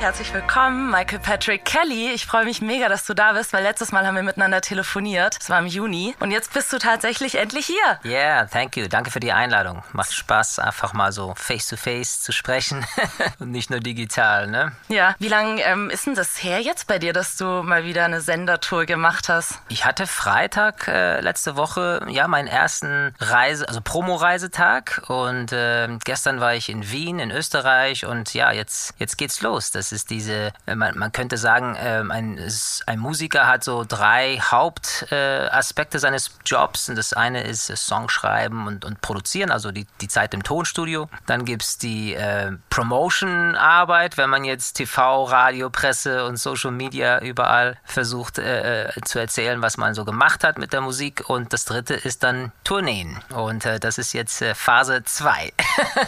Herzlich 0.00 0.32
willkommen, 0.32 0.92
Michael 0.92 1.18
Patrick 1.18 1.64
Kelly. 1.64 2.12
Ich 2.14 2.24
freue 2.24 2.44
mich 2.44 2.60
mega, 2.60 2.88
dass 2.88 3.04
du 3.04 3.14
da 3.14 3.32
bist, 3.32 3.52
weil 3.52 3.64
letztes 3.64 3.90
Mal 3.90 4.06
haben 4.06 4.14
wir 4.14 4.22
miteinander 4.22 4.60
telefoniert. 4.60 5.36
Das 5.40 5.50
war 5.50 5.58
im 5.58 5.66
Juni. 5.66 6.14
Und 6.20 6.30
jetzt 6.30 6.52
bist 6.52 6.72
du 6.72 6.78
tatsächlich 6.78 7.34
endlich 7.34 7.66
hier. 7.66 7.98
Yeah, 8.04 8.44
thank 8.46 8.76
you. 8.76 8.86
Danke 8.86 9.10
für 9.10 9.18
die 9.18 9.32
Einladung. 9.32 9.82
Macht 9.92 10.14
Spaß, 10.14 10.60
einfach 10.60 10.92
mal 10.92 11.10
so 11.10 11.34
face 11.36 11.66
to 11.66 11.76
face 11.76 12.20
zu 12.20 12.30
sprechen 12.30 12.86
und 13.40 13.50
nicht 13.50 13.70
nur 13.70 13.80
digital, 13.80 14.46
ne? 14.46 14.70
Ja. 14.86 15.16
Wie 15.18 15.26
lange 15.26 15.62
ähm, 15.62 15.90
ist 15.90 16.06
denn 16.06 16.14
das 16.14 16.44
her 16.44 16.60
jetzt 16.60 16.86
bei 16.86 17.00
dir, 17.00 17.12
dass 17.12 17.36
du 17.36 17.64
mal 17.64 17.84
wieder 17.84 18.04
eine 18.04 18.20
Sendertour 18.20 18.84
gemacht 18.84 19.28
hast? 19.28 19.58
Ich 19.68 19.84
hatte 19.84 20.06
Freitag 20.06 20.86
äh, 20.86 21.20
letzte 21.20 21.56
Woche 21.56 22.06
ja 22.08 22.28
meinen 22.28 22.46
ersten 22.46 23.16
Reise, 23.18 23.68
also 23.68 23.80
Promo-Reisetag 23.80 25.02
und 25.08 25.50
äh, 25.50 25.88
gestern 26.04 26.38
war 26.38 26.54
ich 26.54 26.68
in 26.68 26.88
Wien 26.88 27.18
in 27.18 27.32
Österreich 27.32 28.06
und 28.06 28.32
ja, 28.32 28.52
jetzt 28.52 28.94
jetzt 28.98 29.18
geht's 29.18 29.42
los. 29.42 29.72
Das 29.72 29.87
ist 29.92 30.10
diese, 30.10 30.52
äh, 30.66 30.74
man, 30.74 30.98
man 30.98 31.12
könnte 31.12 31.36
sagen, 31.36 31.76
ähm, 31.78 32.10
ein, 32.10 32.40
ein 32.86 32.98
Musiker 32.98 33.46
hat 33.46 33.64
so 33.64 33.84
drei 33.86 34.38
Hauptaspekte 34.38 35.98
äh, 35.98 36.00
seines 36.00 36.32
Jobs. 36.44 36.88
Und 36.88 36.96
das 36.96 37.12
eine 37.12 37.42
ist 37.42 37.66
Songschreiben 37.66 38.66
und, 38.66 38.84
und 38.84 39.00
Produzieren, 39.00 39.50
also 39.50 39.70
die, 39.70 39.86
die 40.00 40.08
Zeit 40.08 40.34
im 40.34 40.42
Tonstudio. 40.42 41.08
Dann 41.26 41.44
gibt 41.44 41.62
es 41.62 41.78
die 41.78 42.14
äh, 42.14 42.52
Promotion-Arbeit, 42.70 44.16
wenn 44.16 44.30
man 44.30 44.44
jetzt 44.44 44.74
TV, 44.74 45.24
Radio, 45.24 45.70
Presse 45.70 46.24
und 46.26 46.36
Social 46.36 46.70
Media 46.70 47.20
überall 47.20 47.76
versucht 47.84 48.38
äh, 48.38 48.84
äh, 48.84 49.00
zu 49.04 49.18
erzählen, 49.18 49.62
was 49.62 49.76
man 49.76 49.94
so 49.94 50.04
gemacht 50.04 50.44
hat 50.44 50.58
mit 50.58 50.72
der 50.72 50.80
Musik. 50.80 51.28
Und 51.28 51.52
das 51.52 51.64
dritte 51.64 51.94
ist 51.94 52.22
dann 52.22 52.52
Tourneen. 52.64 53.18
Und 53.30 53.64
äh, 53.64 53.80
das 53.80 53.98
ist 53.98 54.12
jetzt 54.12 54.44
Phase 54.54 55.02
2. 55.04 55.52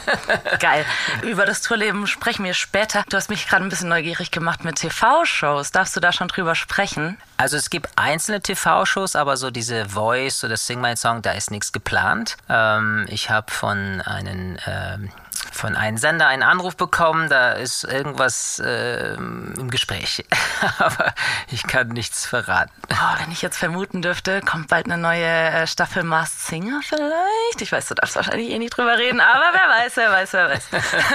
Geil. 0.60 0.84
Über 1.22 1.46
das 1.46 1.62
Tourleben 1.62 2.06
sprechen 2.06 2.44
wir 2.44 2.54
später. 2.54 3.04
Du 3.08 3.16
hast 3.16 3.30
mich 3.30 3.48
gerade 3.48 3.64
ein 3.64 3.69
bisschen 3.70 3.88
neugierig 3.88 4.30
gemacht 4.30 4.64
mit 4.64 4.76
TV-Shows. 4.76 5.70
Darfst 5.70 5.96
du 5.96 6.00
da 6.00 6.12
schon 6.12 6.28
drüber 6.28 6.54
sprechen? 6.54 7.16
Also 7.36 7.56
es 7.56 7.70
gibt 7.70 7.88
einzelne 7.96 8.40
TV-Shows, 8.40 9.16
aber 9.16 9.36
so 9.36 9.50
diese 9.50 9.88
Voice 9.88 10.44
oder 10.44 10.56
Sing 10.56 10.80
My 10.80 10.96
Song, 10.96 11.22
da 11.22 11.32
ist 11.32 11.50
nichts 11.50 11.72
geplant. 11.72 12.36
Ähm, 12.48 13.06
ich 13.08 13.30
habe 13.30 13.50
von 13.50 14.02
einem 14.02 14.58
ähm, 14.66 15.10
von 15.52 15.76
einem 15.76 15.98
Sender 15.98 16.26
einen 16.26 16.42
Anruf 16.42 16.76
bekommen, 16.76 17.28
da 17.28 17.52
ist 17.52 17.84
irgendwas 17.84 18.60
äh, 18.64 19.14
im 19.14 19.70
Gespräch. 19.70 20.24
Aber 20.78 21.12
ich 21.50 21.64
kann 21.64 21.88
nichts 21.88 22.26
verraten. 22.26 22.72
Oh, 22.90 23.20
wenn 23.20 23.30
ich 23.30 23.42
jetzt 23.42 23.58
vermuten 23.58 24.00
dürfte, 24.00 24.40
kommt 24.40 24.68
bald 24.68 24.86
eine 24.86 24.98
neue 24.98 25.26
äh, 25.26 25.66
Staffel 25.66 26.02
Masked 26.02 26.40
Singer 26.40 26.80
vielleicht. 26.82 27.60
Ich 27.60 27.70
weiß, 27.70 27.88
du 27.88 27.94
darfst 27.94 28.16
wahrscheinlich 28.16 28.50
eh 28.50 28.58
nicht 28.58 28.76
drüber 28.76 28.96
reden, 28.96 29.20
aber 29.20 29.50
wer 29.52 29.84
weiß, 29.84 29.96
wer 29.96 30.10
weiß, 30.10 30.32
wer 30.32 30.50
weiß. 30.50 30.68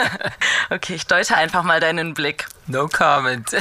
okay, 0.70 0.96
ich 0.96 1.08
deute 1.08 1.36
einfach 1.36 1.64
mal 1.64 1.80
deinen 1.80 2.14
Blick. 2.14 2.48
No 2.68 2.88
comment. 2.88 3.48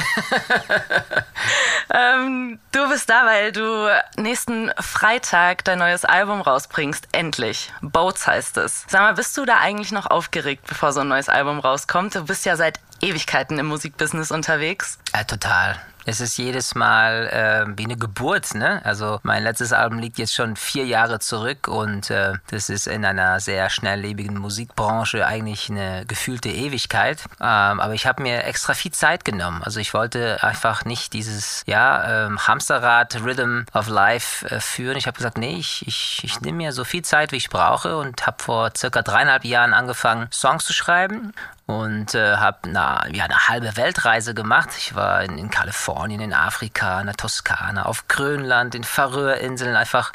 ähm, 1.93 2.59
du 2.71 2.89
bist 2.89 3.07
da, 3.07 3.25
weil 3.25 3.51
du 3.51 3.87
nächsten 4.17 4.71
Freitag 4.79 5.63
dein 5.63 5.77
neues 5.77 6.05
Album 6.05 6.41
rausbringst. 6.41 7.09
Endlich. 7.11 7.71
Boats 7.81 8.25
heißt 8.25 8.57
es. 8.57 8.83
Sag 8.87 9.01
mal, 9.01 9.13
bist 9.13 9.37
du 9.37 9.45
da 9.45 9.59
eigentlich 9.59 9.91
noch 9.91 10.07
aufgeregt, 10.07 10.44
bevor 10.67 10.93
so 10.93 11.01
ein 11.01 11.07
neues 11.07 11.29
Album 11.29 11.59
rauskommt? 11.59 12.15
Du 12.15 12.25
bist 12.25 12.45
ja 12.45 12.55
seit 12.55 12.79
Ewigkeiten 13.01 13.59
im 13.59 13.65
Musikbusiness 13.65 14.31
unterwegs. 14.31 14.99
Ja, 15.13 15.23
total. 15.23 15.79
Es 16.07 16.21
ist 16.21 16.37
jedes 16.37 16.75
Mal 16.75 17.27
äh, 17.27 17.77
wie 17.77 17.85
eine 17.85 17.97
Geburt, 17.97 18.53
ne? 18.53 18.79
Also 18.85 19.19
mein 19.23 19.41
letztes 19.43 19.73
Album 19.73 19.97
liegt 19.97 20.19
jetzt 20.19 20.35
schon 20.35 20.55
vier 20.55 20.85
Jahre 20.85 21.17
zurück 21.17 21.67
und 21.67 22.11
äh, 22.11 22.33
das 22.51 22.69
ist 22.69 22.85
in 22.85 23.03
einer 23.03 23.39
sehr 23.39 23.71
schnelllebigen 23.71 24.37
Musikbranche 24.37 25.25
eigentlich 25.25 25.69
eine 25.71 26.05
gefühlte 26.05 26.49
Ewigkeit. 26.49 27.23
Ähm, 27.41 27.79
aber 27.79 27.95
ich 27.95 28.05
habe 28.05 28.21
mir 28.21 28.43
extra 28.43 28.75
viel 28.75 28.91
Zeit 28.91 29.25
genommen. 29.25 29.63
Also 29.63 29.79
ich 29.79 29.95
wollte 29.95 30.43
einfach 30.43 30.85
nicht 30.85 31.13
dieses 31.13 31.63
ja, 31.65 32.27
ähm, 32.27 32.47
Hamsterrad 32.47 33.15
Rhythm 33.23 33.63
of 33.73 33.87
Life 33.87 34.47
äh, 34.47 34.59
führen. 34.59 34.97
Ich 34.97 35.07
habe 35.07 35.17
gesagt, 35.17 35.39
nee, 35.39 35.55
ich, 35.57 35.87
ich, 35.87 36.21
ich 36.23 36.39
nehme 36.41 36.57
mir 36.57 36.71
so 36.71 36.83
viel 36.83 37.03
Zeit, 37.03 37.31
wie 37.31 37.37
ich 37.37 37.49
brauche 37.49 37.97
und 37.97 38.27
habe 38.27 38.43
vor 38.43 38.71
circa 38.77 39.01
dreieinhalb 39.01 39.43
Jahren 39.43 39.73
angefangen, 39.73 40.27
Songs 40.31 40.65
zu 40.65 40.73
schreiben 40.73 41.33
und 41.67 42.13
äh, 42.13 42.35
habe 42.35 42.59
eine, 42.63 43.15
ja, 43.15 43.23
eine 43.23 43.47
halbe 43.47 43.75
Weltreise 43.75 44.35
gemacht. 44.35 44.69
Ich 44.77 44.93
war 44.93 45.23
in, 45.23 45.39
in, 45.39 45.49
Kalifornien, 45.49 46.21
in 46.21 46.33
Afrika, 46.33 46.99
in 46.99 47.07
der 47.07 47.15
Toskana, 47.15 47.85
auf 47.85 48.07
Grönland, 48.07 48.75
in 48.75 48.83
Färöerinseln, 48.83 49.75
einfach 49.75 50.11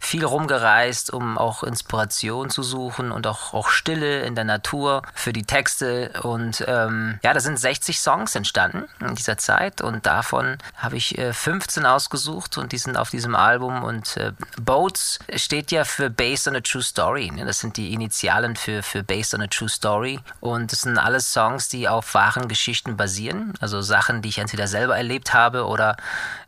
viel 0.00 0.24
rumgereist, 0.24 1.12
um 1.12 1.36
auch 1.36 1.62
Inspiration 1.62 2.48
zu 2.48 2.62
suchen 2.62 3.12
und 3.12 3.26
auch, 3.26 3.52
auch 3.52 3.68
Stille 3.68 4.22
in 4.22 4.34
der 4.34 4.44
Natur 4.44 5.02
für 5.12 5.34
die 5.34 5.44
Texte. 5.44 6.10
Und 6.22 6.64
ähm, 6.66 7.18
ja, 7.22 7.34
da 7.34 7.40
sind 7.40 7.58
60 7.58 8.00
Songs 8.00 8.34
entstanden 8.34 8.84
in 9.00 9.14
dieser 9.14 9.36
Zeit 9.36 9.82
und 9.82 10.06
davon 10.06 10.56
habe 10.76 10.96
ich 10.96 11.18
äh, 11.18 11.34
15 11.34 11.84
ausgesucht 11.84 12.56
und 12.56 12.72
die 12.72 12.78
sind 12.78 12.96
auf 12.96 13.10
diesem 13.10 13.34
Album. 13.34 13.84
Und 13.84 14.16
äh, 14.16 14.32
Boats 14.58 15.18
steht 15.36 15.70
ja 15.70 15.84
für 15.84 16.08
Based 16.08 16.48
on 16.48 16.56
a 16.56 16.60
True 16.60 16.82
Story. 16.82 17.30
Ne? 17.30 17.44
Das 17.44 17.58
sind 17.58 17.76
die 17.76 17.92
Initialen 17.92 18.56
für, 18.56 18.82
für 18.82 19.02
Based 19.02 19.34
on 19.34 19.42
a 19.42 19.48
True 19.48 19.68
Story 19.68 20.18
und 20.40 20.72
das 20.72 20.80
sind 20.80 20.93
sind 20.94 21.04
alles 21.04 21.32
Songs, 21.32 21.68
die 21.68 21.88
auf 21.88 22.14
wahren 22.14 22.48
Geschichten 22.48 22.96
basieren. 22.96 23.54
Also 23.60 23.80
Sachen, 23.80 24.22
die 24.22 24.28
ich 24.28 24.38
entweder 24.38 24.66
selber 24.68 24.96
erlebt 24.96 25.34
habe 25.34 25.66
oder 25.66 25.96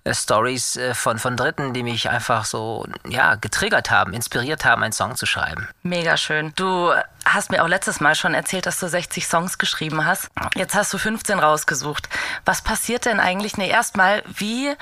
äh, 0.05 0.15
Stories 0.15 0.77
äh, 0.77 0.95
von, 0.95 1.19
von 1.19 1.37
Dritten, 1.37 1.75
die 1.75 1.83
mich 1.83 2.09
einfach 2.09 2.45
so 2.45 2.87
ja, 3.09 3.35
getriggert 3.35 3.91
haben, 3.91 4.13
inspiriert 4.13 4.65
haben, 4.65 4.83
einen 4.83 4.93
Song 4.93 5.17
zu 5.17 5.27
schreiben. 5.27 5.69
Mega 5.83 6.17
schön. 6.17 6.53
Du 6.55 6.93
hast 7.25 7.51
mir 7.51 7.65
auch 7.65 7.69
letztes 7.69 8.01
Mal 8.01 8.15
schon 8.15 8.35
erzählt, 8.35 8.67
dass 8.67 8.79
du 8.79 8.89
60 8.89 9.27
Songs 9.27 9.59
geschrieben 9.59 10.07
hast. 10.07 10.29
Jetzt 10.55 10.75
hast 10.75 10.93
du 10.93 10.99
15 10.99 11.39
rausgesucht. 11.41 12.09
Was 12.45 12.63
passiert 12.63 13.05
denn 13.05 13.19
eigentlich? 13.19 13.57
Nee, 13.57 13.69
erstmal, 13.69 14.23
wie 14.27 14.75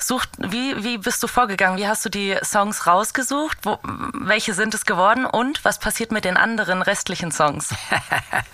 sucht, 0.00 0.30
wie, 0.38 0.82
wie 0.84 0.98
bist 0.98 1.22
du 1.22 1.26
vorgegangen? 1.26 1.76
Wie 1.76 1.88
hast 1.88 2.04
du 2.04 2.08
die 2.08 2.36
Songs 2.42 2.86
rausgesucht? 2.86 3.58
Wo, 3.62 3.78
welche 4.14 4.54
sind 4.54 4.72
es 4.74 4.86
geworden? 4.86 5.26
Und 5.26 5.64
was 5.64 5.78
passiert 5.78 6.12
mit 6.12 6.24
den 6.24 6.36
anderen 6.36 6.82
restlichen 6.82 7.32
Songs? 7.32 7.74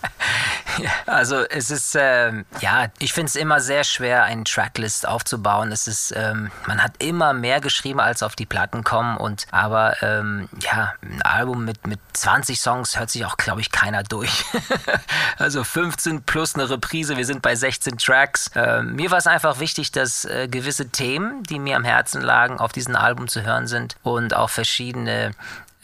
also 1.07 1.45
es 1.45 1.71
ist, 1.71 1.97
ähm, 1.99 2.47
ja, 2.61 2.89
ich 2.99 3.13
finde 3.13 3.29
es 3.29 3.37
immer 3.37 3.61
sehr 3.61 3.85
schwer, 3.85 4.25
eine 4.25 4.45
Tracklist 4.45 5.07
aufzubauen. 5.07 5.71
Es 5.71 5.87
ist, 5.87 6.15
ähm, 6.17 6.51
man 6.67 6.83
hat 6.83 6.93
immer 7.03 7.35
mehr 7.35 7.61
geschrieben, 7.61 8.01
als 8.01 8.23
auf 8.23 8.37
die 8.37 8.47
Platten 8.47 8.83
kommen. 8.83 9.19
Und 9.19 9.47
aber 9.51 10.03
ähm, 10.03 10.49
ja, 10.61 10.95
ein 11.03 11.23
Album 11.23 11.65
mit, 11.67 11.87
mit 11.87 12.01
20 12.15 12.59
Songs 12.59 12.99
hört 12.99 13.11
sich 13.11 13.27
auch, 13.27 13.37
glaube 13.37 13.61
ich, 13.61 13.71
keiner 13.71 14.03
durch. 14.03 14.45
also 15.39 15.63
15 15.63 16.23
plus 16.23 16.55
eine 16.55 16.71
Reprise, 16.71 17.19
wir 17.19 17.27
sind 17.27 17.43
bei 17.43 17.55
16 17.55 17.99
Tracks. 17.99 18.51
Ähm, 18.55 18.95
mir 18.97 19.11
war 19.11 19.19
es 19.19 19.27
einfach 19.27 19.61
wichtig, 19.61 19.93
dass 19.93 20.25
äh, 20.25 20.49
gewisse 20.49 20.89
Themen 20.89 21.34
die 21.43 21.59
mir 21.59 21.77
am 21.77 21.85
Herzen 21.85 22.23
lagen, 22.23 22.59
auf 22.59 22.73
diesem 22.73 22.97
Album 22.97 23.29
zu 23.29 23.43
hören 23.43 23.67
sind 23.67 23.97
und 24.03 24.35
auch 24.35 24.51
verschiedene 24.51 25.33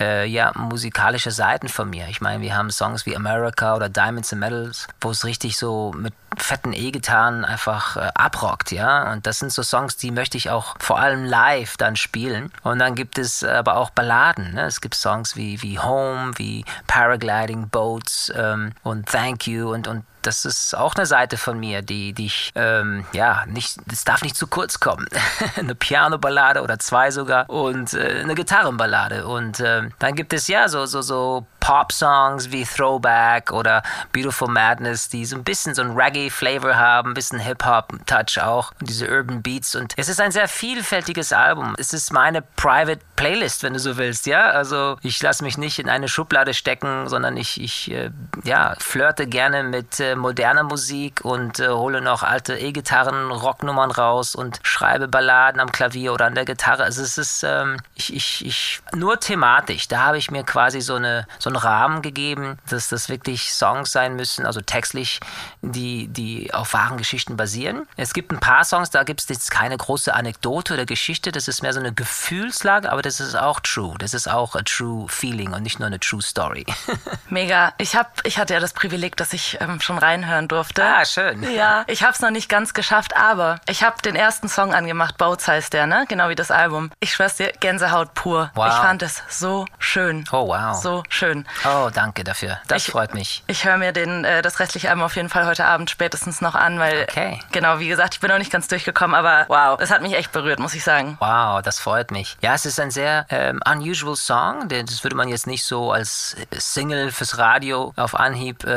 äh, 0.00 0.26
ja, 0.26 0.52
musikalische 0.56 1.30
Seiten 1.30 1.68
von 1.68 1.90
mir. 1.90 2.08
Ich 2.08 2.20
meine, 2.20 2.42
wir 2.42 2.56
haben 2.56 2.70
Songs 2.70 3.04
wie 3.04 3.14
America 3.14 3.76
oder 3.76 3.88
Diamonds 3.88 4.32
and 4.32 4.40
Medals, 4.40 4.88
wo 5.00 5.10
es 5.10 5.24
richtig 5.24 5.58
so 5.58 5.92
mit 5.94 6.14
fetten 6.38 6.72
E-Gitarren 6.72 7.44
einfach 7.44 7.96
äh, 7.96 8.08
abrockt, 8.14 8.72
ja. 8.72 9.12
Und 9.12 9.26
das 9.26 9.38
sind 9.38 9.52
so 9.52 9.62
Songs, 9.62 9.96
die 9.96 10.10
möchte 10.10 10.38
ich 10.38 10.48
auch 10.48 10.74
vor 10.78 10.98
allem 10.98 11.24
live 11.24 11.76
dann 11.76 11.96
spielen. 11.96 12.50
Und 12.62 12.78
dann 12.78 12.94
gibt 12.94 13.18
es 13.18 13.44
aber 13.44 13.76
auch 13.76 13.90
Balladen. 13.90 14.54
Ne? 14.54 14.62
Es 14.62 14.80
gibt 14.80 14.94
Songs 14.94 15.36
wie, 15.36 15.60
wie 15.62 15.78
Home, 15.78 16.32
wie 16.36 16.64
Paragliding, 16.86 17.68
Boats 17.68 18.32
ähm, 18.34 18.72
und 18.82 19.06
Thank 19.06 19.46
You 19.46 19.72
und, 19.72 19.86
und 19.86 20.04
das 20.22 20.44
ist 20.44 20.76
auch 20.76 20.94
eine 20.94 21.06
Seite 21.06 21.36
von 21.36 21.58
mir, 21.58 21.82
die, 21.82 22.12
die 22.12 22.26
ich, 22.26 22.52
ähm, 22.54 23.04
ja, 23.12 23.44
nicht, 23.46 23.76
das 23.86 24.04
darf 24.04 24.22
nicht 24.22 24.36
zu 24.36 24.46
kurz 24.46 24.80
kommen. 24.80 25.06
eine 25.56 25.74
Piano-Ballade 25.74 26.62
oder 26.62 26.78
zwei 26.78 27.10
sogar 27.10 27.48
und 27.48 27.94
äh, 27.94 28.20
eine 28.22 28.34
Gitarrenballade. 28.34 29.26
Und 29.26 29.60
äh, 29.60 29.88
dann 29.98 30.14
gibt 30.14 30.32
es 30.32 30.48
ja 30.48 30.68
so, 30.68 30.86
so, 30.86 31.02
so 31.02 31.46
Pop-Songs 31.70 32.50
wie 32.50 32.64
Throwback 32.64 33.52
oder 33.52 33.84
Beautiful 34.12 34.48
Madness, 34.48 35.08
die 35.08 35.24
so 35.24 35.36
ein 35.36 35.44
bisschen 35.44 35.72
so 35.72 35.82
ein 35.82 35.92
Reggae-Flavor 35.92 36.74
haben, 36.74 37.12
ein 37.12 37.14
bisschen 37.14 37.38
Hip-Hop-Touch 37.38 38.42
auch 38.42 38.72
und 38.80 38.90
diese 38.90 39.08
Urban 39.08 39.40
Beats. 39.40 39.76
Und 39.76 39.92
es 39.96 40.08
ist 40.08 40.20
ein 40.20 40.32
sehr 40.32 40.48
vielfältiges 40.48 41.32
Album. 41.32 41.76
Es 41.78 41.92
ist 41.92 42.12
meine 42.12 42.42
Private 42.42 42.98
Playlist, 43.14 43.62
wenn 43.62 43.74
du 43.74 43.78
so 43.78 43.96
willst, 43.98 44.26
ja. 44.26 44.50
Also 44.50 44.96
ich 45.02 45.22
lasse 45.22 45.44
mich 45.44 45.58
nicht 45.58 45.78
in 45.78 45.88
eine 45.88 46.08
Schublade 46.08 46.54
stecken, 46.54 47.08
sondern 47.08 47.36
ich, 47.36 47.60
ich 47.60 47.88
äh, 47.92 48.10
ja, 48.42 48.74
flirte 48.80 49.28
gerne 49.28 49.62
mit 49.62 50.00
äh, 50.00 50.16
moderner 50.16 50.64
Musik 50.64 51.20
und 51.24 51.60
äh, 51.60 51.68
hole 51.68 52.00
noch 52.00 52.24
alte 52.24 52.58
E-Gitarren, 52.58 53.30
Rocknummern 53.30 53.92
raus 53.92 54.34
und 54.34 54.58
schreibe 54.64 55.06
Balladen 55.06 55.60
am 55.60 55.70
Klavier 55.70 56.14
oder 56.14 56.26
an 56.26 56.34
der 56.34 56.46
Gitarre. 56.46 56.82
Also 56.82 57.00
es 57.02 57.16
ist 57.16 57.44
ähm, 57.44 57.76
ich, 57.94 58.12
ich, 58.12 58.44
ich 58.44 58.80
nur 58.92 59.20
thematisch. 59.20 59.86
Da 59.86 60.00
habe 60.00 60.18
ich 60.18 60.32
mir 60.32 60.42
quasi 60.42 60.80
so 60.80 60.96
eine 60.96 61.28
so 61.38 61.48
ein 61.48 61.59
Rahmen 61.64 62.02
gegeben, 62.02 62.58
dass 62.68 62.88
das 62.88 63.08
wirklich 63.08 63.52
Songs 63.52 63.92
sein 63.92 64.16
müssen, 64.16 64.46
also 64.46 64.60
textlich, 64.60 65.20
die, 65.62 66.08
die 66.08 66.52
auf 66.54 66.72
wahren 66.74 66.96
Geschichten 66.96 67.36
basieren. 67.36 67.86
Es 67.96 68.12
gibt 68.12 68.32
ein 68.32 68.40
paar 68.40 68.64
Songs, 68.64 68.90
da 68.90 69.02
gibt 69.02 69.20
es 69.20 69.28
jetzt 69.28 69.50
keine 69.50 69.76
große 69.76 70.14
Anekdote 70.14 70.74
oder 70.74 70.86
Geschichte, 70.86 71.32
das 71.32 71.48
ist 71.48 71.62
mehr 71.62 71.72
so 71.72 71.80
eine 71.80 71.92
Gefühlslage, 71.92 72.90
aber 72.90 73.02
das 73.02 73.20
ist 73.20 73.34
auch 73.36 73.60
true. 73.60 73.94
Das 73.98 74.14
ist 74.14 74.28
auch 74.28 74.54
a 74.54 74.62
true 74.62 75.06
feeling 75.08 75.52
und 75.52 75.62
nicht 75.62 75.78
nur 75.78 75.86
eine 75.86 76.00
true 76.00 76.22
story. 76.22 76.66
Mega. 77.28 77.72
Ich 77.78 77.96
hab, 77.96 78.24
ich 78.26 78.38
hatte 78.38 78.54
ja 78.54 78.60
das 78.60 78.72
Privileg, 78.72 79.16
dass 79.16 79.32
ich 79.32 79.58
ähm, 79.60 79.80
schon 79.80 79.98
reinhören 79.98 80.48
durfte. 80.48 80.84
Ah, 80.84 81.04
schön. 81.04 81.42
Ja, 81.52 81.84
ich 81.86 82.02
habe 82.02 82.12
es 82.12 82.20
noch 82.20 82.30
nicht 82.30 82.48
ganz 82.48 82.74
geschafft, 82.74 83.16
aber 83.16 83.60
ich 83.68 83.82
habe 83.82 84.00
den 84.02 84.16
ersten 84.16 84.48
Song 84.48 84.74
angemacht, 84.74 85.18
Boats 85.18 85.48
heißt 85.48 85.72
der, 85.72 85.86
ne? 85.86 86.04
Genau 86.08 86.28
wie 86.28 86.34
das 86.34 86.50
Album. 86.50 86.90
Ich 87.00 87.12
schwör's 87.12 87.36
dir, 87.36 87.52
Gänsehaut 87.60 88.14
pur. 88.14 88.50
Wow. 88.54 88.68
Ich 88.68 88.74
fand 88.74 89.02
es 89.02 89.22
so 89.28 89.66
schön. 89.78 90.24
Oh, 90.32 90.48
wow. 90.48 90.80
So 90.80 91.02
schön. 91.08 91.39
Oh, 91.64 91.90
danke 91.92 92.24
dafür. 92.24 92.58
Das 92.68 92.86
Ich- 92.86 92.92
freut 92.92 93.14
mich. 93.14 93.42
Ich 93.46 93.64
höre 93.64 93.76
mir 93.76 93.92
den, 93.92 94.24
äh, 94.24 94.42
das 94.42 94.60
restliche 94.60 94.88
Album 94.90 95.04
auf 95.04 95.16
jeden 95.16 95.28
Fall 95.28 95.46
heute 95.46 95.64
Abend 95.64 95.90
spätestens 95.90 96.40
noch 96.40 96.54
an, 96.54 96.78
weil, 96.78 97.02
Okay. 97.10 97.40
genau, 97.52 97.78
wie 97.78 97.88
gesagt, 97.88 98.14
ich 98.14 98.20
bin 98.20 98.30
noch 98.30 98.38
nicht 98.38 98.52
ganz 98.52 98.68
durchgekommen, 98.68 99.14
aber 99.14 99.44
wow, 99.48 99.78
es 99.80 99.90
hat 99.90 100.02
mich 100.02 100.14
echt 100.14 100.32
berührt, 100.32 100.58
muss 100.58 100.74
ich 100.74 100.84
sagen. 100.84 101.16
Wow, 101.20 101.62
das 101.62 101.78
freut 101.80 102.10
mich. 102.10 102.36
Ja, 102.40 102.54
es 102.54 102.66
ist 102.66 102.78
ein 102.80 102.90
sehr 102.90 103.26
ähm, 103.30 103.60
unusual 103.68 104.16
Song. 104.16 104.68
denn 104.68 104.86
Das 104.86 105.02
würde 105.04 105.16
man 105.16 105.28
jetzt 105.28 105.46
nicht 105.46 105.64
so 105.64 105.92
als 105.92 106.36
Single 106.52 107.10
fürs 107.12 107.38
Radio 107.38 107.92
auf 107.96 108.14
Anhieb 108.14 108.64
äh, 108.64 108.72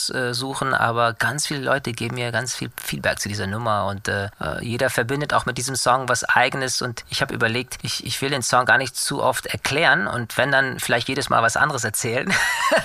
raussuchen, 0.00 0.74
aber 0.74 1.12
ganz 1.14 1.46
viele 1.46 1.60
Leute 1.60 1.92
geben 1.92 2.16
mir 2.16 2.32
ganz 2.32 2.54
viel 2.54 2.70
Feedback 2.82 3.18
zu 3.18 3.28
dieser 3.28 3.46
Nummer 3.46 3.86
und 3.86 4.08
äh, 4.08 4.26
äh, 4.40 4.62
jeder 4.64 4.90
verbindet 4.90 5.34
auch 5.34 5.46
mit 5.46 5.58
diesem 5.58 5.76
Song 5.76 6.08
was 6.08 6.24
Eigenes 6.24 6.82
und 6.82 7.04
ich 7.08 7.20
habe 7.22 7.34
überlegt, 7.34 7.78
ich, 7.82 8.04
ich 8.06 8.20
will 8.22 8.30
den 8.30 8.42
Song 8.42 8.64
gar 8.64 8.78
nicht 8.78 8.96
zu 8.96 9.22
oft 9.22 9.46
erklären 9.46 10.06
und 10.06 10.36
wenn 10.38 10.50
dann 10.52 10.78
vielleicht 10.78 11.08
jedes 11.08 11.28
Mal 11.28 11.42
was 11.42 11.56
anderes 11.56 11.84
erzählen, 11.90 12.32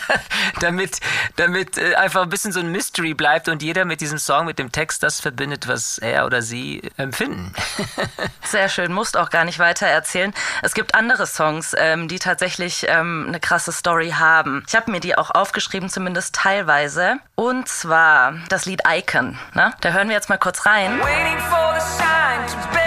damit, 0.62 1.00
damit 1.36 1.78
äh, 1.78 1.94
einfach 1.94 2.24
ein 2.24 2.30
bisschen 2.30 2.52
so 2.52 2.60
ein 2.60 2.72
Mystery 2.72 3.13
bleibt 3.13 3.48
und 3.48 3.62
jeder 3.62 3.86
mit 3.86 4.02
diesem 4.02 4.18
Song, 4.18 4.48
mit 4.48 4.57
dem 4.57 4.72
Text 4.72 5.04
das 5.04 5.22
verbindet, 5.22 5.68
was 5.68 6.00
er 6.00 6.25
oder 6.25 6.42
sie 6.42 6.81
empfinden. 6.98 7.54
Sehr 8.44 8.68
schön, 8.68 8.92
musst 8.92 9.16
auch 9.16 9.30
gar 9.30 9.46
nicht 9.46 9.60
weiter 9.60 9.86
erzählen. 9.86 10.34
Es 10.63 10.74
gibt 10.74 10.96
andere 10.96 11.28
Songs, 11.28 11.75
ähm, 11.78 12.07
die 12.07 12.18
tatsächlich 12.18 12.88
ähm, 12.90 13.25
eine 13.28 13.40
krasse 13.40 13.72
Story 13.72 14.10
haben. 14.18 14.63
Ich 14.68 14.75
habe 14.75 14.90
mir 14.90 15.00
die 15.00 15.16
auch 15.16 15.30
aufgeschrieben, 15.30 15.90
zumindest 15.90 16.34
teilweise. 16.34 17.18
Und 17.36 17.68
zwar 17.68 18.34
das 18.50 18.66
Lied 18.66 18.81
Icon. 18.88 19.38
Ne? 19.54 19.72
Da 19.81 19.92
hören 19.92 20.08
wir 20.08 20.16
jetzt 20.16 20.30
mal 20.30 20.38
kurz 20.38 20.66
rein. 20.66 21.00
Waiting 21.00 21.40
for 21.42 21.75
the 21.80 21.86
sign 21.98 22.48
to 22.48 22.85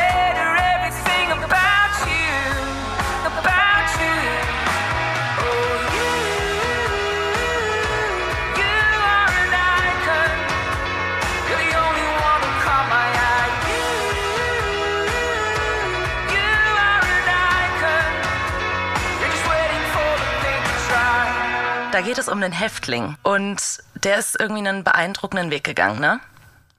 Da 21.99 22.05
geht 22.05 22.19
es 22.19 22.29
um 22.29 22.41
den 22.41 22.53
Häftling. 22.53 23.17
Und 23.25 23.61
der 24.05 24.19
ist 24.21 24.39
irgendwie 24.39 24.61
einen 24.61 24.85
beeindruckenden 24.85 25.51
Weg 25.51 25.65
gegangen, 25.65 25.99
ne? 25.99 26.21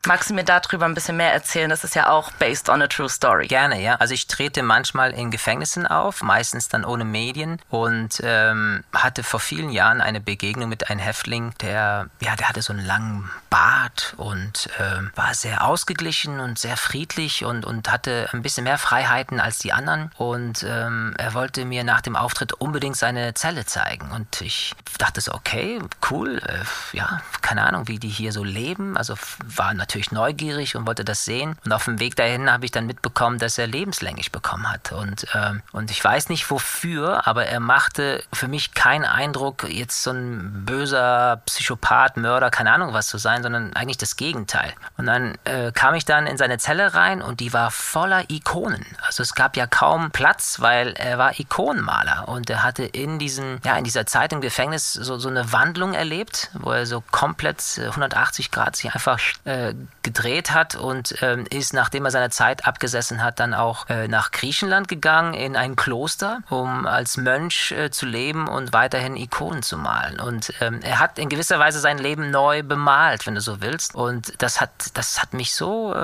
Magst 0.07 0.29
du 0.29 0.33
mir 0.33 0.45
darüber 0.45 0.85
ein 0.85 0.93
bisschen 0.93 1.17
mehr 1.17 1.33
erzählen? 1.33 1.69
Das 1.69 1.83
ist 1.83 1.93
ja 1.93 2.09
auch 2.09 2.31
based 2.31 2.69
on 2.69 2.81
a 2.81 2.87
true 2.87 3.09
story. 3.09 3.47
Gerne, 3.47 3.81
ja. 3.81 3.95
Also 3.95 4.13
ich 4.13 4.27
trete 4.27 4.63
manchmal 4.63 5.11
in 5.11 5.29
Gefängnissen 5.29 5.85
auf, 5.85 6.23
meistens 6.23 6.69
dann 6.69 6.85
ohne 6.85 7.03
Medien 7.03 7.59
und 7.69 8.21
ähm, 8.23 8.85
hatte 8.93 9.23
vor 9.23 9.41
vielen 9.41 9.69
Jahren 9.69 9.99
eine 9.99 10.21
Begegnung 10.21 10.69
mit 10.69 10.89
einem 10.89 11.01
Häftling, 11.01 11.53
der, 11.61 12.09
ja, 12.21 12.35
der 12.37 12.47
hatte 12.47 12.61
so 12.61 12.71
einen 12.71 12.85
langen 12.85 13.29
Bart 13.49 14.13
und 14.15 14.69
ähm, 14.79 15.11
war 15.15 15.33
sehr 15.33 15.65
ausgeglichen 15.65 16.39
und 16.39 16.57
sehr 16.57 16.77
friedlich 16.77 17.43
und, 17.43 17.65
und 17.65 17.91
hatte 17.91 18.29
ein 18.31 18.41
bisschen 18.41 18.63
mehr 18.63 18.77
Freiheiten 18.77 19.41
als 19.41 19.59
die 19.59 19.73
anderen 19.73 20.11
und 20.15 20.63
ähm, 20.63 21.13
er 21.17 21.33
wollte 21.33 21.65
mir 21.65 21.83
nach 21.83 22.01
dem 22.01 22.15
Auftritt 22.15 22.53
unbedingt 22.53 22.95
seine 22.95 23.33
Zelle 23.33 23.65
zeigen 23.65 24.11
und 24.11 24.39
ich 24.39 24.75
dachte 24.97 25.19
so, 25.19 25.33
okay, 25.33 25.79
cool, 26.09 26.37
äh, 26.37 26.95
ja, 26.95 27.21
keine 27.41 27.65
Ahnung, 27.65 27.89
wie 27.89 27.99
die 27.99 28.07
hier 28.07 28.31
so 28.31 28.45
leben, 28.45 28.95
also 28.95 29.15
war 29.43 29.73
natürlich 29.73 29.88
neugierig 30.12 30.75
und 30.75 30.88
wollte 30.88 31.03
das 31.03 31.25
sehen 31.25 31.57
und 31.65 31.71
auf 31.71 31.86
dem 31.86 32.00
Weg 32.00 32.15
dahin 32.15 32.51
habe 32.51 32.65
ich 32.65 32.71
dann 32.71 32.86
mitbekommen, 32.86 33.39
dass 33.39 33.57
er 33.57 33.68
lebenslänglich 33.68 34.31
bekommen 34.31 34.71
hat 34.71 34.91
und, 34.91 35.25
ähm, 35.33 35.62
und 35.71 35.91
ich 35.91 36.03
weiß 36.03 36.30
nicht 36.30 36.50
wofür, 36.50 37.27
aber 37.27 37.45
er 37.45 37.59
machte 37.59 38.24
für 38.33 38.47
mich 38.47 38.74
keinen 38.74 39.06
Eindruck, 39.06 39.68
jetzt 39.69 40.03
so 40.03 40.12
ein 40.12 40.65
böser 40.65 41.41
Psychopath, 41.45 42.18
Mörder, 42.18 42.50
keine 42.50 42.71
Ahnung 42.71 42.94
was 42.94 43.07
zu 43.07 43.18
sein, 43.18 43.44
sondern 43.44 43.74
eigentlich 43.74 43.97
das 43.97 44.15
Gegenteil. 44.15 44.74
Und 44.97 45.06
dann 45.06 45.38
äh, 45.44 45.71
kam 45.71 45.95
ich 45.95 46.06
dann 46.06 46.27
in 46.27 46.38
seine 46.38 46.57
Zelle 46.57 46.94
rein 46.94 47.21
und 47.21 47.39
die 47.39 47.53
war 47.53 47.71
voller 47.71 48.30
Ikonen. 48.30 48.85
Also 49.06 49.24
es 49.24 49.33
gab 49.33 49.57
ja 49.57 49.68
kaum 49.68 50.12
Platz, 50.12 50.59
weil 50.59 50.94
er 50.94 51.18
war 51.18 51.39
Ikonenmaler 51.39 52.27
und 52.27 52.50
er 52.50 52.63
hatte 52.63 52.83
in 52.83 53.19
diesen, 53.19 53.59
ja, 53.63 53.77
in 53.77 53.83
dieser 53.83 54.06
Zeit 54.06 54.33
im 54.33 54.42
Gefängnis 54.42 54.94
so, 54.94 55.18
so 55.18 55.30
eine 55.30 55.51
Wandlung 55.51 55.94
erlebt, 55.94 56.50
wo 56.53 56.71
er 56.71 56.85
so 56.85 57.03
komplett 57.12 57.77
äh, 57.77 57.88
180 57.88 58.51
Grad 58.51 58.75
sich 58.75 58.94
einfach 58.94 59.19
äh, 59.45 59.74
gedreht 60.03 60.51
hat 60.51 60.75
und 60.75 61.15
ähm, 61.21 61.45
ist, 61.49 61.73
nachdem 61.73 62.05
er 62.05 62.11
seine 62.11 62.29
Zeit 62.29 62.65
abgesessen 62.65 63.23
hat, 63.23 63.39
dann 63.39 63.53
auch 63.53 63.89
äh, 63.89 64.07
nach 64.07 64.31
Griechenland 64.31 64.87
gegangen 64.87 65.33
in 65.33 65.55
ein 65.55 65.75
Kloster, 65.75 66.39
um 66.49 66.85
als 66.85 67.17
Mönch 67.17 67.71
äh, 67.71 67.91
zu 67.91 68.05
leben 68.05 68.47
und 68.47 68.73
weiterhin 68.73 69.15
Ikonen 69.15 69.61
zu 69.61 69.77
malen. 69.77 70.19
Und 70.19 70.53
ähm, 70.61 70.79
er 70.81 70.99
hat 70.99 71.19
in 71.19 71.29
gewisser 71.29 71.59
Weise 71.59 71.79
sein 71.79 71.97
Leben 71.97 72.31
neu 72.31 72.63
bemalt, 72.63 73.27
wenn 73.27 73.35
du 73.35 73.41
so 73.41 73.61
willst. 73.61 73.95
Und 73.95 74.33
das 74.41 74.61
hat, 74.61 74.71
das 74.93 75.21
hat 75.21 75.33
mich 75.33 75.53
so, 75.53 75.93
äh, 75.93 75.97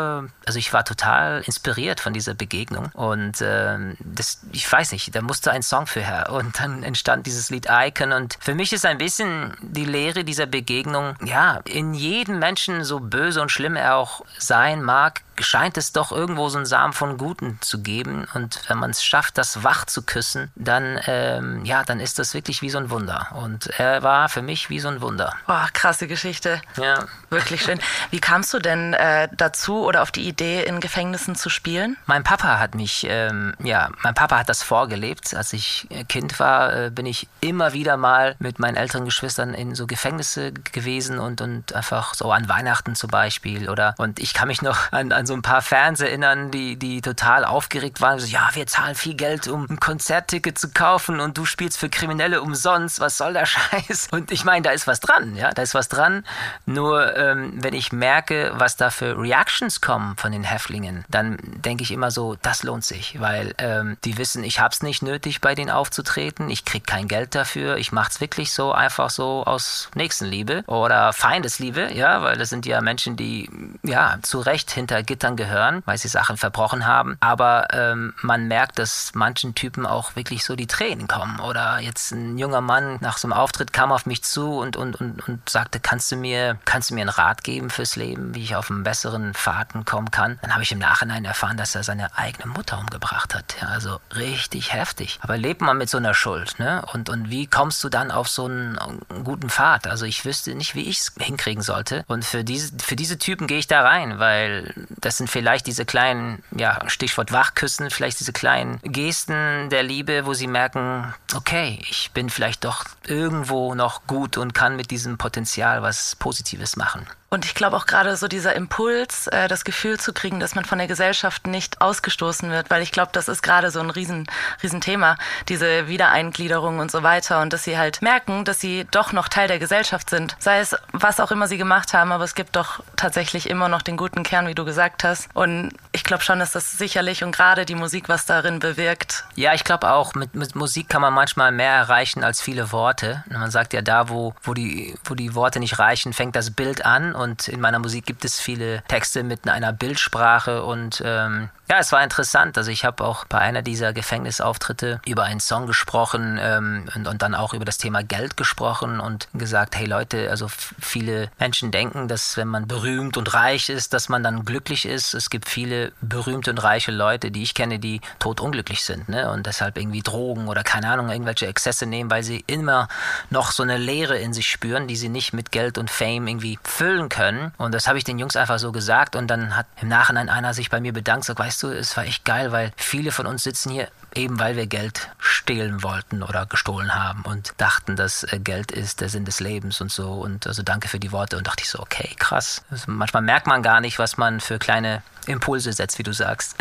also 0.45 0.59
ich 0.59 0.71
war 0.73 0.85
total 0.85 1.41
inspiriert 1.41 1.99
von 1.99 2.13
dieser 2.13 2.33
Begegnung. 2.33 2.91
Und 2.93 3.41
ähm, 3.41 3.97
das, 3.99 4.41
ich 4.51 4.71
weiß 4.71 4.91
nicht, 4.91 5.15
da 5.15 5.21
musste 5.21 5.51
ein 5.51 5.63
Song 5.63 5.87
für 5.87 6.01
her. 6.01 6.31
Und 6.31 6.59
dann 6.59 6.83
entstand 6.83 7.25
dieses 7.25 7.49
Lied 7.49 7.67
Icon. 7.69 8.11
Und 8.11 8.37
für 8.39 8.55
mich 8.55 8.73
ist 8.73 8.85
ein 8.85 8.97
bisschen 8.97 9.55
die 9.61 9.85
Lehre 9.85 10.23
dieser 10.23 10.45
Begegnung, 10.45 11.15
ja, 11.23 11.61
in 11.65 11.93
jedem 11.93 12.39
Menschen, 12.39 12.83
so 12.83 12.99
böse 12.99 13.41
und 13.41 13.51
schlimm 13.51 13.64
er 13.75 13.95
auch 13.95 14.23
sein 14.37 14.83
mag, 14.83 15.21
scheint 15.39 15.77
es 15.77 15.91
doch 15.91 16.11
irgendwo 16.11 16.49
so 16.49 16.57
einen 16.57 16.65
Samen 16.65 16.93
von 16.93 17.17
Guten 17.17 17.57
zu 17.61 17.81
geben. 17.81 18.27
Und 18.33 18.61
wenn 18.67 18.77
man 18.77 18.91
es 18.91 19.03
schafft, 19.03 19.37
das 19.37 19.63
wach 19.63 19.85
zu 19.85 20.03
küssen, 20.03 20.51
dann, 20.55 20.99
ähm, 21.07 21.65
ja, 21.65 21.83
dann 21.83 21.99
ist 21.99 22.19
das 22.19 22.33
wirklich 22.33 22.61
wie 22.61 22.69
so 22.69 22.77
ein 22.77 22.89
Wunder. 22.89 23.27
Und 23.33 23.67
er 23.79 24.03
war 24.03 24.29
für 24.29 24.41
mich 24.41 24.69
wie 24.69 24.79
so 24.79 24.87
ein 24.87 25.01
Wunder. 25.01 25.33
Boah, 25.47 25.67
krasse 25.73 26.07
Geschichte. 26.07 26.61
Ja. 26.77 27.05
Wirklich 27.29 27.63
schön. 27.63 27.79
Wie 28.11 28.19
kamst 28.19 28.53
du 28.53 28.59
denn 28.59 28.93
äh, 28.93 29.27
dazu 29.35 29.85
oder 29.85 30.01
auf 30.01 30.11
die 30.11 30.27
Idee, 30.27 30.63
in 30.63 30.79
Gefängnissen 30.79 31.35
zu 31.35 31.49
spielen? 31.49 31.97
Mein 32.05 32.23
Papa 32.23 32.59
hat 32.59 32.75
mich, 32.75 33.05
ähm, 33.09 33.53
ja, 33.63 33.89
mein 34.03 34.13
Papa 34.13 34.39
hat 34.39 34.49
das 34.49 34.63
vorgelebt. 34.63 35.33
Als 35.35 35.53
ich 35.53 35.87
äh, 35.89 36.03
Kind 36.03 36.39
war, 36.39 36.73
äh, 36.73 36.89
bin 36.89 37.05
ich 37.05 37.27
immer 37.41 37.73
wieder 37.73 37.97
mal 37.97 38.35
mit 38.39 38.59
meinen 38.59 38.75
älteren 38.75 39.05
Geschwistern 39.05 39.53
in 39.53 39.75
so 39.75 39.87
Gefängnisse 39.87 40.51
gewesen 40.51 41.19
und, 41.19 41.41
und 41.41 41.73
einfach 41.73 42.13
so 42.13 42.31
an 42.31 42.47
Weihnachten 42.47 42.95
zum 42.95 43.09
Beispiel. 43.09 43.69
Oder 43.69 43.95
und 43.97 44.19
ich 44.19 44.33
kann 44.33 44.47
mich 44.47 44.61
noch 44.61 44.91
an, 44.91 45.11
an 45.11 45.24
so 45.25 45.33
ein 45.33 45.41
paar 45.41 45.61
Fans 45.61 45.99
erinnern, 46.01 46.51
die, 46.51 46.75
die 46.77 47.01
total 47.01 47.45
aufgeregt 47.45 48.01
waren. 48.01 48.19
So, 48.19 48.27
ja, 48.27 48.49
wir 48.53 48.67
zahlen 48.67 48.95
viel 48.95 49.15
Geld, 49.15 49.47
um 49.47 49.65
ein 49.69 49.79
Konzertticket 49.79 50.57
zu 50.57 50.69
kaufen 50.69 51.19
und 51.19 51.37
du 51.37 51.45
spielst 51.45 51.77
für 51.77 51.89
Kriminelle 51.89 52.41
umsonst. 52.41 52.99
Was 52.99 53.17
soll 53.17 53.33
der 53.33 53.45
Scheiß? 53.45 54.09
Und 54.11 54.31
ich 54.31 54.45
meine, 54.45 54.63
da 54.63 54.71
ist 54.71 54.87
was 54.87 54.99
dran, 54.99 55.35
ja, 55.35 55.51
da 55.51 55.61
ist 55.61 55.73
was 55.73 55.89
dran. 55.89 56.25
Nur 56.65 57.15
ähm, 57.17 57.53
wenn 57.55 57.73
ich 57.73 57.91
merke, 57.91 58.53
was 58.55 58.77
da 58.77 58.89
für 58.89 59.17
Reactions 59.17 59.81
kommen 59.81 60.15
von 60.17 60.31
den 60.31 60.43
Häftlingen, 60.43 61.05
dann 61.09 61.37
denke 61.41 61.83
ich 61.83 61.91
immer 61.91 62.11
so, 62.11 62.35
das 62.41 62.63
lohnt 62.63 62.83
sich, 62.83 63.19
weil 63.19 63.53
ähm, 63.57 63.97
die 64.03 64.17
wissen, 64.17 64.43
ich 64.43 64.59
hab's 64.59 64.81
nicht 64.81 65.01
nötig, 65.01 65.41
bei 65.41 65.55
denen 65.55 65.69
aufzutreten, 65.69 66.49
ich 66.49 66.65
krieg 66.65 66.85
kein 66.85 67.07
Geld 67.07 67.35
dafür, 67.35 67.77
ich 67.77 67.91
mach's 67.91 68.21
wirklich 68.21 68.53
so 68.53 68.71
einfach 68.71 69.09
so 69.09 69.43
aus 69.45 69.89
Nächstenliebe 69.95 70.63
oder 70.67 71.13
Feindesliebe, 71.13 71.93
ja, 71.93 72.21
weil 72.21 72.37
das 72.37 72.49
sind 72.49 72.65
ja 72.65 72.81
Menschen, 72.81 73.15
die 73.15 73.49
ja 73.83 74.17
zu 74.21 74.39
Recht 74.39 74.71
hinter 74.71 75.03
Gittern 75.15 75.37
gehören, 75.37 75.81
weil 75.85 75.97
sie 75.97 76.09
Sachen 76.09 76.35
verbrochen 76.35 76.85
haben, 76.85 77.15
aber 77.21 77.67
ähm, 77.71 78.13
man 78.21 78.49
merkt, 78.49 78.79
dass 78.79 79.11
manchen 79.13 79.55
Typen 79.55 79.85
auch 79.85 80.17
wirklich 80.17 80.43
so 80.43 80.57
die 80.57 80.67
Tränen 80.67 81.07
kommen 81.07 81.39
oder 81.39 81.79
jetzt 81.79 82.11
ein 82.11 82.37
junger 82.37 82.59
Mann 82.59 82.97
nach 82.99 83.17
so 83.17 83.27
einem 83.27 83.33
Auftritt 83.33 83.71
kam 83.71 83.93
auf 83.93 84.05
mich 84.05 84.23
zu 84.23 84.57
und, 84.57 84.75
und, 84.75 84.99
und, 84.99 85.25
und 85.25 85.49
sagte, 85.49 85.79
kannst 85.79 86.11
du 86.11 86.17
mir, 86.17 86.57
kannst 86.65 86.89
du 86.89 86.95
mir 86.95 87.01
einen 87.01 87.09
Rat 87.09 87.45
geben 87.45 87.69
fürs 87.69 87.95
Leben, 87.95 88.35
wie 88.35 88.43
ich 88.43 88.57
auf 88.57 88.69
einen 88.69 88.83
besseren 88.83 89.33
Fahrten 89.33 89.85
kommen 89.85 90.11
kann? 90.11 90.37
Dann 90.41 90.51
habe 90.51 90.63
ich 90.63 90.73
im 90.73 90.79
Nachhinein 90.79 91.23
erfahren, 91.23 91.55
dass 91.55 91.75
er 91.75 91.83
seine 91.83 92.17
eigene 92.17 92.51
Mutter 92.51 92.77
umgebracht 92.77 93.33
hat. 93.33 93.55
Ja, 93.61 93.69
also 93.69 94.01
richtig 94.13 94.73
heftig. 94.73 95.19
Aber 95.21 95.37
lebt 95.37 95.61
man 95.61 95.77
mit 95.77 95.89
so 95.89 95.97
einer 95.97 96.13
Schuld, 96.13 96.59
ne? 96.59 96.83
Und, 96.91 97.09
und 97.09 97.29
wie 97.29 97.47
kommst 97.47 97.81
du 97.85 97.89
dann 97.89 98.11
auf 98.11 98.27
so 98.27 98.45
einen, 98.47 98.77
einen 98.77 99.23
guten 99.23 99.49
Pfad? 99.49 99.87
Also 99.87 100.05
ich 100.05 100.25
wüsste 100.25 100.53
nicht, 100.55 100.75
wie 100.75 100.89
ich 100.89 100.99
es 100.99 101.13
hinkriegen 101.17 101.63
sollte. 101.63 102.03
Und 102.07 102.25
für 102.25 102.43
diese, 102.43 102.77
für 102.79 102.97
diese 102.97 103.17
Typen 103.17 103.47
gehe 103.47 103.59
ich 103.59 103.67
da 103.67 103.81
rein, 103.81 104.19
weil 104.19 104.73
das 105.05 105.17
sind 105.17 105.29
vielleicht 105.29 105.67
diese 105.67 105.85
kleinen, 105.85 106.41
ja, 106.57 106.79
Stichwort 106.87 107.31
Wachküssen, 107.31 107.91
vielleicht 107.91 108.19
diese 108.19 108.33
kleinen 108.33 108.79
Gesten 108.81 109.69
der 109.69 109.83
Liebe, 109.83 110.25
wo 110.25 110.33
sie 110.33 110.47
merken, 110.47 111.13
okay, 111.35 111.77
ich 111.87 112.09
bin 112.11 112.31
vielleicht 112.31 112.65
doch 112.65 112.85
irgendwo 113.05 113.75
noch 113.75 114.07
gut 114.07 114.37
und 114.37 114.55
kann 114.55 114.75
mit 114.75 114.89
diesem 114.89 115.19
Potenzial 115.19 115.83
was 115.83 116.15
Positives 116.15 116.75
machen. 116.75 117.05
Und 117.29 117.43
ich 117.43 117.55
glaube 117.55 117.75
auch 117.75 117.85
gerade 117.85 118.15
so 118.15 118.27
dieser 118.27 118.55
Impuls, 118.55 119.27
äh, 119.27 119.47
das 119.47 119.65
Gefühl 119.65 119.99
zu 119.99 120.13
kriegen, 120.13 120.39
dass 120.39 120.55
man 120.55 120.63
von 120.63 120.77
der 120.77 120.87
Gesellschaft 120.87 121.47
nicht 121.47 121.81
ausgestoßen 121.81 122.49
wird, 122.51 122.69
weil 122.69 122.81
ich 122.81 122.91
glaube, 122.91 123.09
das 123.11 123.27
ist 123.27 123.41
gerade 123.41 123.71
so 123.71 123.79
ein 123.79 123.89
riesen, 123.89 124.27
riesen 124.63 124.79
Thema, 124.79 125.17
diese 125.49 125.87
Wiedereingliederung 125.87 126.79
und 126.79 126.91
so 126.91 127.03
weiter 127.03 127.41
und 127.41 127.51
dass 127.51 127.63
sie 127.63 127.77
halt 127.77 128.01
merken, 128.01 128.45
dass 128.45 128.59
sie 128.59 128.85
doch 128.91 129.11
noch 129.11 129.27
Teil 129.27 129.47
der 129.47 129.59
Gesellschaft 129.59 130.09
sind. 130.09 130.35
Sei 130.39 130.59
es, 130.59 130.75
was 130.91 131.19
auch 131.19 131.31
immer 131.31 131.47
sie 131.47 131.57
gemacht 131.57 131.93
haben, 131.93 132.11
aber 132.11 132.23
es 132.23 132.35
gibt 132.35 132.55
doch 132.55 132.83
tatsächlich 132.95 133.49
immer 133.49 133.69
noch 133.69 133.81
den 133.81 133.97
guten 133.97 134.23
Kern, 134.23 134.47
wie 134.47 134.55
du 134.55 134.63
gesagt 134.63 135.03
hast. 135.03 135.27
Und 135.33 135.71
ich 135.91 136.03
glaube 136.03 136.23
schon, 136.23 136.39
dass 136.39 136.51
das 136.51 136.77
sicherlich 136.77 137.23
und 137.23 137.31
gerade 137.31 137.65
die 137.65 137.75
Musik 137.75 138.07
was 138.07 138.25
darin 138.25 138.59
bewirkt. 138.59 139.25
Ja, 139.35 139.53
ich 139.53 139.63
glaube 139.63 139.91
auch, 139.91 140.13
mit, 140.13 140.35
mit 140.35 140.55
Musik 140.55 140.89
kann 140.89 141.01
man 141.01 141.13
manchmal 141.13 141.51
mehr 141.51 141.73
erreichen 141.73 142.23
als 142.23 142.39
viele 142.39 142.71
Worte. 142.71 143.23
Man 143.29 143.51
sagt 143.51 143.73
ja, 143.73 143.81
da, 143.81 144.09
wo, 144.09 144.33
wo, 144.43 144.53
die, 144.53 144.95
wo 145.03 145.15
die 145.15 145.33
Worte 145.33 145.59
nicht 145.59 145.79
reichen, 145.79 146.13
fängt 146.13 146.35
das 146.35 146.51
Bild 146.51 146.85
an. 146.85 147.15
Und 147.15 147.24
in 147.47 147.59
meiner 147.59 147.79
Musik 147.79 148.05
gibt 148.05 148.25
es 148.25 148.39
viele 148.39 148.83
Texte 148.87 149.23
mit 149.23 149.47
einer 149.47 149.73
Bildsprache. 149.73 150.63
Und 150.63 151.01
ähm, 151.05 151.49
ja, 151.69 151.79
es 151.79 151.91
war 151.91 152.03
interessant. 152.03 152.57
Also 152.57 152.69
ich 152.69 152.85
habe 152.85 153.03
auch 153.03 153.25
bei 153.25 153.39
einer 153.39 153.63
dieser 153.63 153.91
Gefängnisauftritte 153.91 155.01
über 155.05 155.23
einen 155.23 155.39
Song 155.39 155.65
gesprochen 155.65 156.37
ähm, 156.39 156.87
und, 156.95 157.07
und 157.07 157.21
dann 157.21 157.33
auch 157.33 157.53
über 157.53 157.65
das 157.65 157.79
Thema 157.79 158.03
Geld 158.03 158.37
gesprochen 158.37 158.99
und 158.99 159.27
gesagt, 159.33 159.75
hey 159.75 159.87
Leute, 159.87 160.29
also 160.29 160.47
viele 160.47 161.31
Menschen 161.39 161.71
denken, 161.71 162.07
dass 162.07 162.37
wenn 162.37 162.47
man 162.47 162.67
berühmt 162.67 163.17
und 163.17 163.33
reich 163.33 163.69
ist, 163.69 163.93
dass 163.93 164.09
man 164.09 164.21
dann 164.21 164.45
glücklich 164.45 164.85
ist. 164.85 165.15
Es 165.15 165.29
gibt 165.31 165.49
viele 165.49 165.91
berühmte 166.01 166.51
und 166.51 166.63
reiche 166.63 166.91
Leute, 166.91 167.31
die 167.31 167.41
ich 167.41 167.55
kenne, 167.55 167.79
die 167.79 168.01
totunglücklich 168.19 168.83
sind 168.83 169.09
ne? 169.09 169.31
und 169.31 169.47
deshalb 169.47 169.77
irgendwie 169.77 170.01
Drogen 170.01 170.47
oder 170.47 170.63
keine 170.63 170.89
Ahnung, 170.89 171.09
irgendwelche 171.09 171.47
Exzesse 171.47 171.87
nehmen, 171.87 172.11
weil 172.11 172.23
sie 172.23 172.43
immer 172.45 172.87
noch 173.31 173.51
so 173.51 173.63
eine 173.63 173.77
Leere 173.77 174.17
in 174.19 174.33
sich 174.33 174.49
spüren, 174.49 174.87
die 174.87 174.95
sie 174.95 175.09
nicht 175.09 175.33
mit 175.33 175.51
Geld 175.51 175.79
und 175.79 175.89
Fame 175.89 176.27
irgendwie 176.27 176.59
füllen 176.63 177.04
können. 177.09 177.51
Und 177.57 177.73
das 177.73 177.87
habe 177.87 177.97
ich 177.97 178.03
den 178.03 178.19
Jungs 178.19 178.35
einfach 178.35 178.59
so 178.59 178.71
gesagt 178.71 179.15
und 179.15 179.27
dann 179.27 179.55
hat 179.55 179.67
im 179.81 179.87
Nachhinein 179.87 180.29
einer 180.29 180.53
sich 180.53 180.69
bei 180.69 180.79
mir 180.79 180.93
bedankt, 180.93 181.25
sagt, 181.25 181.39
weißt 181.39 181.63
du, 181.63 181.69
es 181.69 181.95
war 181.97 182.05
echt 182.05 182.25
geil, 182.25 182.51
weil 182.51 182.71
viele 182.77 183.11
von 183.11 183.25
uns 183.25 183.43
sitzen 183.43 183.71
hier 183.71 183.87
eben 184.15 184.39
weil 184.39 184.55
wir 184.55 184.65
Geld 184.65 185.09
stehlen 185.19 185.83
wollten 185.83 186.23
oder 186.23 186.45
gestohlen 186.45 186.95
haben 186.95 187.23
und 187.23 187.53
dachten, 187.57 187.95
dass 187.95 188.23
äh, 188.23 188.39
Geld 188.39 188.71
ist 188.71 189.01
der 189.01 189.09
Sinn 189.09 189.25
des 189.25 189.39
Lebens 189.39 189.81
und 189.81 189.91
so. 189.91 190.13
Und 190.13 190.47
also 190.47 190.63
danke 190.63 190.87
für 190.87 190.99
die 190.99 191.11
Worte. 191.11 191.37
Und 191.37 191.47
dachte 191.47 191.63
ich 191.63 191.69
so, 191.69 191.79
okay, 191.79 192.15
krass. 192.17 192.63
Also 192.71 192.91
manchmal 192.91 193.23
merkt 193.23 193.47
man 193.47 193.61
gar 193.61 193.81
nicht, 193.81 193.99
was 193.99 194.17
man 194.17 194.39
für 194.39 194.57
kleine 194.57 195.03
Impulse 195.27 195.73
setzt, 195.73 195.97
wie 195.99 196.03
du 196.03 196.13
sagst. 196.13 196.55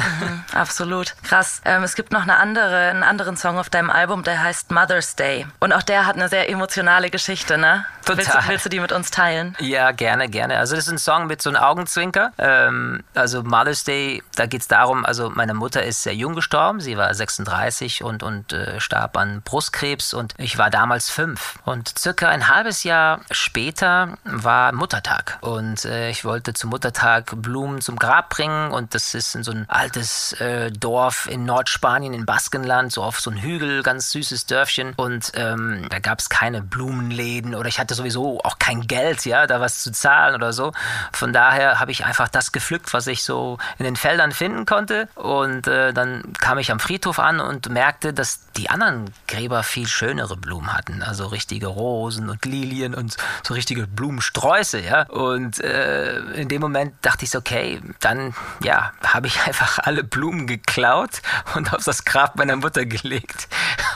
Absolut. 0.52 1.14
Krass. 1.22 1.60
Ähm, 1.64 1.82
es 1.82 1.94
gibt 1.94 2.12
noch 2.12 2.22
eine 2.22 2.36
andere, 2.36 2.90
einen 2.90 3.02
anderen 3.02 3.36
Song 3.36 3.58
auf 3.58 3.70
deinem 3.70 3.90
Album, 3.90 4.22
der 4.22 4.42
heißt 4.42 4.70
Mother's 4.70 5.16
Day. 5.16 5.46
Und 5.60 5.72
auch 5.72 5.82
der 5.82 6.06
hat 6.06 6.16
eine 6.16 6.28
sehr 6.28 6.48
emotionale 6.50 7.10
Geschichte, 7.10 7.58
ne? 7.58 7.84
Total. 8.04 8.18
Willst, 8.18 8.34
du- 8.34 8.48
willst 8.48 8.64
du 8.66 8.68
die 8.68 8.80
mit 8.80 8.92
uns 8.92 9.10
teilen? 9.10 9.56
Ja, 9.60 9.90
gerne, 9.92 10.28
gerne. 10.28 10.58
Also 10.58 10.76
das 10.76 10.86
ist 10.86 10.92
ein 10.92 10.98
Song 10.98 11.26
mit 11.26 11.40
so 11.40 11.50
einem 11.50 11.62
Augenzwinker. 11.62 12.32
Ähm, 12.38 13.02
also 13.14 13.42
Mother's 13.42 13.84
Day, 13.84 14.22
da 14.36 14.46
geht 14.46 14.60
es 14.60 14.68
darum, 14.68 15.04
also 15.06 15.30
meine 15.30 15.54
Mutter 15.54 15.82
ist 15.82 16.02
sehr 16.02 16.14
jung 16.14 16.34
gestorben, 16.34 16.80
sie 16.80 16.96
war 16.98 17.12
36 17.14 18.02
und, 18.04 18.22
und 18.22 18.52
äh, 18.52 18.78
starb 18.80 19.16
an 19.16 19.40
Brustkrebs 19.42 20.12
und 20.14 20.34
ich 20.38 20.58
war 20.58 20.68
damals 20.70 21.10
fünf. 21.10 21.58
Und 21.64 21.98
circa 21.98 22.28
ein 22.28 22.48
halbes 22.48 22.84
Jahr 22.84 23.20
später 23.30 24.18
war 24.24 24.72
Muttertag 24.72 25.38
und 25.40 25.84
äh, 25.84 26.10
ich 26.10 26.24
wollte 26.24 26.52
zum 26.52 26.70
Muttertag 26.70 27.32
Blumen 27.36 27.80
zum 27.80 27.96
Grab 27.96 28.28
bringen 28.28 28.53
und 28.72 28.94
das 28.94 29.14
ist 29.14 29.34
in 29.34 29.42
so 29.42 29.52
ein 29.52 29.68
altes 29.68 30.32
äh, 30.34 30.70
Dorf 30.70 31.28
in 31.30 31.44
Nordspanien, 31.44 32.14
in 32.14 32.26
Baskenland, 32.26 32.92
so 32.92 33.02
auf 33.02 33.20
so 33.20 33.30
einem 33.30 33.40
Hügel, 33.40 33.82
ganz 33.82 34.10
süßes 34.10 34.46
Dörfchen 34.46 34.94
und 34.96 35.32
ähm, 35.34 35.86
da 35.90 35.98
gab 35.98 36.20
es 36.20 36.28
keine 36.28 36.62
Blumenläden 36.62 37.54
oder 37.54 37.68
ich 37.68 37.78
hatte 37.78 37.94
sowieso 37.94 38.40
auch 38.42 38.58
kein 38.58 38.86
Geld, 38.86 39.24
ja, 39.24 39.46
da 39.46 39.60
was 39.60 39.82
zu 39.82 39.92
zahlen 39.92 40.34
oder 40.34 40.52
so. 40.52 40.72
Von 41.12 41.32
daher 41.32 41.80
habe 41.80 41.90
ich 41.90 42.04
einfach 42.04 42.28
das 42.28 42.52
gepflückt, 42.52 42.92
was 42.92 43.06
ich 43.06 43.24
so 43.24 43.58
in 43.78 43.84
den 43.84 43.96
Feldern 43.96 44.32
finden 44.32 44.66
konnte. 44.66 45.08
Und 45.14 45.66
äh, 45.66 45.92
dann 45.92 46.32
kam 46.40 46.58
ich 46.58 46.70
am 46.70 46.80
Friedhof 46.80 47.18
an 47.18 47.40
und 47.40 47.68
merkte, 47.68 48.12
dass 48.12 48.50
die 48.52 48.70
anderen 48.70 49.10
Gräber 49.28 49.62
viel 49.62 49.86
schönere 49.86 50.36
Blumen 50.36 50.72
hatten. 50.72 51.02
Also 51.02 51.26
richtige 51.26 51.66
Rosen 51.66 52.30
und 52.30 52.44
Lilien 52.44 52.94
und 52.94 53.16
so 53.42 53.54
richtige 53.54 53.86
Blumensträuße, 53.86 54.80
ja. 54.80 55.02
Und 55.04 55.60
äh, 55.60 56.18
in 56.32 56.48
dem 56.48 56.60
Moment 56.60 56.94
dachte 57.02 57.24
ich 57.24 57.30
so, 57.30 57.38
okay, 57.38 57.80
dann, 58.00 58.34
ja, 58.62 58.92
habe 59.02 59.26
ich 59.26 59.42
einfach 59.42 59.78
alle 59.78 60.04
Blumen 60.04 60.46
geklaut 60.46 61.22
und 61.54 61.72
auf 61.72 61.84
das 61.84 62.04
Grab 62.04 62.36
meiner 62.36 62.56
Mutter 62.56 62.86
gelegt. 62.86 63.48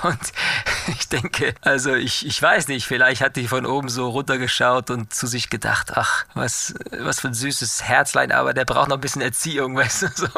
Und 0.02 0.18
ich 0.88 1.08
denke, 1.08 1.54
also 1.62 1.94
ich, 1.94 2.26
ich 2.26 2.40
weiß 2.40 2.68
nicht, 2.68 2.86
vielleicht 2.86 3.20
hat 3.20 3.36
die 3.36 3.48
von 3.48 3.66
oben 3.66 3.88
so 3.88 4.08
runtergeschaut 4.08 4.90
und 4.90 5.12
zu 5.12 5.26
sich 5.26 5.50
gedacht, 5.50 5.92
ach, 5.94 6.24
was, 6.34 6.74
was 6.90 7.20
für 7.20 7.28
ein 7.28 7.34
süßes 7.34 7.82
Herzlein, 7.84 8.32
aber 8.32 8.54
der 8.54 8.64
braucht 8.64 8.88
noch 8.88 8.96
ein 8.96 9.00
bisschen 9.00 9.22
Erziehung, 9.22 9.76
weißt 9.76 10.02
du, 10.02 10.08
so. 10.14 10.28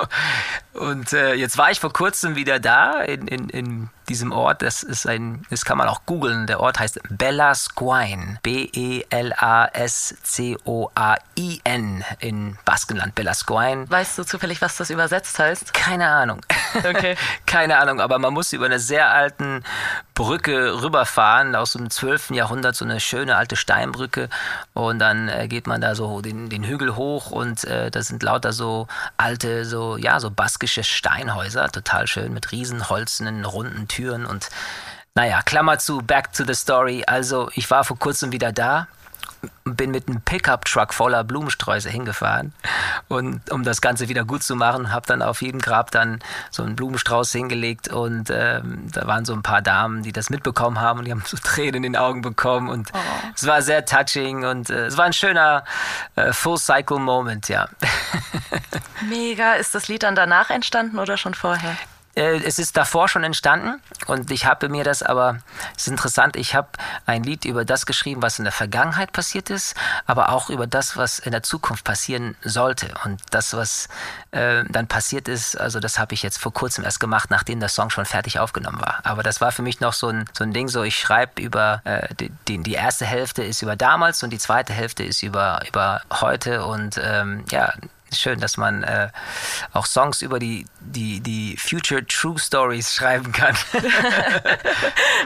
Und 0.73 1.13
äh, 1.13 1.35
jetzt 1.35 1.59
war 1.59 1.71
ich 1.71 1.81
vor 1.81 1.93
kurzem 1.93 2.37
wieder 2.37 2.59
da 2.61 3.01
in, 3.03 3.27
in, 3.29 3.49
in 3.49 3.91
diesem 4.11 4.33
Ort. 4.33 4.61
Das 4.63 4.83
ist 4.83 5.07
ein, 5.07 5.47
das 5.49 5.65
kann 5.65 5.79
man 5.79 5.89
auch 5.89 6.05
googeln. 6.05 6.47
Der 6.47 6.61
Ort 6.61 6.79
heißt 6.81 7.01
Belascoin. 7.09 8.39
B-E-L-A-S-C-O-A-I-N 8.43 9.25
in 12.19 12.59
Baskenland. 12.65 13.15
Belascoin. 13.15 13.89
Weißt 13.89 14.19
du 14.19 14.25
zufällig, 14.25 14.61
was 14.61 14.77
das 14.77 14.91
übersetzt 14.91 15.39
heißt? 15.39 15.73
Keine 15.73 16.09
Ahnung. 16.09 16.45
Okay. 16.77 17.17
Keine 17.47 17.79
Ahnung, 17.79 18.01
aber 18.01 18.19
man 18.19 18.35
muss 18.35 18.53
über 18.53 18.67
eine 18.67 18.81
sehr 18.81 19.11
alten 19.11 19.63
Brücke 20.21 20.83
rüberfahren, 20.83 21.57
aus 21.57 21.73
dem 21.73 21.89
12. 21.89 22.33
Jahrhundert, 22.33 22.77
so 22.77 22.85
eine 22.85 23.01
schöne 23.01 23.37
alte 23.37 23.57
Steinbrücke. 23.57 24.29
Und 24.75 24.99
dann 24.99 25.31
äh, 25.31 25.49
geht 25.49 25.67
man 25.67 25.81
da 25.81 25.95
so 25.95 26.21
den, 26.21 26.51
den 26.51 26.63
Hügel 26.63 26.95
hoch 26.95 27.31
und 27.31 27.65
äh, 27.65 27.91
da 27.91 28.03
sind 28.03 28.23
lauter 28.23 28.53
so 28.53 28.87
alte, 29.17 29.65
so, 29.65 29.97
ja, 29.97 30.21
so 30.21 30.31
baskische 30.31 30.85
Steinhäuser, 30.85 31.71
total 31.71 32.07
schön, 32.07 32.35
mit 32.35 32.53
riesen 32.53 32.91
holzenden, 32.91 33.47
runden 33.47 33.89
Türen 33.89 34.27
und 34.27 34.51
naja, 35.15 35.41
Klammer 35.41 35.79
zu, 35.79 36.03
back 36.03 36.35
to 36.35 36.45
the 36.45 36.55
story. 36.55 37.03
Also, 37.07 37.51
ich 37.55 37.71
war 37.71 37.85
vor 37.85 37.99
kurzem 37.99 38.31
wieder 38.31 38.53
da 38.53 38.89
bin 39.65 39.91
mit 39.91 40.09
einem 40.09 40.21
Pickup-Truck 40.21 40.93
voller 40.93 41.25
Blumensträuße 41.25 41.89
hingefahren 41.89 42.53
und 43.09 43.51
um 43.51 43.63
das 43.63 43.81
Ganze 43.81 44.09
wieder 44.09 44.25
gut 44.25 44.43
zu 44.43 44.57
machen, 44.57 44.93
habe 44.93 45.07
dann 45.07 45.23
auf 45.23 45.43
jedem 45.43 45.61
Grab 45.61 45.91
dann 45.91 46.21
so 46.51 46.63
einen 46.63 46.77
Blumenstrauß 46.77 47.33
hingelegt 47.33 47.89
und 47.89 48.31
ähm, 48.31 48.89
da 48.93 49.07
waren 49.07 49.25
so 49.25 49.33
ein 49.33 49.43
paar 49.43 49.63
Damen, 49.63 50.03
die 50.03 50.13
das 50.13 50.31
mitbekommen 50.31 50.81
haben 50.81 51.01
und 51.01 51.05
die 51.07 51.13
haben 51.13 51.23
so 51.25 51.37
Tränen 51.43 51.77
in 51.77 51.83
den 51.83 51.97
Augen 51.97 52.23
bekommen 52.23 52.69
und 52.69 52.91
es 53.35 53.47
war 53.47 53.63
sehr 53.63 53.85
touching 53.85 54.45
und 54.45 54.71
äh, 54.71 54.87
es 54.87 54.97
war 54.97 55.07
ein 55.07 55.13
schöner 55.13 55.65
äh, 56.17 56.33
Full-Cycle-Moment, 56.33 57.49
ja. 57.49 57.69
Mega. 59.09 59.55
Ist 59.55 59.75
das 59.75 59.89
Lied 59.89 60.03
dann 60.03 60.15
danach 60.15 60.51
entstanden 60.51 60.99
oder 60.99 61.17
schon 61.17 61.35
vorher? 61.35 61.77
Äh, 62.15 62.41
es 62.45 62.59
ist 62.59 62.77
davor 62.77 63.09
schon 63.09 63.23
entstanden 63.23 63.81
und 64.07 64.31
ich 64.31 64.45
habe 64.45 64.69
mir 64.69 64.83
das 64.83 65.03
aber, 65.03 65.39
es 65.77 65.83
ist 65.83 65.89
interessant, 65.89 66.37
ich 66.37 66.55
habe 66.55 66.69
ein 67.07 67.23
Lied 67.23 67.45
über 67.45 67.65
das 67.65 67.87
geschrieben, 67.87 68.23
was 68.23 68.39
in 68.39 68.45
der 68.45 68.53
Vergangenheit 68.53 69.13
passiert 69.13 69.49
ist, 69.51 69.77
aber 70.07 70.31
auch 70.31 70.51
über 70.51 70.67
das, 70.67 70.97
was 70.97 71.21
in 71.21 71.31
der 71.31 71.43
Zukunft 71.43 71.85
passieren 71.85 72.37
sollte. 72.43 72.93
Und 73.05 73.21
das, 73.31 73.55
was 73.55 73.89
äh, 74.33 74.65
dann 74.69 74.89
passiert 74.89 75.29
ist, 75.29 75.59
also 75.59 75.79
das 75.79 75.99
habe 75.99 76.15
ich 76.15 76.23
jetzt 76.23 76.39
vor 76.39 76.53
kurzem 76.53 76.85
erst 76.85 76.99
gemacht, 76.99 77.31
nachdem 77.31 77.61
der 77.61 77.69
Song 77.69 77.91
schon 77.91 78.05
fertig 78.05 78.41
aufgenommen 78.41 78.81
war. 78.81 79.01
Aber 79.05 79.23
das 79.23 79.41
war 79.41 79.53
für 79.53 79.63
mich 79.63 79.81
noch 79.81 79.93
so 79.93 80.09
ein, 80.09 80.25
so 80.37 80.43
ein 80.43 80.53
Ding, 80.53 80.69
so 80.69 80.83
ich 80.83 80.99
schreibe 80.99 81.41
über, 81.41 81.81
äh, 81.85 82.09
die, 82.49 82.59
die, 82.59 82.73
erste 82.73 83.07
Hälfte 83.07 83.45
ist 83.45 83.63
über 83.63 83.77
damals 83.77 84.23
und 84.23 84.31
die 84.31 84.39
zweite 84.39 84.73
Hälfte 84.73 85.05
ist 85.05 85.23
über, 85.23 85.61
über 85.69 86.01
heute 86.21 86.65
und 86.65 87.01
ähm, 87.03 87.45
ja, 87.51 87.73
schön, 88.13 88.41
dass 88.41 88.57
man 88.57 88.83
äh, 88.83 89.09
auch 89.73 89.87
Songs 89.87 90.23
über 90.23 90.39
die, 90.39 90.67
die, 90.81 91.21
die 91.21 91.57
Future 91.57 92.07
True 92.07 92.39
Stories 92.39 92.95
schreiben 92.95 93.33
kann. 93.33 93.57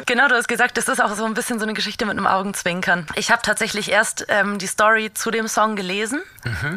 Genau, 0.06 0.28
du 0.28 0.34
hast 0.34 0.48
gesagt, 0.48 0.76
das 0.76 0.88
ist 0.88 1.00
auch 1.02 1.14
so 1.14 1.24
ein 1.24 1.34
bisschen 1.34 1.58
so 1.58 1.64
eine 1.64 1.72
Geschichte 1.74 2.04
mit 2.04 2.16
einem 2.16 2.26
Augenzwinkern. 2.26 3.06
Ich 3.14 3.30
habe 3.30 3.42
tatsächlich 3.42 3.90
erst 3.90 4.26
ähm, 4.28 4.58
die 4.58 4.66
Story 4.66 5.12
zu 5.14 5.30
dem 5.30 5.48
Song 5.48 5.76
gelesen, 5.76 6.20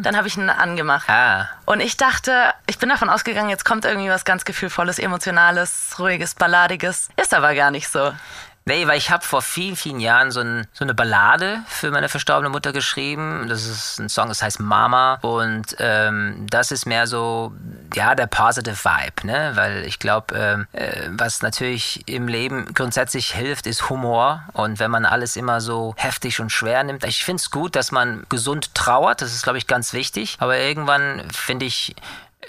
dann 0.02 0.16
habe 0.16 0.28
ich 0.28 0.36
ihn 0.36 0.48
angemacht. 0.48 1.08
ah, 1.10 1.48
Und 1.66 1.80
ich 1.80 1.96
dachte, 1.96 2.54
ich 2.66 2.78
bin 2.78 2.88
davon 2.88 3.10
ausgegangen, 3.10 3.50
jetzt 3.50 3.64
kommt 3.64 3.84
irgendwie 3.84 4.08
was 4.08 4.24
ganz 4.24 4.44
Gefühlvolles, 4.44 4.98
Emotionales, 4.98 5.96
Ruhiges, 5.98 6.34
Balladiges. 6.34 7.08
Ist 7.20 7.34
aber 7.34 7.54
gar 7.54 7.70
nicht 7.70 7.88
so. 7.90 8.12
Nee, 8.68 8.86
weil 8.86 8.98
ich 8.98 9.10
habe 9.10 9.24
vor 9.24 9.40
vielen, 9.40 9.76
vielen 9.76 9.98
Jahren 9.98 10.30
so, 10.30 10.40
ein, 10.40 10.66
so 10.74 10.84
eine 10.84 10.92
Ballade 10.92 11.62
für 11.68 11.90
meine 11.90 12.10
verstorbene 12.10 12.50
Mutter 12.50 12.74
geschrieben. 12.74 13.46
Das 13.48 13.64
ist 13.64 13.98
ein 13.98 14.10
Song, 14.10 14.28
das 14.28 14.42
heißt 14.42 14.60
Mama. 14.60 15.14
Und 15.22 15.74
ähm, 15.78 16.46
das 16.50 16.70
ist 16.70 16.84
mehr 16.84 17.06
so, 17.06 17.54
ja, 17.94 18.14
der 18.14 18.26
positive 18.26 18.76
Vibe, 18.76 19.26
ne? 19.26 19.52
Weil 19.54 19.86
ich 19.86 19.98
glaube, 19.98 20.34
ähm, 20.36 20.66
äh, 20.72 21.08
was 21.08 21.40
natürlich 21.40 22.06
im 22.06 22.28
Leben 22.28 22.74
grundsätzlich 22.74 23.32
hilft, 23.32 23.66
ist 23.66 23.88
Humor. 23.88 24.42
Und 24.52 24.80
wenn 24.80 24.90
man 24.90 25.06
alles 25.06 25.36
immer 25.36 25.62
so 25.62 25.94
heftig 25.96 26.38
und 26.38 26.52
schwer 26.52 26.84
nimmt, 26.84 27.04
ich 27.04 27.24
finde 27.24 27.40
es 27.40 27.50
gut, 27.50 27.74
dass 27.74 27.90
man 27.90 28.26
gesund 28.28 28.74
trauert. 28.74 29.22
Das 29.22 29.32
ist, 29.32 29.44
glaube 29.44 29.56
ich, 29.56 29.66
ganz 29.66 29.94
wichtig. 29.94 30.36
Aber 30.40 30.58
irgendwann 30.58 31.22
finde 31.30 31.64
ich, 31.64 31.96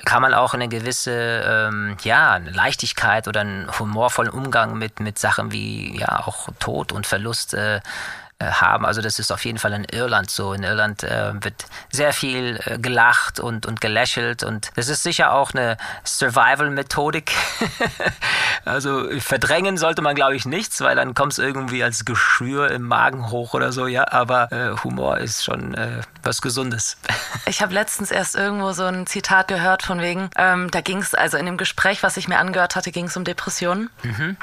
kann 0.06 0.22
man 0.22 0.34
auch 0.34 0.53
eine 0.53 0.68
gewisse 0.68 1.12
ähm, 1.12 1.98
ja, 2.03 2.34
eine 2.34 2.51
Leichtigkeit 2.51 3.27
oder 3.27 3.41
einen 3.41 3.68
humorvollen 3.79 4.32
Umgang 4.32 4.77
mit, 4.77 5.00
mit 5.00 5.20
Sachen 5.20 5.51
wie 5.51 5.98
ja 6.00 6.20
auch 6.25 6.50
Tod 6.60 6.91
und 6.91 7.08
Verlust 7.08 7.53
äh, 7.53 7.82
haben. 8.46 8.86
Also 8.86 9.01
das 9.01 9.19
ist 9.19 9.31
auf 9.31 9.43
jeden 9.46 9.58
Fall 9.58 9.74
in 9.74 9.84
Irland 9.84 10.29
so. 10.29 10.53
In 10.53 10.63
Irland 10.63 11.03
äh, 11.03 11.34
wird 11.43 11.65
sehr 11.91 12.13
viel 12.13 12.60
äh, 12.65 12.77
gelacht 12.77 13.39
und, 13.39 13.65
und 13.65 13.81
gelächelt 13.81 14.43
und 14.43 14.72
das 14.75 14.88
ist 14.88 15.03
sicher 15.03 15.34
auch 15.34 15.51
eine 15.53 15.77
Survival-Methodik. 16.05 17.31
also 18.65 19.08
verdrängen 19.19 19.77
sollte 19.77 20.01
man 20.01 20.15
glaube 20.15 20.36
ich 20.36 20.46
nichts, 20.46 20.79
weil 20.81 20.96
dann 20.96 21.13
kommt 21.13 21.34
es 21.34 21.39
irgendwie 21.39 21.84
als 21.84 22.05
Geschwür 22.05 22.72
im 22.72 22.84
Magen 22.84 23.29
hoch 23.29 23.53
oder 23.53 23.72
so, 23.72 23.88
ja. 23.88 24.10
Aber 24.12 24.51
äh, 24.51 24.77
Humor 24.84 25.17
ist 25.17 25.43
schon 25.43 25.74
äh, 25.74 26.01
was 26.24 26.41
Gesundes. 26.41 26.98
Ich 27.46 27.62
habe 27.63 27.74
letztens 27.74 28.12
erst 28.12 28.36
irgendwo 28.36 28.74
so 28.74 28.86
ein 28.86 29.08
Zitat 29.08 29.48
gehört 29.48 29.81
von 29.81 30.01
wegen, 30.01 30.29
ähm, 30.36 30.69
da 30.69 30.81
ging 30.81 31.00
es, 31.00 31.15
also 31.15 31.36
in 31.38 31.48
dem 31.48 31.58
Gespräch, 31.58 32.03
was 32.03 32.15
ich 32.15 32.27
mir 32.27 32.38
angehört 32.38 32.75
hatte, 32.75 32.91
ging 32.91 33.05
es 33.05 33.17
um 33.17 33.24
Depressionen. 33.24 33.89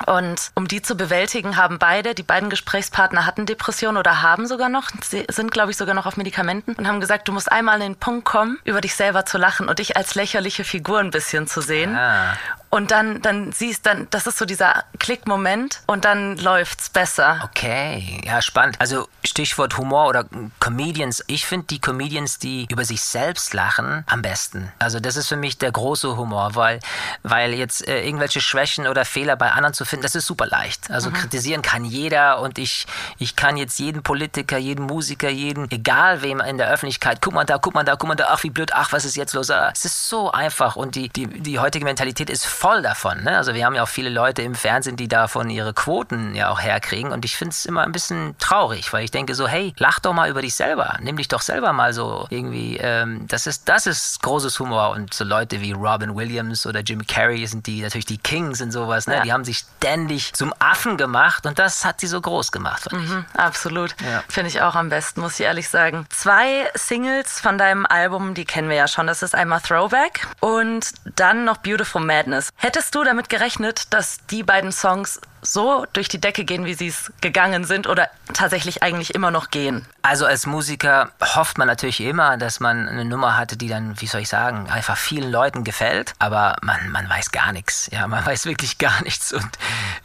Und 0.07 0.51
um 0.55 0.67
die 0.67 0.83
zu 0.83 0.97
bewältigen, 0.97 1.57
haben 1.57 1.79
beide, 1.79 2.15
die 2.15 2.25
beiden 2.25 2.51
Gesprächspartner 2.51 3.27
hatten 3.27 3.47
Depressionen 3.47 3.86
oder 3.95 4.23
haben 4.23 4.47
sogar 4.47 4.69
noch, 4.69 4.91
sie 5.03 5.25
sind, 5.31 5.51
glaube 5.51 5.71
ich, 5.71 5.77
sogar 5.77 5.95
noch 5.95 6.07
auf 6.07 6.17
Medikamenten 6.17 6.73
und 6.73 6.89
haben 6.89 7.01
gesagt, 7.01 7.29
du 7.29 7.33
musst 7.33 7.53
einmal 7.53 7.75
an 7.75 7.81
den 7.81 7.97
Punkt 7.97 8.25
kommen, 8.25 8.59
über 8.65 8.81
dich 8.81 8.95
selber 8.95 9.27
zu 9.27 9.39
lachen 9.39 9.69
und 9.69 9.79
dich 9.79 9.97
als 9.97 10.15
lächerliche 10.15 10.65
Figur 10.65 10.99
ein 10.99 11.11
bisschen 11.11 11.47
zu 11.47 11.61
sehen. 11.61 11.95
Ah. 11.95 12.37
Und 12.71 12.91
dann, 12.91 13.23
dann 13.23 13.53
siehst 13.53 13.87
dann, 13.87 14.09
das 14.11 14.27
ist 14.27 14.39
so 14.39 14.45
dieser 14.45 14.85
Klickmoment 14.99 15.81
und 15.87 16.05
dann 16.05 16.37
läuft's 16.37 16.91
besser. 16.91 17.41
Okay, 17.45 18.21
ja, 18.25 18.43
spannend. 18.43 18.77
Also 18.81 19.09
Stichwort 19.25 19.79
Humor 19.79 20.09
oder 20.09 20.25
Comedians. 20.61 21.25
Ich 21.27 21.47
finde 21.47 21.67
die 21.69 21.81
Comedians, 21.81 22.39
die 22.39 22.67
über 22.71 22.85
sich 22.85 23.01
selbst 23.03 23.55
lachen, 23.55 24.05
am 24.09 24.23
besten. 24.23 24.73
Also 24.79 25.01
das 25.01 25.17
ist 25.17 25.29
für 25.29 25.37
mich 25.37 25.59
der 25.59 25.73
große 25.73 26.17
Humor, 26.17 26.55
weil, 26.55 26.81
weil 27.23 27.55
jetzt 27.55 27.87
äh, 27.87 28.05
irgendwelche 28.05 28.41
Schwächen 28.41 28.87
oder 28.87 29.05
Fehler 29.05 29.37
bei 29.37 29.53
anderen 29.53 29.75
zu 29.75 29.85
finden, 29.85 30.03
das 30.03 30.15
ist 30.15 30.27
super 30.27 30.47
leicht. 30.47 30.91
Also 30.91 31.11
kritisieren 31.11 31.63
kann 31.63 31.85
jeder 31.85 32.41
und 32.41 32.59
ich, 32.59 32.87
ich 33.19 33.37
kann 33.37 33.57
jetzt 33.57 33.79
jeden 33.79 34.03
Politiker, 34.03 34.59
jeden 34.59 34.85
Musiker, 34.85 35.29
jeden, 35.29 35.71
egal 35.71 36.23
wem 36.23 36.41
in 36.41 36.59
der 36.59 36.69
Öffentlichkeit, 36.71 37.21
guck 37.21 37.33
mal 37.35 37.45
da, 37.45 37.59
guck 37.59 37.75
mal 37.75 37.85
da, 37.85 37.97
guck 37.97 38.09
mal 38.09 38.15
da, 38.17 38.27
ach 38.31 38.43
wie 38.43 38.51
blöd, 38.51 38.73
ach 38.75 38.93
was 38.93 39.05
ist 39.05 39.17
jetzt 39.17 39.35
los? 39.35 39.51
Ah, 39.51 39.71
Es 39.73 39.85
ist 39.85 40.09
so 40.09 40.31
einfach 40.31 40.77
und 40.77 40.95
die, 40.95 41.09
die, 41.09 41.27
die 41.27 41.59
heutige 41.59 41.85
Mentalität 41.85 42.31
ist 42.31 42.45
voll 42.57 42.83
davon. 42.83 43.23
Ne? 43.23 43.37
Also 43.37 43.55
wir 43.55 43.65
haben 43.65 43.75
ja 43.75 43.83
auch 43.83 43.89
viele 43.89 44.11
Leute 44.11 44.43
im 44.43 44.55
Fernsehen, 44.55 44.97
die 44.97 45.09
davon 45.09 45.51
ihre 45.51 45.75
Quoten 45.75 46.35
ja 46.35 46.49
auch 46.49 46.61
herkriegen 46.61 47.13
und 47.13 47.25
ich 47.25 47.37
finde 47.37 47.53
es 47.53 47.67
immer 47.67 47.83
ein 47.83 47.93
bisschen 47.93 48.37
traurig, 48.39 48.93
weil 48.93 49.05
ich 49.05 49.11
denke 49.11 49.35
so, 49.35 49.47
hey, 49.47 49.75
lach 49.79 50.01
doch 50.01 50.13
mal 50.13 50.31
über 50.31 50.43
dich 50.43 50.55
selber, 50.55 50.97
nimm 51.01 51.17
dich 51.17 51.29
doch 51.29 51.43
selber 51.43 51.73
mal 51.73 51.93
so 51.93 52.27
irgendwie, 52.31 52.79
ähm, 52.79 53.27
das 53.29 53.47
ist, 53.47 53.69
das 53.69 53.87
ist 53.87 54.23
großes 54.23 54.59
Humor 54.59 54.91
und 54.91 55.13
so 55.13 55.25
Leute 55.25 55.61
wie 55.61 55.73
Robin 55.73 56.17
Williams 56.17 56.67
oder 56.67 56.81
Jim 56.81 57.07
Carrey 57.07 57.47
sind 57.47 57.67
die 57.67 57.83
natürlich 57.83 58.07
die 58.07 58.19
Kings 58.19 58.61
und 58.61 58.73
sowas, 58.73 59.07
ne? 59.07 59.17
Ja. 59.17 59.23
die 59.23 59.33
haben 59.33 59.45
sich 59.45 59.59
ständig 59.59 60.33
zum 60.33 60.53
Affen 60.59 60.97
gemacht 60.97 61.47
und 61.47 61.59
das 61.59 61.85
hat 61.85 62.01
sie 62.01 62.07
so 62.07 62.21
groß 62.21 62.53
gemacht. 62.53 62.93
Mhm, 62.93 63.25
absolut. 63.35 63.95
Ja. 64.03 64.23
Finde 64.29 64.49
ich 64.49 64.63
auch 64.63 64.75
am 64.75 64.89
besten, 64.89 65.21
muss 65.21 65.39
ich 65.39 65.47
ehrlich 65.47 65.69
sagen. 65.69 66.07
Zwei 66.11 66.71
Singles 66.75 67.41
von 67.41 67.59
deinem 67.59 67.87
Album, 67.87 68.35
die 68.35 68.45
kennen 68.45 68.69
wir 68.69 68.77
ja 68.77 68.89
schon. 68.89 69.07
Das 69.07 69.23
ist 69.23 69.35
einmal 69.35 69.61
Throwback 69.61 70.27
und 70.41 70.93
dann 71.17 71.45
noch 71.45 71.59
Beautiful 71.59 72.03
Madness. 72.03 72.46
Hättest 72.55 72.95
du 72.95 73.05
damit 73.05 73.29
gerechnet, 73.29 73.93
dass 73.93 74.19
die 74.31 74.43
beiden 74.43 74.73
Songs 74.73 75.21
so 75.47 75.87
durch 75.93 76.09
die 76.09 76.21
Decke 76.21 76.45
gehen, 76.45 76.65
wie 76.65 76.75
sie 76.75 76.89
es 76.89 77.13
gegangen 77.21 77.65
sind 77.65 77.87
oder 77.87 78.09
tatsächlich 78.33 78.83
eigentlich 78.83 79.15
immer 79.15 79.31
noch 79.31 79.51
gehen? 79.51 79.87
Also 80.03 80.27
als 80.27 80.47
Musiker 80.47 81.11
hofft 81.35 81.59
man 81.59 81.67
natürlich 81.67 82.01
immer, 82.01 82.37
dass 82.37 82.61
man 82.61 82.89
eine 82.89 83.05
Nummer 83.05 83.37
hatte, 83.37 83.57
die 83.57 83.69
dann, 83.69 84.01
wie 84.01 84.07
soll 84.07 84.21
ich 84.21 84.29
sagen, 84.29 84.69
einfach 84.71 84.97
vielen 84.97 85.31
Leuten 85.31 85.65
gefällt. 85.65 86.13
Aber 86.19 86.57
man, 86.63 86.91
man 86.91 87.09
weiß 87.09 87.33
gar 87.33 87.53
nichts. 87.53 87.89
Ja, 87.93 88.07
man 88.07 88.25
weiß 88.27 88.47
wirklich 88.47 88.79
gar 88.79 89.03
nichts. 89.03 89.33
Und 89.33 89.49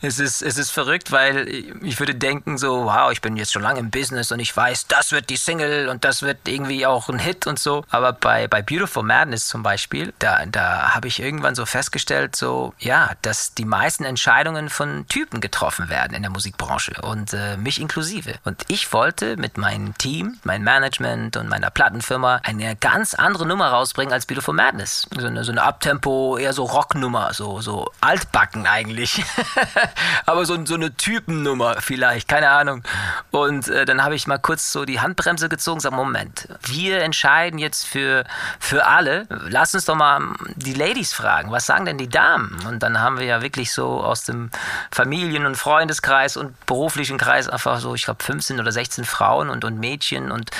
es 0.02 0.20
ist, 0.20 0.42
es 0.42 0.58
ist 0.58 0.72
verrückt, 0.72 1.12
weil 1.12 1.48
ich 1.82 2.00
würde 2.00 2.16
denken 2.16 2.58
so, 2.58 2.86
wow, 2.86 3.12
ich 3.12 3.22
bin 3.22 3.38
jetzt 3.38 3.54
schon 3.54 3.62
lange 3.62 3.80
im 3.80 3.92
Business 3.92 4.32
und 4.32 4.40
ich 4.40 4.56
weiß, 4.56 4.88
das 4.88 5.12
wird 5.12 5.30
die 5.30 5.38
Single 5.38 5.90
und 5.90 6.04
das 6.04 6.22
wird 6.22 6.48
irgendwie 6.48 6.86
auch 6.86 7.10
ein 7.10 7.20
Hit 7.20 7.46
und 7.48 7.60
so. 7.60 7.84
Aber 7.90 8.14
bei, 8.14 8.48
bei 8.48 8.62
Beautiful 8.62 9.04
Madness 9.04 9.48
zum 9.48 9.64
Beispiel, 9.64 10.14
da, 10.20 10.46
da 10.46 10.96
habe 10.96 11.08
ich 11.08 11.20
irgendwann 11.20 11.56
so 11.56 11.66
festgestellt, 11.66 12.36
so, 12.36 12.74
ja, 12.80 13.12
dass 13.22 13.54
die 13.54 13.66
meisten 13.66 14.04
Entscheidungen 14.04 14.70
von 14.70 15.06
Typen 15.32 15.40
getroffen 15.40 15.90
werden 15.90 16.14
in 16.14 16.24
der 16.24 16.32
Musikbranche 16.32 16.94
und 17.02 17.34
äh, 17.34 17.56
mich 17.56 17.80
inklusive. 17.80 18.34
Und 18.44 18.64
ich 18.68 18.92
wollte 18.92 19.38
mit 19.38 19.58
meinem 19.58 19.98
Team, 19.98 20.38
meinem 20.44 20.64
Management 20.64 21.38
und 21.38 21.48
meiner 21.48 21.70
Plattenfirma 21.70 22.42
eine 22.44 22.76
ganz 22.76 23.14
andere 23.14 23.46
Nummer 23.46 23.70
rausbringen 23.70 24.14
als 24.14 24.26
Beautiful 24.26 24.54
Madness. 24.54 25.08
So 25.18 25.28
eine, 25.28 25.46
so 25.46 25.52
eine 25.54 25.64
Abtempo, 25.64 26.38
eher 26.38 26.52
so 26.52 26.66
Rocknummer, 26.66 27.34
so, 27.34 27.62
so 27.62 27.90
altbacken 28.02 28.68
eigentlich. 28.68 29.24
Aber 30.26 30.46
so, 30.46 30.66
so 30.66 30.76
eine 30.76 30.96
Typennummer 30.98 31.78
vielleicht, 31.80 32.28
keine 32.28 32.50
Ahnung. 32.50 32.84
Und 33.32 33.70
äh, 33.70 33.86
dann 33.86 34.04
habe 34.04 34.16
ich 34.16 34.28
mal 34.28 34.38
kurz 34.40 34.74
so 34.74 34.84
die 34.84 35.00
Handbremse 35.00 35.48
gezogen 35.48 35.78
gesagt, 35.78 35.96
Moment, 35.96 36.50
wir 36.64 37.04
entscheiden 37.04 37.58
jetzt 37.58 37.88
für, 37.88 38.26
für 38.60 38.86
alle. 38.86 39.28
Lass 39.48 39.74
uns 39.74 39.86
doch 39.86 39.96
mal 39.96 40.22
die 40.56 40.74
Ladies 40.74 41.14
fragen, 41.14 41.52
was 41.52 41.66
sagen 41.66 41.86
denn 41.86 41.98
die 41.98 42.10
Damen? 42.10 42.58
Und 42.68 42.84
dann 42.84 43.00
haben 43.00 43.18
wir 43.18 43.26
ja 43.26 43.42
wirklich 43.42 43.72
so 43.72 44.04
aus 44.04 44.26
dem 44.26 44.50
Familien- 44.92 45.21
und 45.46 45.56
Freundeskreis 45.56 46.38
und 46.38 46.66
beruflichen 46.66 47.18
Kreis 47.18 47.48
einfach 47.48 47.80
so, 47.80 47.96
ich 47.96 48.04
glaube, 48.04 48.24
15 48.24 48.60
oder 48.60 48.72
16 48.72 49.04
Frauen 49.06 49.50
und, 49.50 49.64
und 49.64 49.80
Mädchen 49.80 50.32
und 50.32 50.52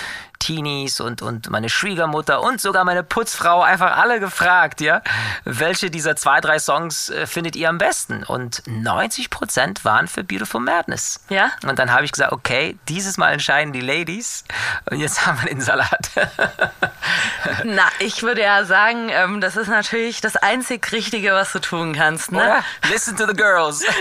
Teenies 0.42 1.00
und, 1.00 1.22
und 1.22 1.50
meine 1.50 1.70
Schwiegermutter 1.70 2.42
und 2.42 2.60
sogar 2.60 2.84
meine 2.84 3.04
Putzfrau 3.04 3.62
einfach 3.62 3.98
alle 3.98 4.20
gefragt, 4.20 4.82
ja, 4.82 5.02
welche 5.46 5.92
dieser 5.92 6.16
zwei, 6.16 6.42
drei 6.42 6.58
Songs 6.60 7.10
äh, 7.10 7.28
findet 7.28 7.56
ihr 7.56 7.70
am 7.70 7.78
besten? 7.78 8.24
Und 8.24 8.64
90 8.66 9.30
Prozent 9.30 9.86
waren 9.86 10.08
für 10.08 10.24
Beautiful 10.24 10.60
Madness. 10.60 11.24
Ja? 11.30 11.52
Und 11.66 11.78
dann 11.78 11.94
habe 11.94 12.06
ich 12.06 12.12
gesagt, 12.12 12.32
okay, 12.34 12.78
dieses 12.90 13.18
Mal 13.18 13.34
entscheiden 13.34 13.72
die 13.72 13.82
Ladies 13.82 14.44
und 14.90 15.00
jetzt 15.00 15.26
haben 15.26 15.40
wir 15.42 15.50
den 15.50 15.62
Salat. 15.62 16.10
Na, 17.64 17.84
ich 18.00 18.24
würde 18.24 18.42
ja 18.42 18.66
sagen, 18.66 19.10
ähm, 19.10 19.42
das 19.42 19.56
ist 19.56 19.68
natürlich 19.68 20.22
das 20.22 20.36
einzig 20.36 20.92
Richtige, 20.92 21.34
was 21.34 21.52
du 21.52 21.60
tun 21.60 21.94
kannst. 21.94 22.32
Ne? 22.32 22.40
Oder? 22.40 22.64
Listen 22.92 23.16
to 23.16 23.28
the 23.28 23.34
girls. 23.34 23.84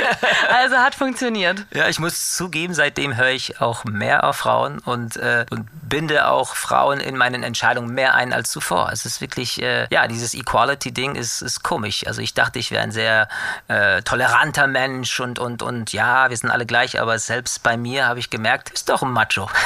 Also 0.51 0.77
hat 0.77 0.95
funktioniert. 0.95 1.65
Ja, 1.73 1.89
ich 1.89 1.99
muss 1.99 2.35
zugeben, 2.35 2.75
seitdem 2.75 3.17
höre 3.17 3.29
ich 3.29 3.61
auch 3.61 3.85
mehr 3.85 4.25
auf 4.25 4.37
Frauen 4.37 4.79
und, 4.79 5.17
äh, 5.17 5.47
und 5.51 5.69
binde 5.89 6.27
auch 6.27 6.30
Frauen 6.55 7.01
in 7.01 7.17
meinen 7.17 7.43
Entscheidungen 7.43 7.95
mehr 7.95 8.15
ein 8.15 8.33
als 8.33 8.51
zuvor. 8.51 8.91
Es 8.93 9.07
ist 9.07 9.21
wirklich, 9.21 9.63
äh, 9.63 9.87
ja, 9.91 10.07
dieses 10.07 10.35
Equality-Ding 10.35 11.15
ist, 11.15 11.43
ist 11.43 11.63
komisch. 11.63 12.07
Also 12.07 12.23
ich 12.23 12.35
dachte, 12.35 12.59
ich 12.59 12.71
wäre 12.71 12.83
ein 12.83 12.93
sehr 12.93 13.29
äh, 13.69 14.03
toleranter 14.03 14.67
Mensch 14.67 15.21
und, 15.21 15.39
und, 15.39 15.63
und 15.63 15.93
ja, 15.93 16.31
wir 16.31 16.37
sind 16.37 16.51
alle 16.51 16.67
gleich, 16.67 17.01
aber 17.01 17.19
selbst 17.19 17.63
bei 17.63 17.77
mir 17.77 18.07
habe 18.07 18.19
ich 18.19 18.31
gemerkt, 18.31 18.71
ist 18.71 18.89
doch 18.89 19.03
ein 19.03 19.11
Macho. 19.11 19.51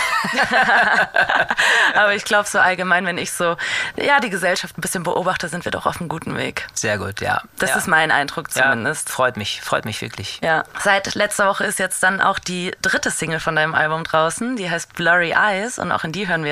Aber 1.95 2.15
ich 2.15 2.25
glaube 2.25 2.49
so 2.49 2.59
allgemein, 2.59 3.07
wenn 3.07 3.19
ich 3.19 3.33
so, 3.33 3.57
ja, 3.97 4.21
die 4.21 4.31
Gesellschaft 4.31 4.79
ein 4.79 4.81
bisschen 4.81 5.03
beobachte, 5.03 5.49
sind 5.49 5.65
wir 5.65 5.73
doch 5.73 5.87
auf 5.87 6.01
einem 6.01 6.09
guten 6.09 6.37
Weg. 6.37 6.67
Sehr 6.75 6.99
gut, 6.99 7.21
ja. 7.21 7.43
Das 7.59 7.71
ja. 7.71 7.77
ist 7.77 7.87
mein 7.87 8.11
Eindruck 8.11 8.51
zumindest. 8.51 9.09
Ja, 9.09 9.15
freut 9.15 9.37
mich, 9.37 9.61
freut 9.61 9.85
mich 9.85 10.01
wirklich. 10.01 10.41
Ja, 10.43 10.65
seit 10.83 11.15
letzter 11.15 11.49
Woche 11.49 11.65
ist 11.65 11.79
jetzt 11.79 12.03
dann 12.03 12.21
auch 12.21 12.39
die 12.39 12.73
dritte 12.83 13.11
Single 13.11 13.41
von 13.41 13.57
deinem 13.57 13.75
Album 13.75 14.05
draußen. 14.05 14.57
Die 14.57 14.71
heißt 14.71 14.95
Blurry 14.95 15.33
Eyes 15.33 15.79
und 15.79 15.93
auch 15.93 16.05
in 16.05 16.13
die 16.13 16.29
hören 16.29 16.45
wir 16.45 16.51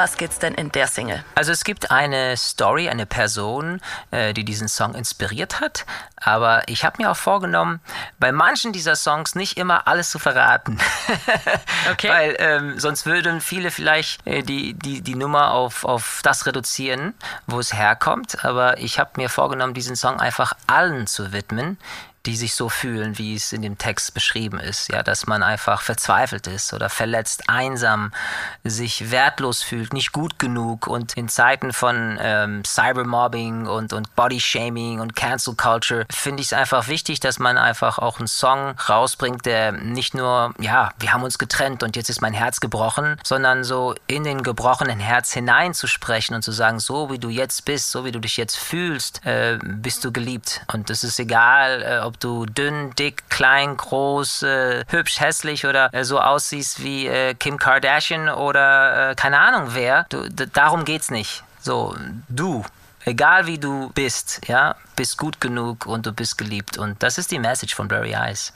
was 0.00 0.16
geht's 0.16 0.38
denn 0.38 0.54
in 0.54 0.72
der 0.72 0.86
Single? 0.86 1.22
Also 1.34 1.52
es 1.52 1.62
gibt 1.62 1.90
eine 1.90 2.34
Story, 2.38 2.88
eine 2.88 3.04
Person, 3.04 3.82
äh, 4.10 4.32
die 4.32 4.46
diesen 4.46 4.66
Song 4.66 4.94
inspiriert 4.94 5.60
hat. 5.60 5.84
Aber 6.16 6.62
ich 6.68 6.86
habe 6.86 7.02
mir 7.02 7.10
auch 7.10 7.16
vorgenommen, 7.18 7.80
bei 8.18 8.32
manchen 8.32 8.72
dieser 8.72 8.96
Songs 8.96 9.34
nicht 9.34 9.58
immer 9.58 9.86
alles 9.86 10.10
zu 10.10 10.18
verraten. 10.18 10.78
Okay. 11.92 12.08
Weil 12.08 12.36
ähm, 12.38 12.78
sonst 12.78 13.06
würden 13.06 13.40
viele 13.40 13.70
vielleicht 13.70 14.24
äh, 14.26 14.42
die, 14.42 14.74
die, 14.74 15.00
die 15.00 15.14
Nummer 15.14 15.52
auf, 15.52 15.84
auf 15.84 16.20
das 16.22 16.46
reduzieren, 16.46 17.14
wo 17.46 17.58
es 17.58 17.72
herkommt. 17.72 18.44
Aber 18.44 18.78
ich 18.78 18.98
habe 18.98 19.10
mir 19.16 19.28
vorgenommen, 19.28 19.74
diesen 19.74 19.96
Song 19.96 20.20
einfach 20.20 20.52
allen 20.66 21.06
zu 21.06 21.32
widmen, 21.32 21.78
die 22.26 22.36
sich 22.36 22.54
so 22.54 22.68
fühlen, 22.68 23.16
wie 23.18 23.34
es 23.34 23.52
in 23.52 23.62
dem 23.62 23.78
Text 23.78 24.12
beschrieben 24.12 24.60
ist. 24.60 24.88
Ja, 24.88 25.02
dass 25.02 25.26
man 25.26 25.42
einfach 25.42 25.80
verzweifelt 25.80 26.46
ist 26.46 26.72
oder 26.72 26.90
verletzt, 26.90 27.48
einsam, 27.48 28.12
sich 28.64 29.10
wertlos 29.10 29.62
fühlt, 29.62 29.92
nicht 29.92 30.12
gut 30.12 30.38
genug 30.38 30.86
und 30.86 31.16
in 31.16 31.28
Zeiten 31.28 31.72
von 31.72 32.18
ähm, 32.20 32.62
Cybermobbing 32.64 33.66
und, 33.66 33.92
und 33.92 34.14
Bodyshaming 34.16 35.00
und 35.00 35.16
Cancel 35.16 35.54
Culture 35.54 36.04
finde 36.10 36.42
ich 36.42 36.48
es 36.48 36.52
einfach 36.52 36.88
wichtig, 36.88 37.20
dass 37.20 37.38
man 37.38 37.56
einfach 37.56 37.98
auch 37.98 38.18
einen 38.18 38.28
Song 38.28 38.74
rausbringt, 38.88 39.46
der 39.46 39.72
nicht 39.72 40.14
nur, 40.14 40.54
ja, 40.58 40.90
wir 40.98 41.12
haben 41.12 41.22
uns 41.22 41.38
getrennt 41.38 41.82
und 41.82 41.96
jetzt 41.96 42.10
ist 42.10 42.20
mein 42.20 42.34
Herz 42.34 42.60
gebrochen, 42.60 43.16
sondern 43.24 43.64
so 43.64 43.94
in 44.06 44.24
den 44.24 44.42
gebrochenen 44.42 45.00
Herz 45.00 45.32
hineinzusprechen 45.32 46.34
und 46.34 46.42
zu 46.42 46.52
sagen, 46.52 46.80
so 46.80 47.10
wie 47.10 47.18
du 47.18 47.30
jetzt 47.30 47.64
bist, 47.64 47.90
so 47.90 48.04
wie 48.04 48.12
du 48.12 48.20
dich 48.20 48.36
jetzt 48.36 48.58
fühlst, 48.58 49.24
äh, 49.24 49.58
bist 49.62 50.04
du 50.04 50.12
geliebt. 50.12 50.62
Und 50.72 50.90
es 50.90 51.04
ist 51.04 51.18
egal, 51.18 51.82
äh, 51.82 52.09
ob 52.10 52.18
du 52.18 52.44
dünn, 52.44 52.92
dick, 52.98 53.22
klein, 53.30 53.76
groß, 53.76 54.42
äh, 54.42 54.84
hübsch, 54.88 55.20
hässlich 55.20 55.64
oder 55.64 55.94
äh, 55.94 56.04
so 56.04 56.18
aussiehst 56.20 56.82
wie 56.82 57.06
äh, 57.06 57.34
Kim 57.34 57.56
Kardashian 57.56 58.28
oder 58.28 59.10
äh, 59.10 59.14
keine 59.14 59.38
Ahnung 59.38 59.70
wer. 59.74 60.06
Du, 60.08 60.28
darum 60.28 60.84
geht's 60.84 61.10
nicht. 61.10 61.44
So, 61.60 61.94
du, 62.28 62.64
egal 63.04 63.46
wie 63.46 63.58
du 63.58 63.90
bist, 63.94 64.40
ja, 64.46 64.76
bist 64.96 65.16
gut 65.16 65.40
genug 65.40 65.86
und 65.86 66.04
du 66.04 66.12
bist 66.12 66.36
geliebt. 66.36 66.76
Und 66.76 67.02
das 67.02 67.16
ist 67.16 67.30
die 67.30 67.38
Message 67.38 67.74
von 67.74 67.88
Blurry 67.88 68.12
Eyes. 68.12 68.52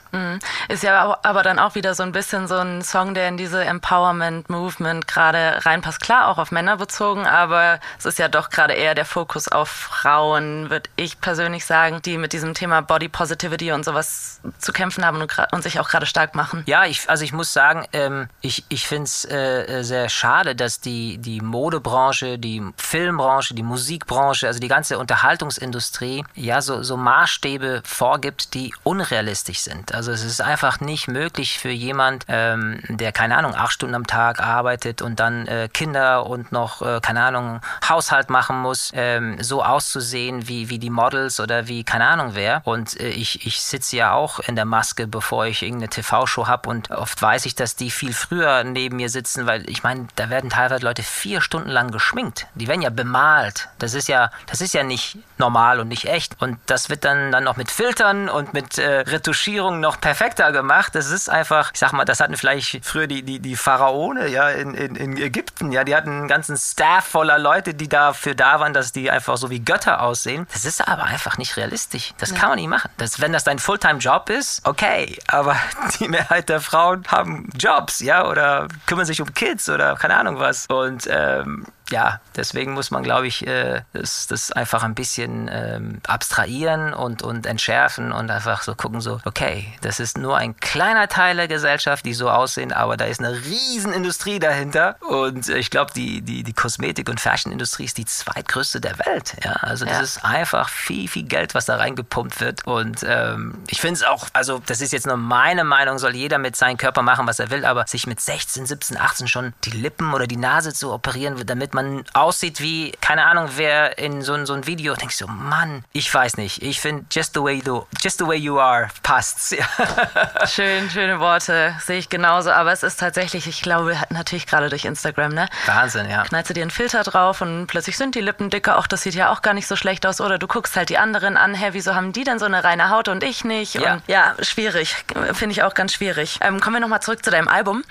Ist 0.69 0.83
ja 0.83 1.05
au- 1.07 1.17
aber 1.23 1.41
dann 1.43 1.57
auch 1.59 1.73
wieder 1.75 1.95
so 1.95 2.03
ein 2.03 2.11
bisschen 2.11 2.47
so 2.47 2.55
ein 2.57 2.83
Song, 2.83 3.13
der 3.15 3.27
in 3.29 3.37
diese 3.37 3.63
Empowerment-Movement 3.65 5.07
gerade 5.07 5.65
reinpasst. 5.65 5.99
Klar, 6.01 6.27
auch 6.27 6.37
auf 6.37 6.51
Männer 6.51 6.77
bezogen, 6.77 7.25
aber 7.25 7.79
es 7.97 8.05
ist 8.05 8.19
ja 8.19 8.27
doch 8.27 8.49
gerade 8.49 8.73
eher 8.73 8.95
der 8.95 9.05
Fokus 9.05 9.47
auf 9.47 9.69
Frauen, 9.69 10.69
würde 10.69 10.89
ich 10.95 11.19
persönlich 11.19 11.65
sagen, 11.65 12.01
die 12.03 12.17
mit 12.17 12.31
diesem 12.33 12.53
Thema 12.53 12.81
Body 12.81 13.09
Positivity 13.09 13.71
und 13.71 13.83
sowas 13.83 14.39
zu 14.59 14.71
kämpfen 14.71 15.03
haben 15.05 15.19
und, 15.21 15.35
und 15.51 15.63
sich 15.63 15.79
auch 15.79 15.89
gerade 15.89 16.05
stark 16.05 16.35
machen. 16.35 16.63
Ja, 16.67 16.85
ich, 16.85 17.09
also 17.09 17.23
ich 17.23 17.33
muss 17.33 17.51
sagen, 17.53 17.85
ähm, 17.93 18.29
ich, 18.41 18.65
ich 18.69 18.87
finde 18.87 19.05
es 19.05 19.25
äh, 19.25 19.81
sehr 19.83 20.09
schade, 20.09 20.55
dass 20.55 20.79
die, 20.79 21.17
die 21.17 21.41
Modebranche, 21.41 22.37
die 22.37 22.63
Filmbranche, 22.77 23.53
die 23.55 23.63
Musikbranche, 23.63 24.34
also 24.43 24.59
die 24.59 24.67
ganze 24.67 24.97
Unterhaltungsindustrie, 24.97 26.23
ja, 26.35 26.61
so, 26.61 26.83
so 26.83 26.97
Maßstäbe 26.97 27.81
vorgibt, 27.85 28.53
die 28.53 28.73
unrealistisch 28.83 29.59
sind. 29.59 29.93
Also 29.93 30.11
es 30.11 30.23
ist 30.23 30.41
einfach 30.41 30.79
nicht 30.79 31.07
möglich 31.07 31.59
für 31.59 31.69
jemand, 31.69 32.25
ähm, 32.27 32.81
der, 32.87 33.11
keine 33.11 33.37
Ahnung, 33.37 33.55
acht 33.55 33.73
Stunden 33.73 33.95
am 33.95 34.07
Tag 34.07 34.39
arbeitet 34.39 35.01
und 35.01 35.19
dann 35.19 35.47
äh, 35.47 35.69
Kinder 35.71 36.25
und 36.25 36.51
noch, 36.51 36.81
äh, 36.81 36.99
keine 37.01 37.23
Ahnung, 37.23 37.61
Haushalt 37.87 38.29
machen 38.29 38.59
muss, 38.59 38.91
ähm, 38.93 39.41
so 39.41 39.63
auszusehen 39.63 40.47
wie, 40.47 40.69
wie 40.69 40.79
die 40.79 40.89
Models 40.89 41.39
oder 41.39 41.67
wie, 41.67 41.83
keine 41.83 42.07
Ahnung 42.07 42.31
wer. 42.33 42.61
Und 42.65 42.99
äh, 42.99 43.09
ich, 43.09 43.45
ich 43.45 43.61
sitze 43.61 43.95
ja 43.97 44.13
auch 44.13 44.39
in 44.39 44.55
der 44.55 44.65
Maske, 44.65 45.07
bevor 45.07 45.45
ich 45.45 45.63
irgendeine 45.63 45.89
TV-Show 45.89 46.47
habe 46.47 46.69
und 46.69 46.91
oft 46.91 47.21
weiß 47.21 47.45
ich, 47.45 47.55
dass 47.55 47.75
die 47.75 47.91
viel 47.91 48.13
früher 48.13 48.63
neben 48.63 48.97
mir 48.97 49.09
sitzen, 49.09 49.45
weil 49.45 49.69
ich 49.69 49.83
meine, 49.83 50.07
da 50.15 50.29
werden 50.29 50.49
teilweise 50.49 50.83
Leute 50.83 51.03
vier 51.03 51.41
Stunden 51.41 51.69
lang 51.69 51.91
geschminkt. 51.91 52.47
Die 52.55 52.67
werden 52.67 52.81
ja 52.81 52.89
bemalt. 52.89 53.69
Das 53.79 53.93
ist 53.93 54.07
ja, 54.07 54.24
das 54.47 54.61
ist 54.61 54.73
ja 54.73 54.83
nicht 54.83 55.17
normal 55.37 55.79
und 55.79 55.87
nicht 55.87 56.05
echt. 56.05 56.41
Und 56.41 56.57
das 56.65 56.89
wird 56.89 57.05
dann, 57.05 57.31
dann 57.31 57.43
noch 57.43 57.57
mit 57.57 57.71
Filtern 57.71 58.29
und 58.29 58.53
mit 58.53 58.77
äh, 58.77 59.01
Retuschierung 59.01 59.79
noch 59.79 59.99
perfekter 59.99 60.51
gemacht. 60.51 60.95
Das 60.95 61.09
ist 61.09 61.29
einfach, 61.29 61.71
ich 61.73 61.79
sag 61.79 61.93
mal, 61.93 62.05
das 62.05 62.19
hatten 62.19 62.37
vielleicht 62.37 62.85
früher 62.85 63.07
die, 63.07 63.23
die, 63.23 63.39
die 63.39 63.55
Pharaone 63.55 64.27
ja 64.27 64.49
in, 64.49 64.73
in, 64.73 64.95
in 64.95 65.17
Ägypten. 65.17 65.71
Ja, 65.71 65.83
die 65.83 65.95
hatten 65.95 66.09
einen 66.09 66.27
ganzen 66.27 66.57
Staff 66.57 67.05
voller 67.05 67.37
Leute, 67.37 67.73
die 67.73 67.87
dafür 67.87 68.35
da 68.35 68.59
waren, 68.59 68.73
dass 68.73 68.91
die 68.91 69.11
einfach 69.11 69.37
so 69.37 69.49
wie 69.49 69.59
Götter 69.59 70.01
aussehen. 70.01 70.47
Das 70.53 70.65
ist 70.65 70.87
aber 70.87 71.03
einfach 71.03 71.37
nicht 71.37 71.57
realistisch. 71.57 72.13
Das 72.17 72.33
kann 72.33 72.49
man 72.49 72.57
nicht 72.57 72.69
machen. 72.69 72.89
Das, 72.97 73.19
wenn 73.19 73.33
das 73.33 73.43
dein 73.43 73.59
Fulltime-Job 73.59 74.29
ist, 74.29 74.65
okay. 74.65 75.17
Aber 75.27 75.55
die 75.99 76.07
Mehrheit 76.07 76.49
der 76.49 76.61
Frauen 76.61 77.03
haben 77.07 77.49
Jobs, 77.57 77.99
ja, 77.99 78.27
oder 78.27 78.67
kümmern 78.85 79.05
sich 79.05 79.21
um 79.21 79.33
Kids 79.33 79.69
oder 79.69 79.95
keine 79.95 80.17
Ahnung 80.17 80.39
was. 80.39 80.65
Und 80.67 81.07
ähm, 81.09 81.65
ja, 81.89 82.19
deswegen 82.35 82.73
muss 82.73 82.91
man, 82.91 83.03
glaube 83.03 83.27
ich, 83.27 83.45
äh, 83.45 83.81
das, 84.15 84.27
das 84.27 84.51
einfach 84.51 84.83
ein 84.83 84.95
bisschen 84.95 85.49
ähm, 85.51 85.99
abstrahieren 86.07 86.93
und, 86.93 87.21
und 87.21 87.45
entschärfen 87.45 88.11
und 88.11 88.29
einfach 88.31 88.61
so 88.63 88.75
gucken, 88.75 89.01
so, 89.01 89.19
okay, 89.25 89.73
das 89.81 89.99
ist 89.99 90.17
nur 90.17 90.37
ein 90.37 90.55
kleiner 90.57 91.07
Teil 91.07 91.35
der 91.35 91.47
Gesellschaft, 91.47 92.05
die 92.05 92.13
so 92.13 92.29
aussehen, 92.29 92.71
aber 92.71 92.97
da 92.97 93.05
ist 93.05 93.19
eine 93.19 93.33
riesen 93.45 93.93
Industrie 93.93 94.39
dahinter. 94.39 94.95
Und 95.07 95.49
äh, 95.49 95.57
ich 95.57 95.69
glaube, 95.69 95.91
die, 95.93 96.21
die, 96.21 96.43
die 96.43 96.53
Kosmetik- 96.53 97.09
und 97.09 97.19
Fashion-Industrie 97.19 97.85
ist 97.85 97.97
die 97.97 98.05
zweitgrößte 98.05 98.81
der 98.81 98.97
Welt. 98.99 99.35
Ja? 99.43 99.53
Also 99.53 99.85
das 99.85 99.95
Ja. 99.95 100.01
ist 100.01 100.25
einfach 100.25 100.69
viel, 100.69 101.07
viel 101.07 101.23
Geld, 101.23 101.55
was 101.55 101.65
da 101.65 101.75
reingepumpt 101.77 102.39
wird. 102.41 102.65
Und 102.65 103.03
ähm, 103.07 103.55
ich 103.67 103.81
finde 103.81 103.95
es 103.95 104.03
auch, 104.03 104.27
also 104.33 104.61
das 104.65 104.81
ist 104.81 104.93
jetzt 104.93 105.07
nur 105.07 105.17
meine 105.17 105.63
Meinung, 105.63 105.97
soll 105.97 106.15
jeder 106.15 106.37
mit 106.37 106.55
seinem 106.55 106.77
Körper 106.77 107.01
machen, 107.01 107.27
was 107.27 107.39
er 107.39 107.49
will, 107.49 107.65
aber 107.65 107.85
sich 107.87 108.07
mit 108.07 108.19
16, 108.19 108.65
17, 108.65 108.97
18 108.97 109.27
schon 109.27 109.53
die 109.63 109.71
Lippen 109.71 110.13
oder 110.13 110.27
die 110.27 110.37
Nase 110.37 110.73
zu 110.73 110.91
operieren, 110.93 111.41
damit 111.45 111.73
man 111.73 112.03
aussieht 112.13 112.61
wie, 112.61 112.91
keine 113.01 113.25
Ahnung, 113.25 113.49
wer 113.55 113.97
in 114.05 114.21
so, 114.21 114.33
ein- 114.33 114.45
so 114.45 114.53
ein 114.53 114.65
Video, 114.67 114.93
denke 114.95 115.11
ich 115.11 115.17
so, 115.17 115.27
Mann, 115.27 115.83
ich 115.91 116.13
weiß 116.13 116.37
nicht. 116.37 116.61
Ich 116.61 116.79
finde, 116.79 117.05
just 117.11 117.33
the 117.33 117.41
way 117.41 117.61
you, 117.65 117.83
just 118.01 118.19
the 118.19 118.27
way 118.27 118.35
you 118.37 118.59
are, 118.59 118.87
passt's. 119.03 119.51
Ja. 119.51 119.65
Schön, 120.47 120.89
schöne 120.89 121.19
Worte, 121.19 121.75
sehe 121.85 121.97
ich 121.97 122.09
genauso. 122.09 122.51
Aber 122.51 122.71
es 122.71 122.83
ist 122.83 122.99
tatsächlich, 122.99 123.47
ich 123.47 123.61
glaube, 123.61 123.97
natürlich 124.09 124.45
gerade 124.47 124.69
durch 124.69 124.85
Instagram, 124.85 125.33
ne? 125.33 125.47
Wahnsinn, 125.65 126.09
ja. 126.09 126.23
knallst 126.23 126.49
du 126.49 126.53
dir 126.53 126.61
einen 126.61 126.71
Filter 126.71 127.03
drauf 127.03 127.41
und 127.41 127.67
plötzlich 127.67 127.97
sind 127.97 128.15
die 128.15 128.21
Lippen 128.21 128.49
dicker. 128.49 128.77
Auch 128.77 128.87
das 128.87 129.01
sieht 129.01 129.15
ja 129.15 129.31
auch 129.31 129.41
gar 129.41 129.53
nicht 129.53 129.67
so 129.67 129.75
schlecht 129.75 130.05
aus. 130.05 130.21
Oder 130.21 130.37
du 130.37 130.47
guckst 130.47 130.75
halt 130.75 130.89
die 130.89 130.97
anderen 130.97 131.37
an, 131.37 131.53
hä, 131.55 131.69
wieso 131.71 131.95
haben 131.95 132.13
die 132.13 132.23
denn 132.23 132.39
so 132.39 132.45
eine 132.45 132.63
reine 132.63 132.89
Haut 132.89 133.07
und 133.07 133.23
ich 133.23 133.43
nicht? 133.43 133.75
Ja. 133.75 133.93
Und 133.95 134.03
ja, 134.07 134.35
schwierig. 134.41 134.95
Finde 135.33 135.51
ich 135.53 135.63
auch 135.63 135.73
ganz 135.73 135.93
schwierig. 135.93 136.39
Ähm, 136.41 136.59
kommen 136.59 136.75
wir 136.75 136.79
nochmal 136.79 137.01
zurück 137.01 137.23
zu 137.23 137.31
deinem 137.31 137.47
Album. 137.47 137.83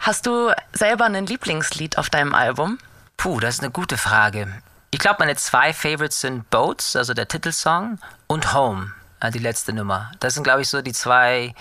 Hast 0.00 0.26
du 0.26 0.50
selber 0.72 1.04
ein 1.06 1.26
Lieblingslied 1.26 1.98
auf 1.98 2.10
deinem 2.10 2.34
Album? 2.34 2.78
Puh, 3.16 3.38
das 3.40 3.54
ist 3.56 3.60
eine 3.60 3.70
gute 3.70 3.98
Frage. 3.98 4.48
Ich 4.90 4.98
glaube, 4.98 5.16
meine 5.20 5.36
zwei 5.36 5.72
Favorites 5.72 6.20
sind 6.20 6.50
Boats, 6.50 6.96
also 6.96 7.14
der 7.14 7.28
Titelsong, 7.28 7.98
und 8.26 8.52
Home, 8.54 8.92
äh, 9.20 9.30
die 9.30 9.38
letzte 9.38 9.72
Nummer. 9.72 10.10
Das 10.18 10.34
sind, 10.34 10.42
glaube 10.42 10.62
ich, 10.62 10.68
so 10.68 10.82
die 10.82 10.92
zwei, 10.92 11.54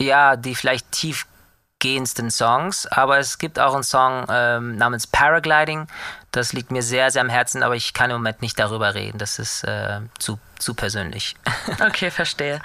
ja, 0.00 0.36
die 0.36 0.54
vielleicht 0.54 0.92
tiefgehendsten 0.92 2.30
Songs. 2.30 2.86
Aber 2.86 3.18
es 3.18 3.38
gibt 3.38 3.58
auch 3.58 3.74
einen 3.74 3.82
Song 3.82 4.26
ähm, 4.28 4.76
namens 4.76 5.06
Paragliding. 5.06 5.86
Das 6.30 6.52
liegt 6.52 6.70
mir 6.70 6.82
sehr, 6.82 7.10
sehr 7.10 7.22
am 7.22 7.30
Herzen, 7.30 7.62
aber 7.62 7.74
ich 7.74 7.94
kann 7.94 8.10
im 8.10 8.16
Moment 8.16 8.42
nicht 8.42 8.58
darüber 8.58 8.94
reden. 8.94 9.18
Das 9.18 9.38
ist 9.38 9.64
äh, 9.64 10.00
zu, 10.18 10.38
zu 10.58 10.74
persönlich. 10.74 11.36
Okay, 11.80 12.10
verstehe. 12.10 12.60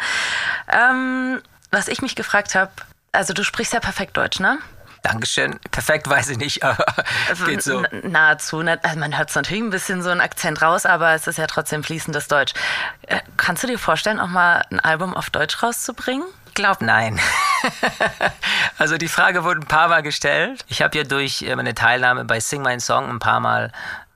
Ähm, 0.68 1.42
was 1.72 1.88
ich 1.88 2.02
mich 2.02 2.16
gefragt 2.16 2.56
habe, 2.56 2.72
also 3.14 3.34
du 3.34 3.44
sprichst 3.44 3.74
ja 3.74 3.80
perfekt 3.80 4.18
Deutsch, 4.18 4.40
ne? 4.40 4.60
Dankeschön. 5.02 5.60
Perfekt 5.72 6.10
weiß 6.10 6.30
ich 6.30 6.38
nicht, 6.38 6.64
aber 6.64 6.86
geht 7.46 7.64
so. 7.64 7.84
Nahezu. 8.04 8.60
Also 8.60 9.00
man 9.00 9.18
hört 9.18 9.36
natürlich 9.36 9.64
ein 9.64 9.70
bisschen 9.70 10.02
so 10.02 10.10
einen 10.10 10.22
Akzent 10.22 10.62
raus, 10.62 10.86
aber 10.86 11.14
es 11.14 11.28
ist 11.28 11.38
ja 11.38 11.48
trotzdem 11.48 11.84
fließendes 11.84 12.28
Deutsch. 12.28 12.54
Äh, 13.04 13.20
kannst 13.38 13.64
du 13.64 13.68
dir 13.68 13.80
vorstellen, 13.80 14.20
auch 14.20 14.28
mal 14.28 14.64
ein 14.72 14.80
Album 14.80 15.14
auf 15.14 15.30
Deutsch 15.30 15.62
rauszubringen? 15.64 16.26
Ich 16.48 16.54
glaube, 16.54 16.86
nein. 16.86 17.20
also 18.78 18.98
die 18.98 19.08
Frage 19.08 19.44
wurde 19.44 19.62
ein 19.62 19.68
paar 19.68 19.90
Mal 19.90 20.02
gestellt. 20.02 20.66
Ich 20.68 20.82
habe 20.82 20.98
ja 20.98 21.04
durch 21.04 21.44
äh, 21.44 21.56
meine 21.56 21.76
Teilnahme 21.76 22.26
bei 22.26 22.40
Sing 22.40 22.64
My 22.64 22.80
Song 22.80 23.10
ein 23.10 23.20
paar 23.20 23.40
Mal 23.40 23.72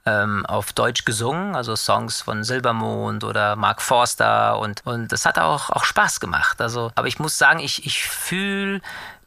ähm, 0.06 0.46
auf 0.48 0.74
Deutsch 0.74 1.06
gesungen, 1.06 1.56
also 1.56 1.76
Songs 1.76 2.22
von 2.22 2.44
Silbermond 2.44 3.24
oder 3.24 3.56
Mark 3.56 3.82
Forster 3.82 4.58
und, 4.60 4.82
und 4.86 5.12
das 5.12 5.26
hat 5.26 5.38
auch, 5.38 5.70
auch 5.70 5.84
Spaß 5.84 6.20
gemacht. 6.20 6.60
Also, 6.62 6.92
aber 6.96 7.08
ich 7.08 7.20
muss 7.20 7.38
sagen, 7.38 7.60
ich, 7.60 7.86
ich 7.86 8.04
fühle 8.04 8.82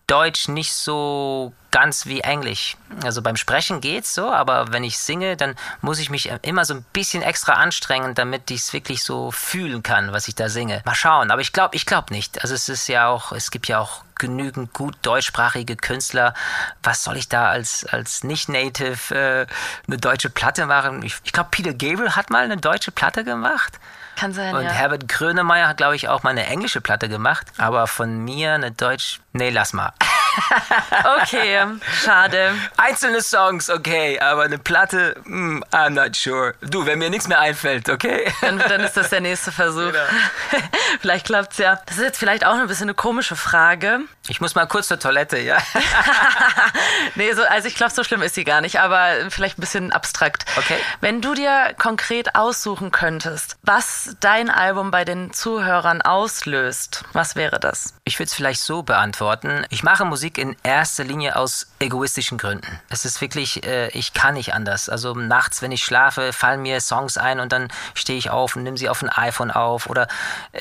Deutsch 0.07 0.49
nicht 0.49 0.75
so 0.75 1.53
ganz 1.71 2.07
wie 2.07 2.21
Englisch. 2.21 2.77
Also 3.03 3.21
beim 3.21 3.37
Sprechen 3.37 3.81
geht's 3.81 4.15
so, 4.15 4.31
aber 4.31 4.73
wenn 4.73 4.85
ich 4.85 4.99
singe, 4.99 5.37
dann 5.37 5.57
muss 5.81 5.99
ich 5.99 6.09
mich 6.09 6.31
immer 6.43 6.65
so 6.65 6.75
ein 6.75 6.85
bisschen 6.93 7.23
extra 7.23 7.55
anstrengen, 7.55 8.15
damit 8.15 8.51
ich 8.51 8.61
es 8.61 8.73
wirklich 8.73 9.03
so 9.03 9.33
fühlen 9.33 9.83
kann, 9.83 10.13
was 10.13 10.29
ich 10.29 10.35
da 10.35 10.49
singe. 10.49 10.83
Mal 10.85 10.95
schauen, 10.95 11.31
aber 11.31 11.41
ich 11.41 11.53
glaube, 11.53 11.75
ich 11.75 11.85
glaube 11.85 12.13
nicht. 12.13 12.43
Also 12.43 12.55
es 12.55 12.69
ist 12.69 12.87
ja 12.87 13.09
auch, 13.09 13.33
es 13.33 13.51
gibt 13.51 13.67
ja 13.67 13.81
auch 13.81 14.05
genügend 14.15 14.73
gut 14.73 14.97
deutschsprachige 15.03 15.75
Künstler. 15.77 16.35
Was 16.83 17.03
soll 17.03 17.17
ich 17.17 17.29
da 17.29 17.49
als, 17.49 17.85
als 17.85 18.23
Nicht-Native 18.23 19.15
äh, 19.15 19.47
eine 19.89 19.97
deutsche 19.97 20.31
Platte 20.31 20.67
machen? 20.67 21.03
Ich, 21.03 21.17
ich 21.25 21.33
glaube, 21.33 21.49
Peter 21.51 21.73
Gabriel 21.73 22.13
hat 22.13 22.31
mal 22.31 22.45
eine 22.45 22.57
deutsche 22.57 22.93
Platte 22.93 23.25
gemacht. 23.25 23.81
Kann 24.17 24.33
sein, 24.33 24.55
Und 24.55 24.65
ja. 24.65 24.71
Herbert 24.71 25.09
Grönemeyer 25.09 25.69
hat, 25.69 25.77
glaube 25.77 25.97
ich, 25.97 26.09
auch 26.09 26.23
mal 26.23 26.31
eine 26.31 26.47
englische 26.47 26.81
Platte 26.81 27.09
gemacht. 27.09 27.47
Aber 27.59 27.87
von 27.87 28.19
mir 28.19 28.55
eine 28.55 28.73
Deutsch... 28.73 29.21
Nee, 29.33 29.51
lass 29.51 29.73
mal. 29.73 29.93
Okay, 31.23 31.61
schade. 32.03 32.55
Einzelne 32.77 33.23
Songs, 33.23 33.71
okay, 33.71 34.19
aber 34.21 34.43
eine 34.43 34.59
Platte, 34.59 35.17
mm, 35.25 35.63
I'm 35.73 35.91
not 35.91 36.17
sure. 36.17 36.55
Du, 36.61 36.87
wenn 36.87 36.99
mir 36.99 37.11
nichts 37.11 37.29
mehr 37.29 37.41
einfällt, 37.41 37.89
okay? 37.89 38.33
Dann, 38.41 38.59
dann 38.59 38.81
ist 38.83 38.97
das 38.97 39.11
der 39.11 39.21
nächste 39.21 39.53
Versuch. 39.53 39.93
Genau. 39.93 40.63
vielleicht 41.01 41.27
klappt's 41.27 41.59
ja. 41.59 41.81
Das 41.87 41.97
ist 41.97 42.03
jetzt 42.03 42.19
vielleicht 42.19 42.45
auch 42.47 42.55
ein 42.55 42.67
bisschen 42.67 42.85
eine 42.85 42.95
komische 42.95 43.37
Frage. 43.37 44.01
Ich 44.29 44.41
muss 44.41 44.55
mal 44.55 44.67
kurz 44.67 44.89
zur 44.89 44.99
Toilette, 44.99 45.39
ja? 45.39 45.59
Nee, 47.15 47.33
so, 47.35 47.43
also 47.45 47.69
ich 47.69 47.75
glaube, 47.75 47.93
so 47.93 48.03
schlimm 48.03 48.23
ist 48.23 48.35
sie 48.35 48.45
gar 48.45 48.61
nicht, 48.61 48.81
aber 48.81 49.31
vielleicht 49.31 49.59
ein 49.59 49.61
bisschen 49.61 49.93
abstrakt. 49.93 50.47
Okay. 50.57 50.77
Wenn 51.01 51.21
du 51.21 51.35
dir 51.35 51.75
konkret 51.79 52.35
aussuchen 52.35 52.91
könntest, 52.91 53.57
was 53.63 54.17
dein 54.21 54.51
Album 54.51 54.91
bei 54.91 55.05
den 55.05 55.33
Zuhörern 55.33 56.03
auslöst, 56.03 57.05
was 57.13 57.37
wäre 57.37 57.61
das? 57.61 57.95
Ich 58.05 58.19
würde 58.19 58.29
es 58.29 58.35
vielleicht 58.35 58.61
so 58.61 58.83
beantworten. 58.83 59.67
Ich 59.69 59.83
mache 59.83 60.05
Musik 60.05 60.39
in 60.39 60.57
erster 60.63 61.05
Linie 61.05 61.37
aus 61.37 61.67
egoistischen 61.79 62.39
Gründen. 62.39 62.81
Es 62.89 63.05
ist 63.05 63.21
wirklich, 63.21 63.65
äh, 63.65 63.89
ich 63.89 64.15
kann 64.15 64.35
nicht 64.35 64.55
anders. 64.55 64.89
Also 64.89 65.15
nachts, 65.15 65.61
wenn 65.63 65.73
ich 65.73 65.85
schlafe, 65.85 66.33
fallen 66.33 66.63
mir 66.63 66.81
Songs 66.81 67.19
ein 67.19 67.41
und 67.41 67.53
dann 67.53 67.69
stehe 67.95 68.19
ich 68.19 68.31
auf 68.31 68.57
und 68.57 68.63
nehme 68.63 68.79
sie 68.79 68.89
auf 68.89 69.03
ein 69.03 69.11
iPhone 69.11 69.51
auf 69.51 69.89
oder 69.89 70.09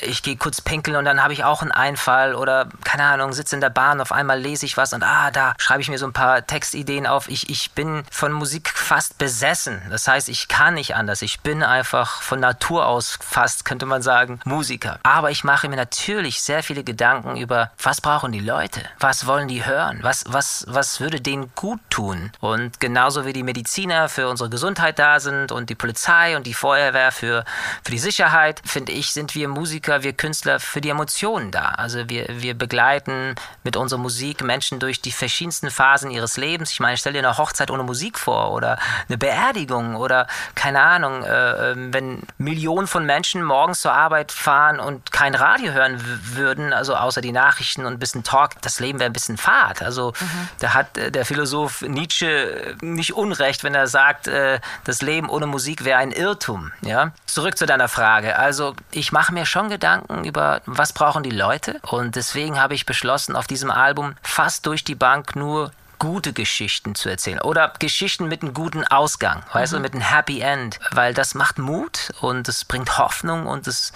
ich 0.02 0.22
gehe 0.22 0.36
kurz 0.36 0.62
pinkeln 0.62 0.98
und 0.98 1.06
dann 1.06 1.24
habe 1.24 1.34
ich 1.34 1.44
auch 1.44 1.62
einen 1.62 1.72
Einfall 1.72 2.36
oder 2.36 2.68
keine 2.84 3.06
Ahnung, 3.06 3.34
sitze 3.34 3.53
in 3.54 3.62
der 3.62 3.70
Bahn, 3.70 4.02
auf 4.02 4.12
einmal 4.12 4.40
lese 4.40 4.66
ich 4.66 4.78
was 4.78 4.94
und 4.94 5.04
ah, 5.04 5.32
da 5.32 5.54
schreibe 5.58 5.82
ich 5.82 5.90
mir 5.90 5.98
so 5.98 6.06
ein 6.06 6.14
paar 6.14 6.46
Textideen 6.46 7.08
auf. 7.08 7.30
Ich, 7.30 7.50
ich 7.50 7.72
bin 7.72 8.04
von 8.12 8.32
Musik 8.32 8.70
fast 8.70 9.18
besessen. 9.18 9.82
Das 9.90 10.08
heißt, 10.08 10.30
ich 10.30 10.48
kann 10.48 10.74
nicht 10.74 10.96
anders. 10.96 11.22
Ich 11.22 11.42
bin 11.42 11.64
einfach 11.64 12.22
von 12.22 12.40
Natur 12.40 12.88
aus 12.88 13.18
fast, 13.22 13.66
könnte 13.66 13.86
man 13.86 14.02
sagen, 14.02 14.40
Musiker. 14.46 15.00
Aber 15.04 15.32
ich 15.32 15.44
mache 15.44 15.70
mir 15.70 15.76
natürlich 15.76 16.42
sehr 16.42 16.64
viele 16.64 16.84
Gedanken 16.84 17.38
über, 17.38 17.72
was 17.82 18.02
brauchen 18.02 18.32
die 18.32 18.40
Leute? 18.40 18.82
Was 19.00 19.28
wollen 19.28 19.48
die 19.48 19.66
hören? 19.66 20.00
Was, 20.02 20.26
was, 20.28 20.66
was 20.68 21.00
würde 21.00 21.22
denen 21.22 21.52
gut 21.56 21.80
tun? 21.90 22.32
Und 22.40 22.80
genauso 22.80 23.26
wie 23.26 23.34
die 23.34 23.44
Mediziner 23.44 24.10
für 24.10 24.28
unsere 24.28 24.50
Gesundheit 24.50 25.00
da 25.00 25.20
sind 25.20 25.52
und 25.52 25.70
die 25.70 25.76
Polizei 25.76 26.36
und 26.36 26.48
die 26.48 26.54
Feuerwehr 26.54 27.12
für, 27.12 27.46
für 27.84 27.92
die 27.92 28.00
Sicherheit, 28.00 28.62
finde 28.66 28.92
ich, 28.92 29.12
sind 29.12 29.36
wir 29.36 29.48
Musiker, 29.48 30.04
wir 30.04 30.14
Künstler 30.14 30.60
für 30.60 30.82
die 30.82 30.90
Emotionen 30.90 31.52
da. 31.52 31.70
Also 31.70 32.10
wir, 32.10 32.28
wir 32.30 32.54
begleiten 32.54 33.36
mit 33.64 33.78
unserer 33.78 34.00
Musik 34.00 34.44
Menschen 34.44 34.80
durch 34.80 35.02
die 35.02 35.12
verschiedensten 35.12 35.72
Phasen 35.72 36.12
ihres 36.12 36.38
Lebens. 36.38 36.72
Ich 36.72 36.80
meine, 36.80 36.98
stell 36.98 37.14
dir 37.14 37.20
eine 37.20 37.38
Hochzeit 37.38 37.72
ohne 37.72 37.84
Musik 37.84 38.20
vor 38.20 38.52
oder 38.52 38.78
eine 39.08 39.18
Beerdigung 39.18 39.96
oder 39.96 40.28
keine 40.56 40.82
Ahnung, 40.82 41.24
äh, 41.24 41.72
äh, 41.72 41.76
wenn 41.76 42.24
Millionen 42.38 42.88
von 42.88 43.06
Menschen 43.06 43.44
morgens 43.44 43.82
zur 43.82 43.94
Arbeit 43.94 44.32
fahren 44.32 44.80
und 44.80 45.12
kein 45.12 45.36
Radio 45.36 45.72
hören 45.72 46.02
würden, 46.36 46.74
also 46.74 46.96
außer 46.96 47.22
die 47.22 47.32
Nachrichten 47.32 47.86
und 47.86 47.94
ein 47.94 48.00
bisschen 48.00 48.24
Talk, 48.24 48.62
das 48.62 48.80
Leben 48.80 49.00
wäre 49.00 49.10
ein 49.10 49.14
bisschen 49.14 49.38
fad. 49.38 49.82
Also 49.82 50.14
da 50.60 50.74
hat 50.74 50.98
äh, 50.98 51.12
der 51.12 51.26
Philosoph 51.26 51.82
Nietzsche 51.82 52.76
nicht 52.82 53.14
unrecht, 53.14 53.64
wenn 53.64 53.76
er 53.76 53.88
sagt, 53.88 54.28
äh, 54.28 54.60
das 54.84 55.02
Leben 55.02 55.30
ohne 55.30 55.48
Musik 55.48 55.86
wäre 55.86 56.00
ein 56.00 56.12
Irrtum. 56.12 56.72
Ja? 56.82 57.12
Zurück 57.26 57.58
zu 57.58 57.66
deiner 57.66 57.88
Frage. 57.88 58.38
Also 58.38 58.76
ich 58.92 59.12
mache 59.12 59.34
mir 59.34 59.46
schon 59.46 59.70
Gedanken 59.70 60.24
über, 60.26 60.62
was 60.66 60.94
brauchen 60.94 61.24
die 61.24 61.32
Leute 61.32 61.80
und 61.84 62.16
deswegen 62.16 62.60
habe 62.60 62.74
ich 62.74 62.86
beschlossen, 62.86 63.33
auf 63.36 63.48
diesem 63.48 63.72
Album 63.72 64.16
fast 64.22 64.66
durch 64.66 64.84
die 64.84 64.96
Bank 64.96 65.36
nur 65.36 65.72
gute 66.00 66.34
Geschichten 66.34 66.96
zu 66.96 67.08
erzählen 67.08 67.40
oder 67.40 67.72
Geschichten 67.80 68.28
mit 68.28 68.42
einem 68.42 68.54
guten 68.54 68.84
Ausgang, 68.86 69.44
weißt 69.54 69.74
du, 69.74 69.80
mit 69.80 69.94
einem 69.94 70.02
Happy 70.02 70.42
End, 70.42 70.80
weil 70.92 71.14
das 71.14 71.34
macht 71.34 71.60
Mut 71.60 72.12
und 72.20 72.50
es 72.50 72.66
bringt 72.66 72.98
Hoffnung 72.98 73.46
und 73.48 73.68
es 73.68 73.94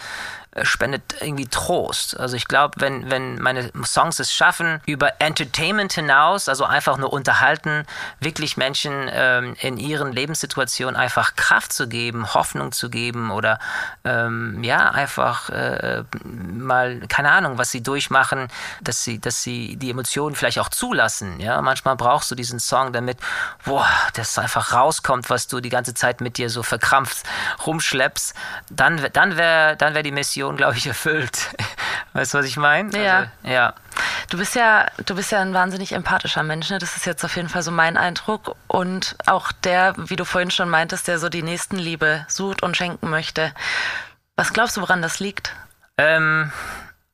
spendet 0.63 1.15
irgendwie 1.21 1.47
Trost. 1.47 2.19
Also 2.19 2.35
ich 2.35 2.47
glaube, 2.47 2.75
wenn, 2.79 3.09
wenn 3.09 3.39
meine 3.39 3.71
Songs 3.85 4.19
es 4.19 4.33
schaffen, 4.33 4.81
über 4.85 5.19
Entertainment 5.19 5.93
hinaus, 5.93 6.49
also 6.49 6.65
einfach 6.65 6.97
nur 6.97 7.13
unterhalten, 7.13 7.85
wirklich 8.19 8.57
Menschen 8.57 9.09
ähm, 9.11 9.55
in 9.59 9.77
ihren 9.77 10.11
Lebenssituationen 10.11 10.95
einfach 10.95 11.35
Kraft 11.35 11.73
zu 11.73 11.87
geben, 11.87 12.33
Hoffnung 12.33 12.71
zu 12.71 12.89
geben 12.89 13.31
oder 13.31 13.59
ähm, 14.03 14.63
ja, 14.63 14.89
einfach 14.89 15.49
äh, 15.49 16.03
mal, 16.23 16.99
keine 17.07 17.31
Ahnung, 17.31 17.57
was 17.57 17.71
sie 17.71 17.81
durchmachen, 17.83 18.47
dass 18.81 19.03
sie, 19.03 19.19
dass 19.19 19.43
sie 19.43 19.77
die 19.77 19.91
Emotionen 19.91 20.35
vielleicht 20.35 20.59
auch 20.59 20.69
zulassen. 20.69 21.39
Ja, 21.39 21.61
manchmal 21.61 21.95
brauchst 21.95 22.31
du 22.31 22.35
diesen 22.35 22.59
Song, 22.59 22.93
damit, 22.93 23.17
boah, 23.65 23.87
das 24.13 24.37
einfach 24.37 24.73
rauskommt, 24.73 25.29
was 25.29 25.47
du 25.47 25.59
die 25.59 25.69
ganze 25.69 25.93
Zeit 25.93 26.21
mit 26.21 26.37
dir 26.37 26.49
so 26.49 26.63
verkrampft 26.63 27.25
rumschleppst. 27.65 28.33
Dann, 28.69 29.07
dann 29.13 29.37
wäre 29.37 29.75
dann 29.75 29.93
wär 29.93 30.03
die 30.03 30.11
Mission, 30.11 30.46
glaube 30.55 30.77
ich, 30.77 30.87
erfüllt. 30.87 31.49
Weißt 32.13 32.33
du, 32.33 32.37
was 32.37 32.45
ich 32.45 32.57
meine? 32.57 32.97
Ja. 32.97 33.17
Also, 33.17 33.29
ja. 33.43 33.73
Du 34.29 34.37
bist 34.37 34.55
ja, 34.55 34.87
du 35.05 35.15
bist 35.15 35.31
ja 35.31 35.41
ein 35.41 35.53
wahnsinnig 35.53 35.93
empathischer 35.93 36.43
Mensch, 36.43 36.69
ne? 36.69 36.79
Das 36.79 36.95
ist 36.95 37.05
jetzt 37.05 37.23
auf 37.23 37.35
jeden 37.35 37.49
Fall 37.49 37.63
so 37.63 37.71
mein 37.71 37.97
Eindruck. 37.97 38.55
Und 38.67 39.15
auch 39.25 39.51
der, 39.51 39.93
wie 39.97 40.15
du 40.15 40.25
vorhin 40.25 40.51
schon 40.51 40.69
meintest, 40.69 41.07
der 41.07 41.19
so 41.19 41.29
die 41.29 41.43
Nächstenliebe 41.43 42.25
sucht 42.27 42.63
und 42.63 42.77
schenken 42.77 43.09
möchte. 43.09 43.53
Was 44.35 44.53
glaubst 44.53 44.77
du, 44.77 44.81
woran 44.81 45.01
das 45.01 45.19
liegt? 45.19 45.53
Ähm, 45.97 46.51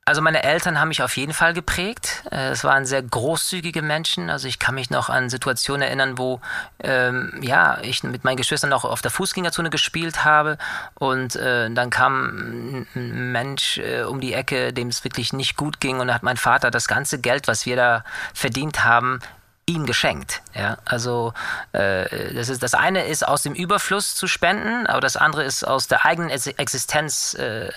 also 0.06 0.22
meine 0.22 0.44
Eltern 0.44 0.80
haben 0.80 0.90
mich 0.90 1.02
auf 1.02 1.16
jeden 1.16 1.34
Fall 1.34 1.54
geprägt. 1.54 2.24
Äh, 2.32 2.50
Es 2.50 2.64
waren 2.64 2.86
sehr 2.86 3.02
großzügige 3.02 3.82
Menschen. 3.82 4.30
Also 4.30 4.48
ich 4.48 4.60
kann 4.60 4.76
mich 4.76 4.90
noch 4.90 5.10
an 5.10 5.30
Situationen 5.30 5.82
erinnern, 5.82 6.18
wo 6.18 6.42
ähm, 6.84 7.40
ja 7.42 7.78
ich 7.82 8.04
mit 8.04 8.24
meinen 8.24 8.36
Geschwistern 8.38 8.70
noch 8.70 8.84
auf 8.84 9.02
der 9.02 9.12
Fußgängerzone 9.12 9.70
gespielt 9.70 10.26
habe 10.26 10.58
und 10.96 11.36
äh, 11.38 11.70
dann 11.72 11.90
kam 11.90 12.86
ein- 12.96 13.32
Mensch 13.32 13.78
äh, 13.78 14.04
um 14.04 14.20
die 14.20 14.34
Ecke, 14.34 14.74
dem 14.74 14.90
es 14.90 15.04
wirklich 15.04 15.32
nicht 15.34 15.56
gut 15.56 15.80
ging 15.80 16.00
und 16.00 16.14
hat 16.14 16.24
mein 16.24 16.38
Vater 16.38 16.70
das 16.70 16.88
ganze 16.88 17.20
Geld, 17.20 17.48
was 17.48 17.66
wir 17.66 17.76
da 17.76 18.04
verdient 18.34 18.84
haben, 18.84 19.20
ihm 19.66 19.86
geschenkt. 19.86 20.42
Ja, 20.54 20.78
also 20.84 21.34
äh, 21.72 22.34
das 22.34 22.50
ist 22.50 22.62
das 22.62 22.74
eine 22.74 23.06
ist 23.06 23.26
aus 23.26 23.44
dem 23.44 23.54
Überfluss 23.54 24.14
zu 24.16 24.28
spenden, 24.28 24.86
aber 24.88 25.00
das 25.00 25.16
andere 25.16 25.46
ist 25.46 25.64
aus 25.66 25.88
der 25.88 26.06
eigenen 26.06 26.30
Ex- 26.30 26.48
Existenz 26.48 27.34
äh, 27.36 27.72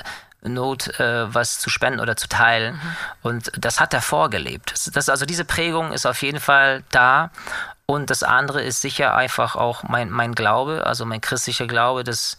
Not, 0.48 0.98
äh, 1.00 1.32
was 1.32 1.58
zu 1.58 1.70
spenden 1.70 2.00
oder 2.00 2.16
zu 2.16 2.28
teilen. 2.28 2.80
Und 3.22 3.50
das 3.58 3.80
hat 3.80 3.94
er 3.94 4.02
vorgelebt. 4.02 4.74
Das, 4.94 5.08
also 5.08 5.26
diese 5.26 5.44
Prägung 5.44 5.92
ist 5.92 6.06
auf 6.06 6.22
jeden 6.22 6.40
Fall 6.40 6.82
da. 6.90 7.30
Und 7.86 8.10
das 8.10 8.24
andere 8.24 8.62
ist 8.62 8.80
sicher 8.80 9.14
einfach 9.14 9.54
auch 9.54 9.84
mein, 9.84 10.10
mein 10.10 10.34
Glaube, 10.34 10.84
also 10.84 11.06
mein 11.06 11.20
christlicher 11.20 11.68
Glaube, 11.68 12.02
das, 12.02 12.36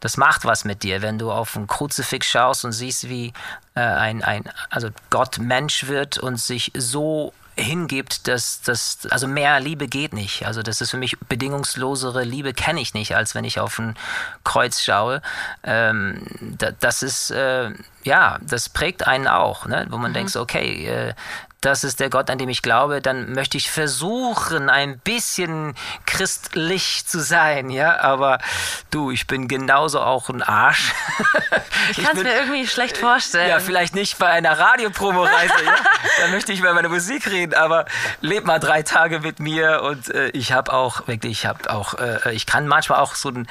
das 0.00 0.18
macht 0.18 0.44
was 0.44 0.66
mit 0.66 0.82
dir, 0.82 1.00
wenn 1.00 1.18
du 1.18 1.32
auf 1.32 1.56
ein 1.56 1.66
Kruzifix 1.66 2.26
schaust 2.26 2.66
und 2.66 2.72
siehst, 2.72 3.08
wie 3.08 3.32
äh, 3.74 3.80
ein, 3.80 4.22
ein, 4.22 4.44
also 4.68 4.88
Gott 5.08 5.38
Mensch 5.38 5.86
wird 5.86 6.18
und 6.18 6.38
sich 6.38 6.70
so 6.76 7.32
hingibt, 7.60 8.28
dass 8.28 8.62
das, 8.62 8.98
also 9.10 9.26
mehr 9.26 9.60
Liebe 9.60 9.86
geht 9.86 10.12
nicht. 10.12 10.46
Also 10.46 10.62
das 10.62 10.80
ist 10.80 10.90
für 10.90 10.96
mich 10.96 11.18
bedingungslosere 11.18 12.24
Liebe 12.24 12.52
kenne 12.52 12.80
ich 12.80 12.94
nicht, 12.94 13.14
als 13.16 13.34
wenn 13.34 13.44
ich 13.44 13.60
auf 13.60 13.78
ein 13.78 13.96
Kreuz 14.44 14.82
schaue. 14.82 15.22
Ähm, 15.62 16.26
da, 16.40 16.70
das 16.72 17.02
ist, 17.02 17.30
äh, 17.30 17.70
ja, 18.02 18.38
das 18.42 18.68
prägt 18.68 19.06
einen 19.06 19.28
auch, 19.28 19.66
ne? 19.66 19.86
wo 19.90 19.98
man 19.98 20.12
denkt, 20.12 20.30
so, 20.30 20.40
okay, 20.40 20.86
äh, 20.86 21.14
das 21.60 21.84
ist 21.84 22.00
der 22.00 22.08
Gott, 22.08 22.30
an 22.30 22.38
dem 22.38 22.48
ich 22.48 22.62
glaube, 22.62 23.02
dann 23.02 23.34
möchte 23.34 23.58
ich 23.58 23.70
versuchen, 23.70 24.70
ein 24.70 24.98
bisschen 24.98 25.74
christlich 26.06 27.06
zu 27.06 27.20
sein, 27.20 27.68
ja, 27.68 28.00
aber 28.00 28.38
du, 28.90 29.10
ich 29.10 29.26
bin 29.26 29.46
genauso 29.46 30.00
auch 30.00 30.30
ein 30.30 30.42
Arsch. 30.42 30.94
Ich 31.90 31.98
kann 32.04 32.16
es 32.16 32.22
mir 32.22 32.34
irgendwie 32.34 32.66
schlecht 32.66 32.96
vorstellen. 32.96 33.50
ja, 33.50 33.60
vielleicht 33.60 33.94
nicht 33.94 34.18
bei 34.18 34.28
einer 34.28 34.58
Radiopromoreise, 34.58 35.64
ja? 35.64 35.74
da 36.22 36.28
möchte 36.28 36.52
ich 36.52 36.60
über 36.60 36.72
meine 36.72 36.88
Musik 36.88 37.26
reden, 37.30 37.54
aber 37.54 37.84
leb 38.22 38.46
mal 38.46 38.58
drei 38.58 38.82
Tage 38.82 39.20
mit 39.20 39.38
mir 39.38 39.82
und 39.82 40.08
äh, 40.14 40.28
ich 40.30 40.52
habe 40.52 40.72
auch, 40.72 41.08
wirklich, 41.08 41.40
ich 41.40 41.46
habe 41.46 41.70
auch, 41.70 41.94
äh, 41.94 42.32
ich 42.32 42.46
kann 42.46 42.68
manchmal 42.68 43.00
auch 43.00 43.14
so 43.14 43.28
ein, 43.28 43.46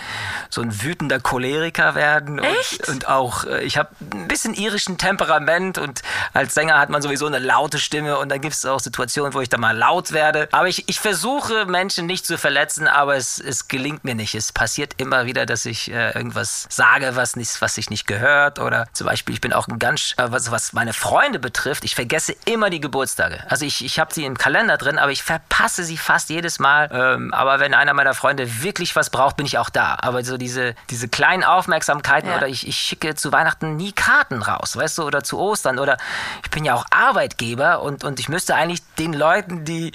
so 0.49 0.61
ein 0.61 0.81
wütender 0.81 1.19
Choleriker 1.19 1.93
werden. 1.93 2.39
Und, 2.39 2.45
Echt? 2.45 2.89
Und 2.89 3.07
auch, 3.07 3.45
äh, 3.45 3.61
ich 3.61 3.77
habe 3.77 3.89
ein 4.11 4.27
bisschen 4.39 4.53
irischen 4.53 4.97
Temperament 4.97 5.77
und 5.77 6.01
als 6.33 6.53
Sänger 6.53 6.79
hat 6.79 6.89
man 6.89 7.01
sowieso 7.01 7.27
eine 7.27 7.39
laute 7.39 7.77
Stimme 7.77 8.17
und 8.17 8.29
dann 8.29 8.39
gibt 8.39 8.55
es 8.55 8.65
auch 8.65 8.79
Situationen, 8.79 9.33
wo 9.33 9.41
ich 9.41 9.49
dann 9.49 9.59
mal 9.59 9.75
laut 9.75 10.13
werde. 10.13 10.47
Aber 10.53 10.69
ich, 10.69 10.87
ich 10.87 10.99
versuche, 10.99 11.65
Menschen 11.65 12.05
nicht 12.05 12.25
zu 12.25 12.37
verletzen, 12.37 12.87
aber 12.87 13.17
es, 13.17 13.37
es 13.39 13.67
gelingt 13.67 14.05
mir 14.05 14.15
nicht. 14.15 14.35
Es 14.35 14.53
passiert 14.53 14.93
immer 14.97 15.25
wieder, 15.25 15.45
dass 15.45 15.65
ich 15.65 15.91
äh, 15.91 16.11
irgendwas 16.11 16.67
sage, 16.69 17.17
was, 17.17 17.35
nicht, 17.35 17.61
was 17.61 17.75
sich 17.75 17.89
nicht 17.89 18.07
gehört. 18.07 18.59
Oder 18.59 18.87
zum 18.93 19.07
Beispiel, 19.07 19.35
ich 19.35 19.41
bin 19.41 19.51
auch 19.51 19.67
ein 19.67 19.77
ganz, 19.77 20.13
äh, 20.17 20.31
was, 20.31 20.51
was 20.51 20.71
meine 20.71 20.93
Freunde 20.93 21.39
betrifft, 21.39 21.83
ich 21.83 21.95
vergesse 21.95 22.33
immer 22.45 22.69
die 22.69 22.79
Geburtstage. 22.79 23.43
Also 23.49 23.65
ich, 23.65 23.83
ich 23.83 23.99
habe 23.99 24.13
sie 24.13 24.23
im 24.23 24.37
Kalender 24.37 24.77
drin, 24.77 24.97
aber 24.99 25.11
ich 25.11 25.23
verpasse 25.23 25.83
sie 25.83 25.97
fast 25.97 26.29
jedes 26.29 26.59
Mal. 26.59 26.89
Ähm, 26.93 27.33
aber 27.33 27.59
wenn 27.59 27.73
einer 27.73 27.93
meiner 27.93 28.13
Freunde 28.13 28.61
wirklich 28.61 28.95
was 28.95 29.09
braucht, 29.09 29.35
bin 29.35 29.45
ich 29.45 29.57
auch 29.57 29.69
da. 29.69 29.97
Aber 29.99 30.23
so 30.23 30.37
diese, 30.37 30.75
diese 30.89 31.09
kleinen 31.09 31.43
Aufmerksamkeiten 31.43 32.29
Ja. 32.29 32.37
oder 32.37 32.47
ich, 32.47 32.65
ich 32.67 32.77
schicke 32.77 33.15
zu 33.15 33.33
Weihnachten 33.33 33.75
nie 33.75 33.91
Karten 33.91 34.28
raus, 34.31 34.75
weißt 34.75 34.97
du, 34.99 35.03
oder 35.03 35.23
zu 35.23 35.39
Ostern 35.39 35.79
oder 35.79 35.97
ich 36.43 36.51
bin 36.51 36.65
ja 36.65 36.75
auch 36.75 36.85
Arbeitgeber 36.91 37.81
und, 37.81 38.03
und 38.03 38.19
ich 38.19 38.29
müsste 38.29 38.55
eigentlich 38.55 38.81
den 38.95 39.13
Leuten, 39.13 39.65
die, 39.65 39.91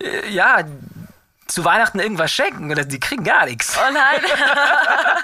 äh, 0.00 0.28
ja, 0.30 0.64
zu 1.46 1.64
Weihnachten 1.64 2.00
irgendwas 2.00 2.32
schenken 2.32 2.70
oder 2.70 2.84
die 2.84 2.98
kriegen 2.98 3.24
gar 3.24 3.44
nichts. 3.44 3.76
Oh 3.78 3.92
nein. 3.92 4.20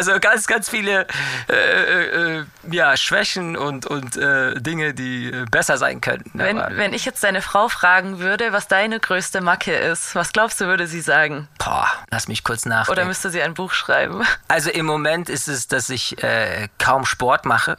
Also 0.00 0.18
ganz, 0.18 0.46
ganz 0.46 0.70
viele 0.70 1.06
äh, 1.50 2.38
äh, 2.38 2.44
ja, 2.70 2.96
Schwächen 2.96 3.54
und, 3.54 3.84
und 3.84 4.16
äh, 4.16 4.54
Dinge, 4.54 4.94
die 4.94 5.26
äh, 5.26 5.44
besser 5.50 5.76
sein 5.76 6.00
könnten. 6.00 6.38
Wenn, 6.38 6.56
wenn 6.56 6.94
ich 6.94 7.04
jetzt 7.04 7.22
deine 7.22 7.42
Frau 7.42 7.68
fragen 7.68 8.18
würde, 8.18 8.50
was 8.54 8.66
deine 8.66 8.98
größte 8.98 9.42
Macke 9.42 9.74
ist, 9.74 10.14
was 10.14 10.32
glaubst 10.32 10.58
du, 10.58 10.64
würde 10.64 10.86
sie 10.86 11.02
sagen? 11.02 11.48
boah, 11.58 11.86
lass 12.10 12.28
mich 12.28 12.44
kurz 12.44 12.64
Oder 12.64 12.76
nachdenken. 12.76 13.08
müsste 13.08 13.28
sie 13.28 13.42
ein 13.42 13.52
Buch 13.52 13.72
schreiben? 13.72 14.22
Also 14.48 14.70
im 14.70 14.86
Moment 14.86 15.28
ist 15.28 15.48
es, 15.48 15.68
dass 15.68 15.90
ich 15.90 16.22
äh, 16.24 16.68
kaum 16.78 17.04
Sport 17.04 17.44
mache. 17.44 17.76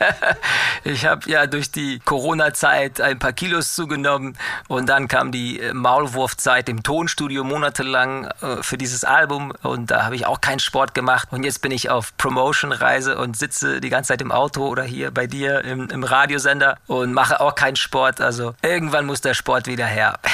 ich 0.84 1.04
habe 1.04 1.28
ja 1.28 1.46
durch 1.46 1.72
die 1.72 1.98
Corona-Zeit 1.98 3.00
ein 3.00 3.18
paar 3.18 3.32
Kilos 3.32 3.74
zugenommen 3.74 4.36
und 4.68 4.88
dann 4.88 5.08
kam 5.08 5.32
die 5.32 5.58
äh, 5.58 5.72
Maulwurfzeit 5.72 6.68
im 6.68 6.82
Tonstudio 6.82 7.44
monatelang 7.44 8.28
für 8.60 8.78
dieses 8.78 9.04
Album 9.04 9.52
und 9.62 9.90
da 9.90 10.04
habe 10.04 10.14
ich 10.14 10.26
auch 10.26 10.40
keinen 10.40 10.60
Sport 10.60 10.94
gemacht 10.94 11.29
und 11.30 11.44
jetzt 11.44 11.62
bin 11.62 11.72
ich 11.72 11.90
auf 11.90 12.16
Promotion-Reise 12.16 13.16
und 13.18 13.36
sitze 13.36 13.80
die 13.80 13.90
ganze 13.90 14.08
Zeit 14.08 14.22
im 14.22 14.32
Auto 14.32 14.66
oder 14.66 14.82
hier 14.82 15.10
bei 15.10 15.26
dir 15.26 15.64
im, 15.64 15.88
im 15.90 16.04
Radiosender 16.04 16.78
und 16.86 17.12
mache 17.12 17.40
auch 17.40 17.54
keinen 17.54 17.76
Sport. 17.76 18.20
Also 18.20 18.54
irgendwann 18.62 19.06
muss 19.06 19.20
der 19.20 19.34
Sport 19.34 19.66
wieder 19.66 19.86
her. 19.86 20.18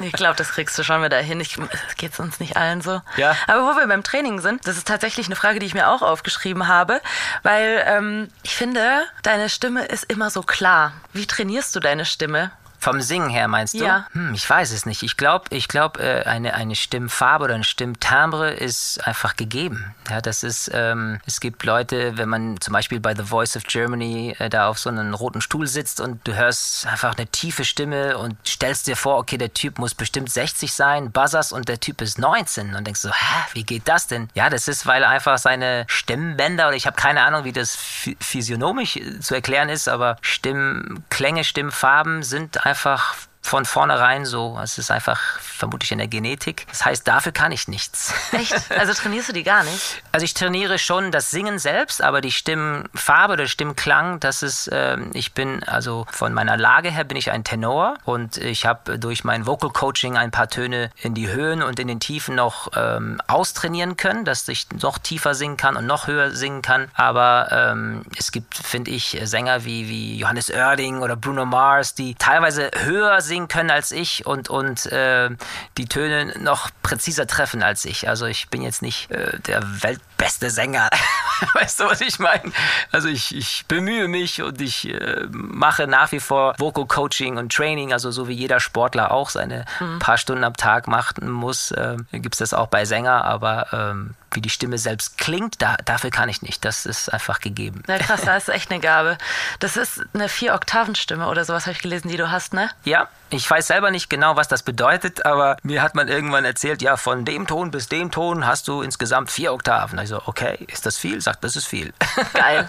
Ich 0.00 0.12
glaube, 0.12 0.36
das 0.36 0.52
kriegst 0.52 0.78
du 0.78 0.82
schon 0.82 1.02
wieder 1.02 1.18
hin. 1.18 1.40
Ich, 1.40 1.58
geht's 1.96 2.18
uns 2.18 2.40
nicht 2.40 2.56
allen 2.56 2.80
so. 2.80 3.02
Ja. 3.16 3.36
Aber 3.46 3.62
wo 3.62 3.78
wir 3.78 3.86
beim 3.86 4.02
Training 4.02 4.40
sind, 4.40 4.66
das 4.66 4.78
ist 4.78 4.88
tatsächlich 4.88 5.26
eine 5.26 5.36
Frage, 5.36 5.58
die 5.58 5.66
ich 5.66 5.74
mir 5.74 5.88
auch 5.88 6.00
aufgeschrieben 6.00 6.66
habe, 6.66 7.00
weil 7.42 7.84
ähm, 7.86 8.28
ich 8.42 8.56
finde, 8.56 9.02
deine 9.22 9.48
Stimme 9.48 9.84
ist 9.84 10.04
immer 10.04 10.30
so 10.30 10.42
klar. 10.42 10.92
Wie 11.12 11.26
trainierst 11.26 11.74
du 11.76 11.80
deine 11.80 12.04
Stimme? 12.04 12.52
Vom 12.80 13.00
Singen 13.00 13.28
her 13.30 13.48
meinst 13.48 13.74
du? 13.74 13.84
Ja. 13.84 14.06
Hm, 14.12 14.34
ich 14.34 14.48
weiß 14.48 14.70
es 14.72 14.86
nicht. 14.86 15.02
Ich 15.02 15.16
glaube, 15.16 15.46
ich 15.50 15.68
glaub, 15.68 15.98
äh, 15.98 16.22
eine, 16.24 16.54
eine 16.54 16.76
Stimmfarbe 16.76 17.44
oder 17.44 17.54
ein 17.54 17.64
Stimmtimbre 17.64 18.50
ist 18.52 19.04
einfach 19.06 19.36
gegeben. 19.36 19.94
Ja, 20.08 20.20
das 20.20 20.42
ist, 20.42 20.70
ähm, 20.72 21.20
es 21.26 21.40
gibt 21.40 21.64
Leute, 21.64 22.16
wenn 22.16 22.28
man 22.28 22.60
zum 22.60 22.72
Beispiel 22.72 23.00
bei 23.00 23.14
The 23.16 23.24
Voice 23.24 23.56
of 23.56 23.64
Germany 23.64 24.34
äh, 24.38 24.48
da 24.48 24.68
auf 24.68 24.78
so 24.78 24.90
einem 24.90 25.12
roten 25.14 25.40
Stuhl 25.40 25.66
sitzt 25.66 26.00
und 26.00 26.26
du 26.26 26.34
hörst 26.36 26.86
einfach 26.86 27.16
eine 27.16 27.26
tiefe 27.26 27.64
Stimme 27.64 28.16
und 28.16 28.36
stellst 28.46 28.86
dir 28.86 28.96
vor, 28.96 29.18
okay, 29.18 29.38
der 29.38 29.52
Typ 29.52 29.78
muss 29.78 29.94
bestimmt 29.94 30.30
60 30.30 30.72
sein, 30.72 31.10
buzzers 31.10 31.50
und 31.52 31.68
der 31.68 31.80
Typ 31.80 32.00
ist 32.00 32.18
19 32.18 32.74
und 32.76 32.86
denkst 32.86 33.00
so, 33.00 33.10
hä, 33.10 33.44
wie 33.54 33.64
geht 33.64 33.88
das 33.88 34.06
denn? 34.06 34.28
Ja, 34.34 34.50
das 34.50 34.68
ist, 34.68 34.86
weil 34.86 35.02
einfach 35.04 35.38
seine 35.38 35.84
Stimmbänder 35.88 36.68
oder 36.68 36.76
ich 36.76 36.86
habe 36.86 36.96
keine 36.96 37.22
Ahnung, 37.22 37.44
wie 37.44 37.52
das 37.52 37.76
phy- 37.76 38.16
physiognomisch 38.20 38.96
äh, 38.96 39.18
zu 39.20 39.34
erklären 39.34 39.68
ist, 39.68 39.88
aber 39.88 40.16
Stimmklänge, 40.22 41.42
Stimmfarben 41.44 42.22
sind 42.22 42.64
einfach 42.64 42.67
einfach 42.68 43.27
von 43.48 43.64
vornherein 43.64 44.26
so. 44.26 44.58
Es 44.62 44.76
ist 44.76 44.90
einfach 44.90 45.18
vermutlich 45.40 45.90
in 45.90 45.98
der 45.98 46.06
Genetik. 46.06 46.66
Das 46.68 46.84
heißt, 46.84 47.08
dafür 47.08 47.32
kann 47.32 47.50
ich 47.50 47.66
nichts. 47.66 48.12
Echt? 48.32 48.70
Also 48.70 48.92
trainierst 48.92 49.30
du 49.30 49.32
die 49.32 49.42
gar 49.42 49.64
nicht? 49.64 50.02
Also 50.12 50.24
ich 50.24 50.34
trainiere 50.34 50.78
schon 50.78 51.12
das 51.12 51.30
Singen 51.30 51.58
selbst, 51.60 52.02
aber 52.02 52.20
die 52.20 52.32
Stimmfarbe 52.32 53.34
oder 53.34 53.46
Stimmklang, 53.46 54.18
das 54.18 54.42
ist, 54.42 54.68
ähm, 54.72 55.10
ich 55.12 55.32
bin, 55.32 55.62
also 55.62 56.06
von 56.10 56.32
meiner 56.32 56.56
Lage 56.56 56.90
her 56.90 57.04
bin 57.04 57.16
ich 57.16 57.30
ein 57.30 57.44
Tenor 57.44 57.98
und 58.04 58.36
ich 58.36 58.66
habe 58.66 58.98
durch 58.98 59.22
mein 59.22 59.46
Vocal 59.46 59.70
Coaching 59.70 60.16
ein 60.16 60.32
paar 60.32 60.48
Töne 60.48 60.90
in 60.96 61.14
die 61.14 61.28
Höhen 61.28 61.62
und 61.62 61.78
in 61.78 61.86
den 61.86 62.00
Tiefen 62.00 62.34
noch 62.34 62.70
ähm, 62.74 63.20
austrainieren 63.28 63.96
können, 63.96 64.24
dass 64.24 64.48
ich 64.48 64.66
noch 64.82 64.98
tiefer 64.98 65.34
singen 65.34 65.56
kann 65.56 65.76
und 65.76 65.86
noch 65.86 66.08
höher 66.08 66.32
singen 66.32 66.62
kann. 66.62 66.88
Aber 66.94 67.48
ähm, 67.52 68.02
es 68.18 68.32
gibt, 68.32 68.56
finde 68.56 68.90
ich, 68.90 69.20
Sänger 69.22 69.64
wie, 69.64 69.88
wie 69.88 70.18
Johannes 70.18 70.50
Oerding 70.50 71.00
oder 71.00 71.14
Bruno 71.14 71.44
Mars, 71.44 71.94
die 71.94 72.16
teilweise 72.16 72.70
höher 72.74 73.20
singen 73.20 73.37
können 73.46 73.70
als 73.70 73.92
ich 73.92 74.26
und, 74.26 74.50
und 74.50 74.86
äh, 74.86 75.30
die 75.76 75.86
Töne 75.86 76.34
noch 76.40 76.70
präziser 76.82 77.28
treffen 77.28 77.62
als 77.62 77.84
ich. 77.84 78.08
Also 78.08 78.26
ich 78.26 78.48
bin 78.48 78.62
jetzt 78.62 78.82
nicht 78.82 79.10
äh, 79.12 79.38
der 79.40 79.62
weltbeste 79.82 80.50
Sänger. 80.50 80.88
weißt 81.54 81.80
du, 81.80 81.84
was 81.84 82.00
ich 82.00 82.18
meine? 82.18 82.50
Also 82.90 83.08
ich, 83.08 83.34
ich 83.34 83.66
bemühe 83.68 84.08
mich 84.08 84.42
und 84.42 84.60
ich 84.60 84.88
äh, 84.88 85.26
mache 85.30 85.86
nach 85.86 86.10
wie 86.10 86.20
vor 86.20 86.54
Vocal 86.58 86.86
Coaching 86.86 87.36
und 87.36 87.52
Training, 87.52 87.92
also 87.92 88.10
so 88.10 88.26
wie 88.26 88.34
jeder 88.34 88.58
Sportler 88.58 89.12
auch 89.12 89.30
seine 89.30 89.64
paar 90.00 90.18
Stunden 90.18 90.44
am 90.44 90.56
Tag 90.56 90.88
machen 90.88 91.30
muss, 91.30 91.70
äh, 91.70 91.96
gibt 92.12 92.34
es 92.34 92.38
das 92.38 92.54
auch 92.54 92.66
bei 92.66 92.84
Sänger, 92.84 93.24
aber 93.24 93.66
ähm, 93.72 94.14
wie 94.32 94.40
die 94.40 94.50
Stimme 94.50 94.78
selbst 94.78 95.18
klingt, 95.18 95.60
da, 95.62 95.76
dafür 95.84 96.10
kann 96.10 96.28
ich 96.28 96.42
nicht. 96.42 96.64
Das 96.64 96.86
ist 96.86 97.08
einfach 97.12 97.40
gegeben. 97.40 97.82
Na 97.86 97.98
krass, 97.98 98.22
da 98.24 98.36
ist 98.36 98.48
echt 98.48 98.70
eine 98.70 98.80
Gabe. 98.80 99.18
Das 99.60 99.76
ist 99.76 100.02
eine 100.14 100.28
Vier-Oktaven-Stimme 100.28 101.28
oder 101.28 101.44
sowas 101.44 101.66
habe 101.66 101.72
ich 101.72 101.82
gelesen, 101.82 102.08
die 102.08 102.16
du 102.16 102.30
hast, 102.30 102.54
ne? 102.54 102.70
Ja, 102.84 103.08
ich 103.30 103.48
weiß 103.48 103.66
selber 103.66 103.90
nicht 103.90 104.08
genau, 104.08 104.36
was 104.36 104.48
das 104.48 104.62
bedeutet, 104.62 105.26
aber 105.26 105.58
mir 105.62 105.82
hat 105.82 105.94
man 105.94 106.08
irgendwann 106.08 106.46
erzählt, 106.46 106.80
ja, 106.80 106.96
von 106.96 107.24
dem 107.26 107.46
Ton 107.46 107.70
bis 107.70 107.88
dem 107.88 108.10
Ton 108.10 108.46
hast 108.46 108.68
du 108.68 108.80
insgesamt 108.80 109.30
vier 109.30 109.52
Oktaven. 109.52 109.98
Also, 109.98 110.22
okay, 110.24 110.64
ist 110.68 110.86
das 110.86 110.96
viel? 110.96 111.20
Sagt, 111.20 111.44
das 111.44 111.54
ist 111.54 111.66
viel. 111.66 111.92
Geil. 112.32 112.66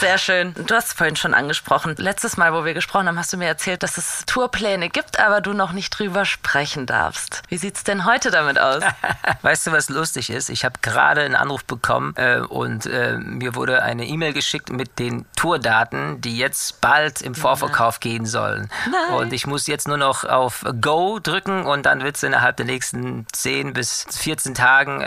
Sehr 0.00 0.16
schön. 0.16 0.54
Du 0.54 0.74
hast 0.74 0.88
es 0.88 0.92
vorhin 0.94 1.16
schon 1.16 1.34
angesprochen. 1.34 1.94
Letztes 1.98 2.38
Mal, 2.38 2.54
wo 2.54 2.64
wir 2.64 2.72
gesprochen 2.72 3.06
haben, 3.06 3.18
hast 3.18 3.32
du 3.32 3.36
mir 3.36 3.46
erzählt, 3.46 3.82
dass 3.82 3.98
es 3.98 4.24
Tourpläne 4.26 4.88
gibt, 4.88 5.20
aber 5.20 5.40
du 5.40 5.52
noch 5.52 5.72
nicht 5.72 5.90
drüber 5.90 6.24
sprechen 6.24 6.86
darfst. 6.86 7.42
Wie 7.48 7.58
sieht's 7.58 7.84
denn 7.84 8.06
heute 8.06 8.30
damit 8.30 8.58
aus? 8.58 8.82
Weißt 9.42 9.66
du, 9.66 9.72
was 9.72 9.90
lustig 9.90 10.30
ist? 10.30 10.48
Ich 10.48 10.64
habe 10.64 10.78
gerade 10.80 10.98
einen 11.16 11.34
Anruf 11.34 11.64
bekommen 11.64 12.14
äh, 12.16 12.40
und 12.40 12.86
äh, 12.86 13.16
mir 13.16 13.54
wurde 13.54 13.82
eine 13.82 14.06
E-Mail 14.06 14.32
geschickt 14.32 14.70
mit 14.70 14.98
den 14.98 15.24
Tourdaten, 15.36 16.20
die 16.20 16.36
jetzt 16.36 16.80
bald 16.80 17.22
im 17.22 17.34
Vorverkauf 17.34 18.00
gehen 18.00 18.26
sollen. 18.26 18.68
Nein. 18.90 19.18
Und 19.18 19.32
ich 19.32 19.46
muss 19.46 19.66
jetzt 19.66 19.88
nur 19.88 19.96
noch 19.96 20.24
auf 20.24 20.64
Go 20.80 21.18
drücken 21.18 21.64
und 21.64 21.86
dann 21.86 22.02
wird 22.02 22.16
es 22.16 22.22
innerhalb 22.22 22.56
der 22.56 22.66
nächsten 22.66 23.26
10 23.32 23.72
bis 23.72 24.06
14 24.10 24.54
Tagen 24.54 25.00
äh, 25.00 25.04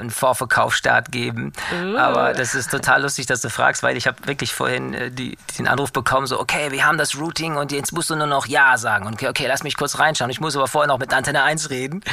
einen 0.00 0.10
Vorverkaufsstart 0.10 1.12
geben. 1.12 1.52
Aber 1.96 2.32
das 2.32 2.54
ist 2.54 2.70
total 2.70 3.02
lustig, 3.02 3.26
dass 3.26 3.40
du 3.40 3.50
fragst, 3.50 3.82
weil 3.82 3.96
ich 3.96 4.06
habe 4.06 4.16
wirklich 4.26 4.54
vorhin 4.54 4.94
äh, 4.94 5.10
die, 5.10 5.36
den 5.58 5.68
Anruf 5.68 5.92
bekommen, 5.92 6.26
so, 6.26 6.40
okay, 6.40 6.70
wir 6.70 6.86
haben 6.86 6.98
das 6.98 7.18
Routing 7.18 7.56
und 7.56 7.72
jetzt 7.72 7.92
musst 7.92 8.10
du 8.10 8.16
nur 8.16 8.26
noch 8.26 8.46
Ja 8.46 8.78
sagen. 8.78 9.06
Und 9.06 9.14
okay, 9.14 9.28
okay, 9.28 9.46
lass 9.46 9.62
mich 9.62 9.76
kurz 9.76 9.98
reinschauen. 9.98 10.30
Ich 10.30 10.40
muss 10.40 10.56
aber 10.56 10.68
vorher 10.68 10.88
noch 10.88 10.98
mit 10.98 11.12
Antenne 11.12 11.42
1 11.42 11.70
reden. 11.70 12.02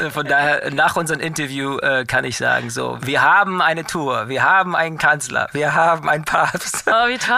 Äh, 0.00 0.10
Von 0.10 0.26
daher, 0.26 0.70
nach 0.72 0.96
unserem 0.96 1.20
Interview 1.20 1.78
äh, 1.78 2.04
kann 2.04 2.24
ich 2.24 2.36
sagen, 2.36 2.55
so, 2.70 2.98
wir 3.02 3.22
haben 3.22 3.60
eine 3.62 3.84
Tour, 3.84 4.28
wir 4.28 4.42
haben 4.42 4.74
einen 4.76 4.98
Kanzler, 4.98 5.48
wir 5.52 5.74
haben 5.74 6.08
einen 6.08 6.24
Papst. 6.24 6.84
Oh, 6.86 7.08
wie 7.08 7.18
toll. 7.18 7.36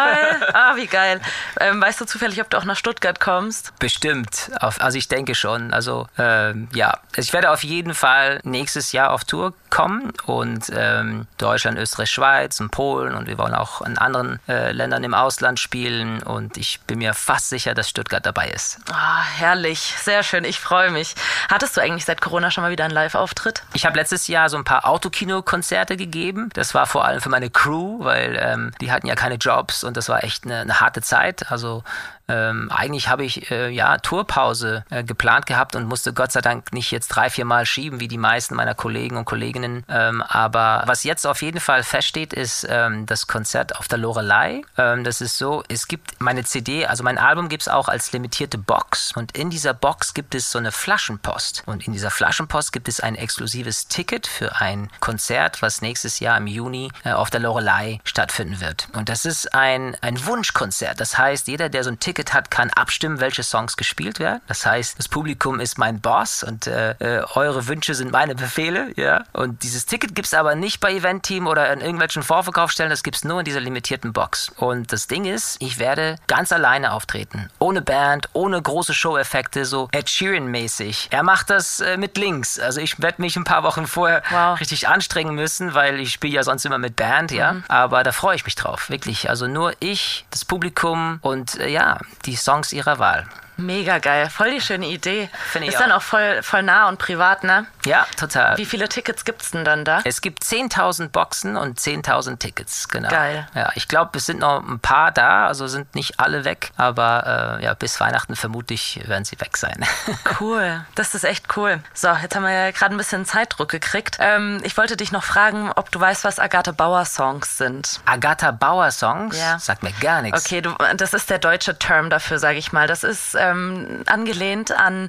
Ah, 0.55 0.77
wie 0.77 0.87
geil. 0.87 1.21
Ähm, 1.61 1.81
weißt 1.81 2.01
du 2.01 2.05
zufällig, 2.05 2.41
ob 2.41 2.51
du 2.51 2.57
auch 2.57 2.65
nach 2.65 2.77
Stuttgart 2.77 3.21
kommst? 3.21 3.73
Bestimmt. 3.79 4.51
Auf, 4.61 4.81
also 4.81 4.99
ich 4.99 5.09
denke 5.09 5.35
schon. 5.35 5.73
Also 5.73 6.07
ähm, 6.19 6.69
ja, 6.73 6.99
Also 7.17 7.21
ich 7.21 7.33
werde 7.33 7.51
auf 7.51 7.63
jeden 7.65 7.95
Fall 7.95 8.41
nächstes 8.45 8.93
Jahr 8.93 9.13
auf 9.13 9.25
Tour 9.25 9.53
kommen 9.71 10.13
und 10.25 10.71
ähm, 10.75 11.27
Deutschland, 11.37 11.79
Österreich, 11.79 12.11
Schweiz 12.11 12.61
und 12.61 12.71
Polen 12.71 13.15
und 13.15 13.27
wir 13.29 13.39
wollen 13.39 13.55
auch 13.55 13.83
in 13.83 13.99
anderen 13.99 14.41
äh, 14.49 14.73
Ländern 14.73 15.05
im 15.05 15.15
Ausland 15.15 15.61
spielen 15.61 16.23
und 16.23 16.57
ich 16.57 16.81
bin 16.87 16.99
mir 16.99 17.15
fast 17.15 17.49
sicher, 17.51 17.75
dass 17.75 17.89
Stuttgart 17.89 18.25
dabei 18.25 18.49
ist. 18.49 18.79
Ah, 18.91 19.23
herrlich. 19.23 19.95
Sehr 20.03 20.23
schön. 20.23 20.45
Ich 20.45 20.59
freue 20.59 20.91
mich. 20.91 21.15
Hattest 21.51 21.77
du 21.77 21.81
eigentlich 21.81 22.05
seit 22.05 22.21
Corona 22.21 22.51
schon 22.51 22.65
mal 22.65 22.71
wieder 22.71 22.85
einen 22.85 22.95
Live-Auftritt? 22.95 23.63
Ich 23.75 23.85
habe 23.87 23.97
letztes 23.99 24.27
Jahr 24.29 24.49
so 24.49 24.57
ein 24.57 24.65
paar 24.65 24.85
Autokino-Konzerte 25.09 25.97
gegeben. 25.97 26.51
Das 26.53 26.75
war 26.75 26.87
vor 26.87 27.05
allem 27.05 27.21
für 27.21 27.31
meine 27.31 27.51
Crew, 27.51 28.05
weil 28.05 28.39
ähm, 28.41 28.73
die 28.81 28.93
hatten 28.93 29.07
ja 29.07 29.15
keine 29.15 29.37
Jobs 29.37 29.83
und 29.83 29.97
das 29.97 30.09
war 30.09 30.23
echt 30.23 30.45
eine, 30.45 30.61
eine 30.61 30.81
harte 30.81 31.01
Zeit. 31.01 31.51
Also 31.51 31.83
ähm, 32.29 32.71
eigentlich 32.71 33.09
habe 33.09 33.25
ich 33.25 33.51
äh, 33.51 33.71
ja 33.71 33.99
Tourpause 33.99 34.85
äh, 34.91 35.03
geplant 35.03 35.47
gehabt 35.47 35.75
und 35.77 35.87
musste 35.87 36.13
Gott 36.13 36.33
sei 36.33 36.41
Dank 36.41 36.73
nicht 36.73 36.91
jetzt 36.91 37.09
drei, 37.09 37.31
vier 37.31 37.45
Mal 37.45 37.67
schieben, 37.67 38.01
wie 38.01 38.09
die 38.09 38.19
meisten 38.19 38.55
meiner 38.55 38.75
Kollegen 38.75 39.17
und 39.17 39.25
Kolleginnen. 39.25 39.85
Ähm, 39.89 40.23
aber 40.23 40.83
was 40.87 41.05
jetzt 41.05 41.27
auf 41.27 41.43
jeden 41.43 41.61
Fall 41.61 41.83
feststeht, 41.83 42.33
ist 42.33 42.67
ähm, 42.69 43.07
das 43.07 43.27
Konzert 43.27 43.77
auf 43.77 43.89
der 43.89 43.99
Lorelei. 43.99 44.63
Ähm, 44.77 45.05
das 45.05 45.21
ist 45.21 45.39
so, 45.39 45.63
es 45.69 45.89
gibt 45.89 46.21
meine 46.21 46.45
CD, 46.45 46.87
also 46.87 47.03
mein 47.03 47.19
Album 47.19 47.49
gibt 47.49 47.63
es 47.63 47.69
auch 47.69 47.89
als 47.89 48.13
limitierte 48.13 48.59
Box 48.59 49.13
und 49.17 49.37
in 49.37 49.51
dieser 49.51 49.75
Box 49.75 50.15
gibt 50.15 50.35
es 50.35 50.51
so 50.51 50.59
eine 50.59 50.73
Flaschenpost 50.73 51.63
und 51.67 51.87
in 51.87 51.93
dieser 51.93 52.11
Flaschenpost 52.11 52.73
gibt 52.73 52.89
es 52.89 53.01
ein 53.01 53.15
exklusives 53.15 53.89
Ticket 53.89 54.27
für 54.27 54.57
ein 54.57 54.91
Konzert, 55.01 55.63
was 55.63 55.81
nächstes 55.81 56.21
Jahr 56.21 56.37
im 56.37 56.47
Juni 56.47 56.91
äh, 57.05 57.13
auf 57.13 57.31
der 57.31 57.41
Lorelei 57.41 58.01
stattfinden 58.05 58.61
wird. 58.61 58.89
Und 58.93 59.09
das 59.09 59.25
ist 59.25 59.55
ein, 59.55 59.97
ein 60.03 60.25
Wunschkonzert. 60.27 61.01
Das 61.01 61.17
heißt, 61.17 61.49
jeder, 61.49 61.69
der 61.69 61.85
so 61.85 61.91
ein 61.91 61.99
Ticket 61.99 62.18
hat, 62.35 62.51
kann 62.51 62.71
abstimmen, 62.71 63.21
welche 63.21 63.43
Songs 63.43 63.77
gespielt 63.77 64.19
werden. 64.19 64.41
Das 64.47 64.65
heißt, 64.67 64.99
das 64.99 65.09
Publikum 65.09 65.61
ist 65.61 65.79
mein 65.79 66.01
Boss 66.01 66.43
und 66.43 66.67
äh, 66.67 66.93
äh, 66.99 67.23
eure 67.35 67.67
Wünsche 67.69 67.95
sind 67.95 68.13
meine 68.13 68.35
Befehle. 68.35 68.93
Ja? 68.97 69.25
Und 69.33 69.63
dieses 69.63 69.87
Ticket 69.87 70.15
gibt 70.15 70.27
es 70.27 70.35
aber 70.35 70.55
nicht 70.55 70.81
bei 70.81 70.93
Event-Team 70.93 71.47
oder 71.47 71.73
in 71.73 71.81
irgendwelchen 71.81 72.23
Vorverkaufsstellen. 72.23 72.91
Das 72.91 73.03
gibt 73.03 73.17
es 73.17 73.25
nur 73.25 73.41
in 73.41 73.45
dieser 73.45 73.61
limitierten 73.61 74.13
Box. 74.13 74.51
Und 74.57 74.93
das 74.93 75.07
Ding 75.07 75.25
ist, 75.25 75.57
ich 75.61 75.79
werde 75.79 76.17
ganz 76.27 76.53
alleine 76.53 76.93
auftreten. 76.93 77.51
Ohne 77.59 77.83
Band, 77.83 78.29
ohne 78.33 78.61
große 78.61 78.95
Show-Effekte, 78.95 79.65
so 79.65 79.89
Ed 79.93 80.09
Sheeran-mäßig. 80.09 81.09
Er 81.11 81.23
macht 81.23 81.51
das 81.51 81.81
äh, 81.81 81.97
mit 81.97 82.17
Links. 82.17 82.59
Also 82.59 82.81
ich 82.81 83.01
werde 83.01 83.21
mich 83.23 83.37
ein 83.37 83.45
paar 83.45 83.63
Wochen 83.63 83.87
vorher 83.87 84.23
Wow. 84.31 84.59
richtig 84.61 84.89
anstrengen 84.89 85.35
müssen, 85.35 85.75
weil 85.75 86.01
ich 86.01 86.13
spiele 86.13 86.35
ja 86.35 86.43
sonst 86.43 86.65
immer 86.65 86.79
mit 86.79 86.97
Band, 86.97 87.31
ja. 87.31 87.57
Aber 87.69 88.03
da 88.03 88.13
freue 88.13 88.37
ich 88.37 88.45
mich 88.45 88.55
drauf, 88.55 88.91
wirklich. 88.91 89.31
Also 89.31 89.47
nur 89.47 89.73
ich, 89.81 90.27
das 90.31 90.45
Publikum 90.45 91.19
und 91.23 91.59
äh, 91.61 91.69
ja, 91.69 91.99
die 92.27 92.37
Songs 92.37 92.73
ihrer 92.73 92.99
Wahl. 92.99 93.27
Mega 93.59 93.99
geil, 93.99 94.31
voll 94.31 94.53
die 94.53 94.61
schöne 94.61 94.87
Idee. 94.87 95.29
Finde 95.51 95.67
ich 95.69 95.75
Ist 95.75 95.81
dann 95.81 95.91
auch. 95.91 96.01
voll, 96.01 96.43
voll 96.43 96.63
nah 96.63 96.89
und 96.89 96.99
privat, 96.99 97.43
ne? 97.43 97.67
Ja, 97.85 98.07
total. 98.17 98.57
Wie 98.57 98.65
viele 98.65 98.89
Tickets 98.89 99.25
gibt's 99.25 99.51
denn 99.51 99.65
dann 99.65 99.85
da? 99.85 100.01
Es 100.05 100.21
gibt 100.21 100.45
10.000 100.45 101.09
Boxen 101.09 101.57
und 101.57 101.79
10.000 101.81 102.39
Tickets, 102.39 102.89
genau. 102.89 103.09
Geil. 103.09 103.49
Ja, 103.55 103.71
ich 103.75 103.89
glaube, 103.89 104.17
es 104.19 104.27
sind 104.27 104.39
noch 104.41 104.63
ein 104.67 104.79
paar 104.79 105.11
da, 105.11 105.49
also 105.49 105.67
sind 105.67 105.93
nicht 105.97 106.21
alle 106.21 106.45
weg, 106.45 106.71
aber 106.77 107.59
äh, 107.61 107.65
ja, 107.65 107.75
bis 107.75 107.99
Weihnachten 107.99 108.37
vermutlich 108.37 109.01
werden 109.07 109.25
sie 109.25 109.41
weg 109.41 109.57
sein. 109.57 109.85
Cool, 110.41 110.85
das 110.95 111.15
ist 111.15 111.25
echt 111.25 111.57
cool. 111.57 111.81
So, 111.95 112.09
jetzt 112.09 112.37
haben 112.37 112.45
wir 112.45 112.53
ja 112.53 112.71
gerade 112.71 112.95
ein 112.95 112.99
bisschen 112.99 113.25
Zeitdruck 113.25 113.69
gekriegt. 113.71 114.19
Ähm, 114.21 114.61
ich 114.63 114.77
wollte 114.77 114.97
dich 114.97 115.11
noch 115.11 115.25
fragen, 115.25 115.73
ob 115.75 115.91
du 115.91 115.99
weißt, 115.99 116.23
was 116.23 116.39
Agathe 116.39 116.73
Bauer 116.73 117.05
Songs 117.07 117.57
sind. 117.59 118.01
Agatha 118.05 118.51
Bauer 118.53 118.91
Songs? 118.91 119.37
Ja. 119.39 119.59
Sagt 119.59 119.83
mir 119.83 119.93
gar 120.01 120.23
nichts. 120.23 120.45
Okay, 120.45 120.61
du, 120.61 120.75
das 120.97 121.15
ist 121.15 121.31
der 121.31 121.39
deutsche 121.39 121.79
Term 121.79 122.09
dafür, 122.11 122.39
sage 122.39 122.59
ich 122.59 122.73
mal. 122.73 122.87
Das 122.87 123.03
ist 123.05 123.35
ähm, 123.51 124.03
angelehnt 124.07 124.73
an 124.73 125.09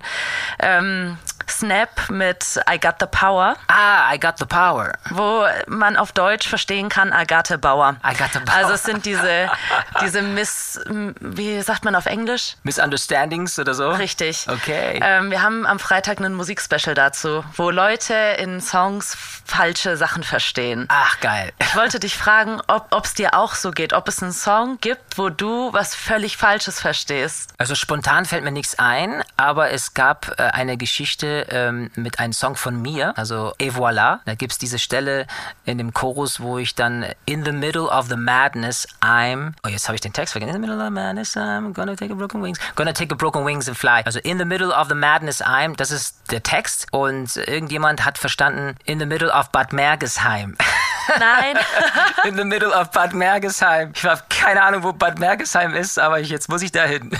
ähm, 0.59 1.17
Snap 1.49 2.09
mit 2.09 2.59
I 2.69 2.79
Got 2.79 2.95
the 2.99 3.05
Power, 3.05 3.55
Ah, 3.67 4.13
I 4.13 4.17
got 4.19 4.37
the 4.37 4.45
power. 4.45 4.93
wo 5.09 5.45
man 5.67 5.97
auf 5.97 6.11
Deutsch 6.11 6.47
verstehen 6.47 6.89
kann 6.89 7.11
Agathe 7.13 7.57
Bauer. 7.57 7.95
Agathe 8.01 8.39
Bauer. 8.41 8.55
Also 8.55 8.73
es 8.73 8.83
sind 8.83 9.05
diese, 9.05 9.49
diese 10.01 10.21
Miss, 10.21 10.79
wie 11.19 11.61
sagt 11.61 11.83
man 11.85 11.95
auf 11.95 12.05
Englisch? 12.05 12.55
Misunderstandings 12.63 13.57
oder 13.59 13.73
so? 13.73 13.89
Richtig. 13.91 14.45
Okay. 14.47 14.99
Ähm, 15.03 15.31
wir 15.31 15.41
haben 15.41 15.65
am 15.65 15.79
Freitag 15.79 16.19
einen 16.19 16.33
Musikspecial 16.33 16.95
dazu, 16.95 17.43
wo 17.55 17.69
Leute 17.69 18.13
in 18.39 18.61
Songs 18.61 19.15
falsche 19.45 19.97
Sachen 19.97 20.23
verstehen. 20.23 20.85
Ach, 20.89 21.19
geil. 21.19 21.51
Ich 21.59 21.75
wollte 21.75 21.99
dich 21.99 22.15
fragen, 22.17 22.61
ob 22.67 23.05
es 23.05 23.13
dir 23.13 23.33
auch 23.33 23.55
so 23.55 23.71
geht, 23.71 23.93
ob 23.93 24.07
es 24.07 24.21
einen 24.21 24.31
Song 24.33 24.77
gibt, 24.81 25.17
wo 25.17 25.29
du 25.29 25.73
was 25.73 25.95
völlig 25.95 26.37
Falsches 26.37 26.79
verstehst. 26.79 27.51
Also 27.57 27.75
spontan 27.75 28.25
fällt 28.25 28.43
mir 28.43 28.51
nichts 28.51 28.77
ein, 28.77 29.23
aber 29.37 29.71
es 29.71 29.93
gab 29.93 30.39
äh, 30.39 30.43
eine 30.43 30.77
Geschichte 30.77 31.38
ähm, 31.49 31.89
mit 31.95 32.19
einem 32.19 32.33
Song 32.33 32.55
von 32.55 32.81
mir, 32.81 33.17
also 33.17 33.53
Et 33.57 33.73
voilà. 33.73 34.19
Da 34.25 34.35
gibt 34.35 34.53
es 34.53 34.57
diese 34.57 34.79
Stelle 34.79 35.27
in 35.65 35.77
dem 35.77 35.93
Chorus, 35.93 36.39
wo 36.39 36.57
ich 36.57 36.75
dann 36.75 37.05
In 37.25 37.45
the 37.45 37.51
middle 37.51 37.87
of 37.87 38.07
the 38.09 38.15
madness 38.15 38.87
I'm. 39.01 39.53
Oh, 39.65 39.69
jetzt 39.69 39.87
habe 39.87 39.95
ich 39.95 40.01
den 40.01 40.13
Text 40.13 40.33
vergessen. 40.33 40.55
In 40.55 40.61
the 40.61 40.67
middle 40.67 40.81
of 40.81 40.87
the 40.87 40.93
madness 40.93 41.35
I'm 41.35 41.73
gonna 41.73 41.95
take 41.95 42.11
a 42.11 42.15
broken 42.15 42.41
wings. 42.41 42.59
Gonna 42.75 42.93
take 42.93 43.13
a 43.13 43.17
broken 43.17 43.45
wings 43.45 43.67
and 43.67 43.77
fly. 43.77 44.01
Also 44.05 44.19
In 44.19 44.37
the 44.37 44.45
middle 44.45 44.71
of 44.71 44.87
the 44.89 44.95
madness 44.95 45.41
I'm, 45.41 45.75
das 45.75 45.91
ist 45.91 46.31
der 46.31 46.43
Text. 46.43 46.87
Und 46.91 47.37
irgendjemand 47.37 48.05
hat 48.05 48.17
verstanden 48.17 48.75
In 48.85 48.99
the 48.99 49.05
middle 49.05 49.31
of 49.31 49.49
Bad 49.51 49.73
Mergesheim. 49.73 50.55
Nein. 51.19 51.57
In 52.25 52.37
the 52.37 52.43
middle 52.43 52.71
of 52.71 52.91
Bad 52.91 53.13
Mergesheim. 53.13 53.91
Ich 53.95 54.05
habe 54.05 54.21
keine 54.29 54.61
Ahnung, 54.61 54.83
wo 54.83 54.93
Bad 54.93 55.19
Mergesheim 55.19 55.73
ist, 55.73 55.97
aber 55.99 56.19
ich, 56.19 56.29
jetzt 56.29 56.49
muss 56.49 56.61
ich 56.61 56.71
da 56.71 56.83
hin. 56.83 57.11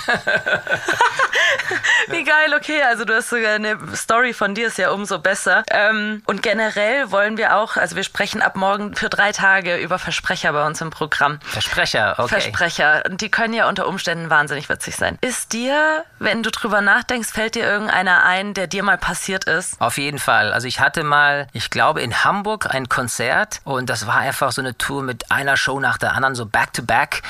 Wie 2.08 2.24
geil, 2.24 2.54
okay. 2.56 2.82
Also 2.84 3.06
du 3.06 3.16
hast 3.16 3.30
sogar 3.30 3.54
eine 3.54 3.78
Story 3.96 4.34
von 4.34 4.56
dir, 4.56 4.68
ist 4.68 4.78
ja 4.78 4.92
umso 4.92 5.20
besser. 5.20 5.64
Ähm, 5.70 6.24
und 6.26 6.42
generell 6.42 7.12
wollen 7.12 7.38
wir 7.38 7.56
auch, 7.56 7.78
also 7.78 7.96
wir 7.96 8.04
sprechen 8.04 8.42
ab 8.42 8.56
morgen 8.56 8.96
für 8.96 9.10
drei 9.10 9.32
Tage 9.32 9.78
über 9.78 10.00
Versprecher 10.00 10.52
bei 10.54 10.66
uns 10.66 10.82
im 10.82 10.90
Programm. 10.90 11.40
Versprecher, 11.44 12.16
okay. 12.18 12.30
Versprecher. 12.30 13.04
Und 13.08 13.22
die 13.22 13.30
können 13.30 13.54
ja 13.54 13.70
unter 13.70 13.88
Umständen 13.88 14.30
wahnsinnig 14.30 14.70
witzig 14.70 14.96
sein. 14.96 15.18
Ist 15.22 15.54
dir, 15.54 16.04
wenn 16.18 16.44
du 16.44 16.52
drüber 16.52 16.82
nachdenkst, 16.82 17.30
fällt 17.30 17.56
dir 17.56 17.66
irgendeiner 17.66 18.24
ein, 18.24 18.54
der 18.54 18.68
dir 18.68 18.84
mal 18.84 18.98
passiert 18.98 19.46
ist? 19.46 19.80
Auf 19.80 19.98
jeden 19.98 20.20
Fall. 20.20 20.52
Also 20.52 20.68
ich 20.68 20.80
hatte 20.80 21.04
mal, 21.04 21.48
ich 21.54 21.70
glaube, 21.70 22.02
in 22.02 22.24
Hamburg 22.24 22.68
ein 22.74 22.90
Konzert 22.90 23.62
und 23.64 23.79
das 23.88 24.08
war 24.08 24.18
einfach 24.18 24.52
so 24.52 24.62
eine 24.62 24.78
Tour 24.78 25.04
mit 25.04 25.32
einer 25.32 25.56
Show 25.56 25.80
nach 25.80 25.98
der 25.98 26.14
anderen, 26.14 26.36
so 26.36 26.46
back 26.46 26.74
to 26.74 26.84
back. 26.84 27.22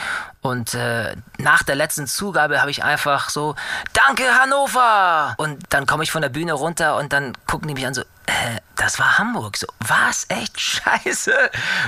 Und 0.41 0.73
äh, 0.73 1.15
nach 1.37 1.63
der 1.63 1.75
letzten 1.75 2.07
Zugabe 2.07 2.61
habe 2.61 2.71
ich 2.71 2.83
einfach 2.83 3.29
so, 3.29 3.55
danke 3.93 4.23
Hannover! 4.23 5.35
Und 5.37 5.61
dann 5.69 5.85
komme 5.85 6.03
ich 6.03 6.11
von 6.11 6.21
der 6.21 6.29
Bühne 6.29 6.53
runter 6.53 6.95
und 6.95 7.11
dann 7.11 7.33
gucken 7.45 7.67
die 7.67 7.73
mich 7.73 7.85
an 7.85 7.93
so, 7.93 8.03
äh, 8.29 8.59
das 8.75 8.99
war 8.99 9.17
Hamburg. 9.17 9.57
So, 9.57 9.67
was? 9.79 10.25
Echt 10.29 10.59
scheiße? 10.59 11.33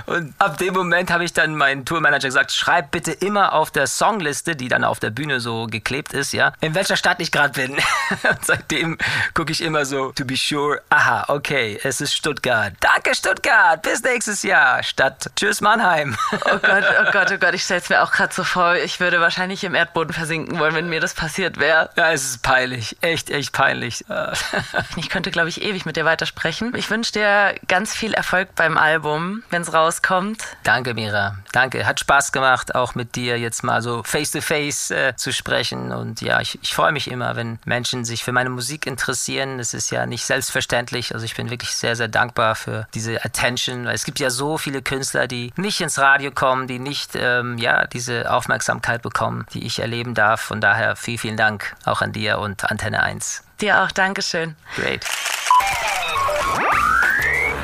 Und 0.08 0.34
ab 0.40 0.58
dem 0.58 0.74
Moment 0.74 1.12
habe 1.12 1.24
ich 1.24 1.34
dann 1.34 1.56
meinen 1.56 1.86
Tourmanager 1.86 2.28
gesagt, 2.28 2.52
schreib 2.52 2.92
bitte 2.92 3.12
immer 3.12 3.54
auf 3.54 3.72
der 3.72 3.88
Songliste, 3.88 4.56
die 4.56 4.68
dann 4.68 4.84
auf 4.84 5.00
der 5.00 5.12
Bühne 5.12 5.40
so 5.40 5.68
geklebt 5.68 6.14
ist, 6.14 6.34
ja, 6.34 6.54
in 6.60 6.76
welcher 6.76 6.98
Stadt 6.98 7.22
ich 7.22 7.32
gerade 7.32 7.54
bin. 7.54 7.76
Und 8.30 8.46
seitdem 8.46 8.98
gucke 9.34 9.52
ich 9.52 9.62
immer 9.62 9.86
so, 9.86 10.12
to 10.14 10.26
be 10.26 10.36
sure, 10.36 10.82
aha, 10.90 11.26
okay, 11.28 11.80
es 11.84 12.02
ist 12.02 12.16
Stuttgart. 12.16 12.74
Danke 12.80 13.16
Stuttgart, 13.16 13.82
bis 13.82 14.02
nächstes 14.04 14.44
Jahr. 14.44 14.84
Stadt, 14.84 15.30
tschüss 15.36 15.62
Mannheim. 15.62 16.18
Oh 16.32 16.58
Gott, 16.58 16.84
oh 17.02 17.12
Gott, 17.12 17.32
oh 17.32 17.38
Gott, 17.38 17.54
ich 17.54 17.64
stell's 17.64 17.90
mir 17.90 18.02
auch 18.02 18.12
gerade 18.12 18.34
so 18.34 18.44
vor, 18.44 18.76
ich 18.76 19.00
würde 19.00 19.22
wahrscheinlich 19.22 19.64
im 19.64 19.76
Erdboden 19.76 20.14
versinken 20.14 20.60
wollen, 20.60 20.74
wenn 20.74 20.90
mir 20.90 21.00
das 21.00 21.14
passiert 21.14 21.60
wäre. 21.60 21.90
Ja, 21.96 22.12
es 22.12 22.24
ist 22.24 22.42
peinlich, 22.42 22.98
echt, 23.02 23.30
echt 23.30 23.54
peinlich. 23.54 24.04
Ich 24.96 25.10
könnte, 25.10 25.32
glaube 25.32 25.50
ich, 25.50 25.62
ewig 25.62 25.86
mit 25.86 25.96
dir 25.96 26.06
weitersprechen. 26.06 26.31
Ich 26.76 26.90
wünsche 26.90 27.14
dir 27.14 27.56
ganz 27.68 27.94
viel 27.94 28.14
Erfolg 28.14 28.56
beim 28.56 28.78
Album, 28.78 29.44
wenn 29.50 29.62
es 29.62 29.74
rauskommt. 29.74 30.42
Danke, 30.64 30.94
Mira. 30.94 31.38
Danke. 31.52 31.86
Hat 31.86 32.00
Spaß 32.00 32.32
gemacht, 32.32 32.76
auch 32.76 32.96
mit 32.96 33.16
dir 33.16 33.38
jetzt 33.38 33.64
mal 33.64 33.82
so 33.82 34.04
face 34.04 34.32
to 34.32 34.42
face 34.42 34.92
äh, 34.92 35.16
zu 35.16 35.34
sprechen. 35.34 35.92
Und 35.92 36.22
ja, 36.22 36.42
ich, 36.42 36.60
ich 36.62 36.74
freue 36.74 36.92
mich 36.92 37.10
immer, 37.10 37.36
wenn 37.36 37.60
Menschen 37.66 38.06
sich 38.06 38.24
für 38.24 38.32
meine 38.32 38.50
Musik 38.50 38.86
interessieren. 38.86 39.60
Es 39.60 39.74
ist 39.74 39.92
ja 39.92 40.06
nicht 40.06 40.26
selbstverständlich. 40.26 41.14
Also 41.14 41.26
ich 41.26 41.36
bin 41.36 41.50
wirklich 41.50 41.76
sehr, 41.76 41.96
sehr 41.96 42.08
dankbar 42.08 42.56
für 42.56 42.88
diese 42.94 43.24
Attention. 43.24 43.86
Weil 43.86 43.96
es 43.96 44.06
gibt 44.06 44.20
ja 44.20 44.30
so 44.30 44.58
viele 44.58 44.82
Künstler, 44.82 45.28
die 45.28 45.54
nicht 45.58 45.82
ins 45.82 46.00
Radio 46.00 46.32
kommen, 46.32 46.68
die 46.68 46.80
nicht 46.80 47.12
ähm, 47.16 47.58
ja, 47.58 47.88
diese 47.88 48.32
Aufmerksamkeit 48.32 49.02
bekommen, 49.02 49.46
die 49.54 49.66
ich 49.66 49.80
erleben 49.80 50.14
darf. 50.14 50.42
Von 50.42 50.62
daher 50.62 50.96
vielen, 50.96 51.18
vielen 51.18 51.38
Dank 51.38 51.76
auch 51.86 52.02
an 52.02 52.14
dir 52.14 52.40
und 52.40 52.70
Antenne 52.70 53.04
1. 53.04 53.44
Dir 53.60 53.84
auch, 53.84 53.92
Dankeschön. 53.92 54.56
Great. 54.76 55.06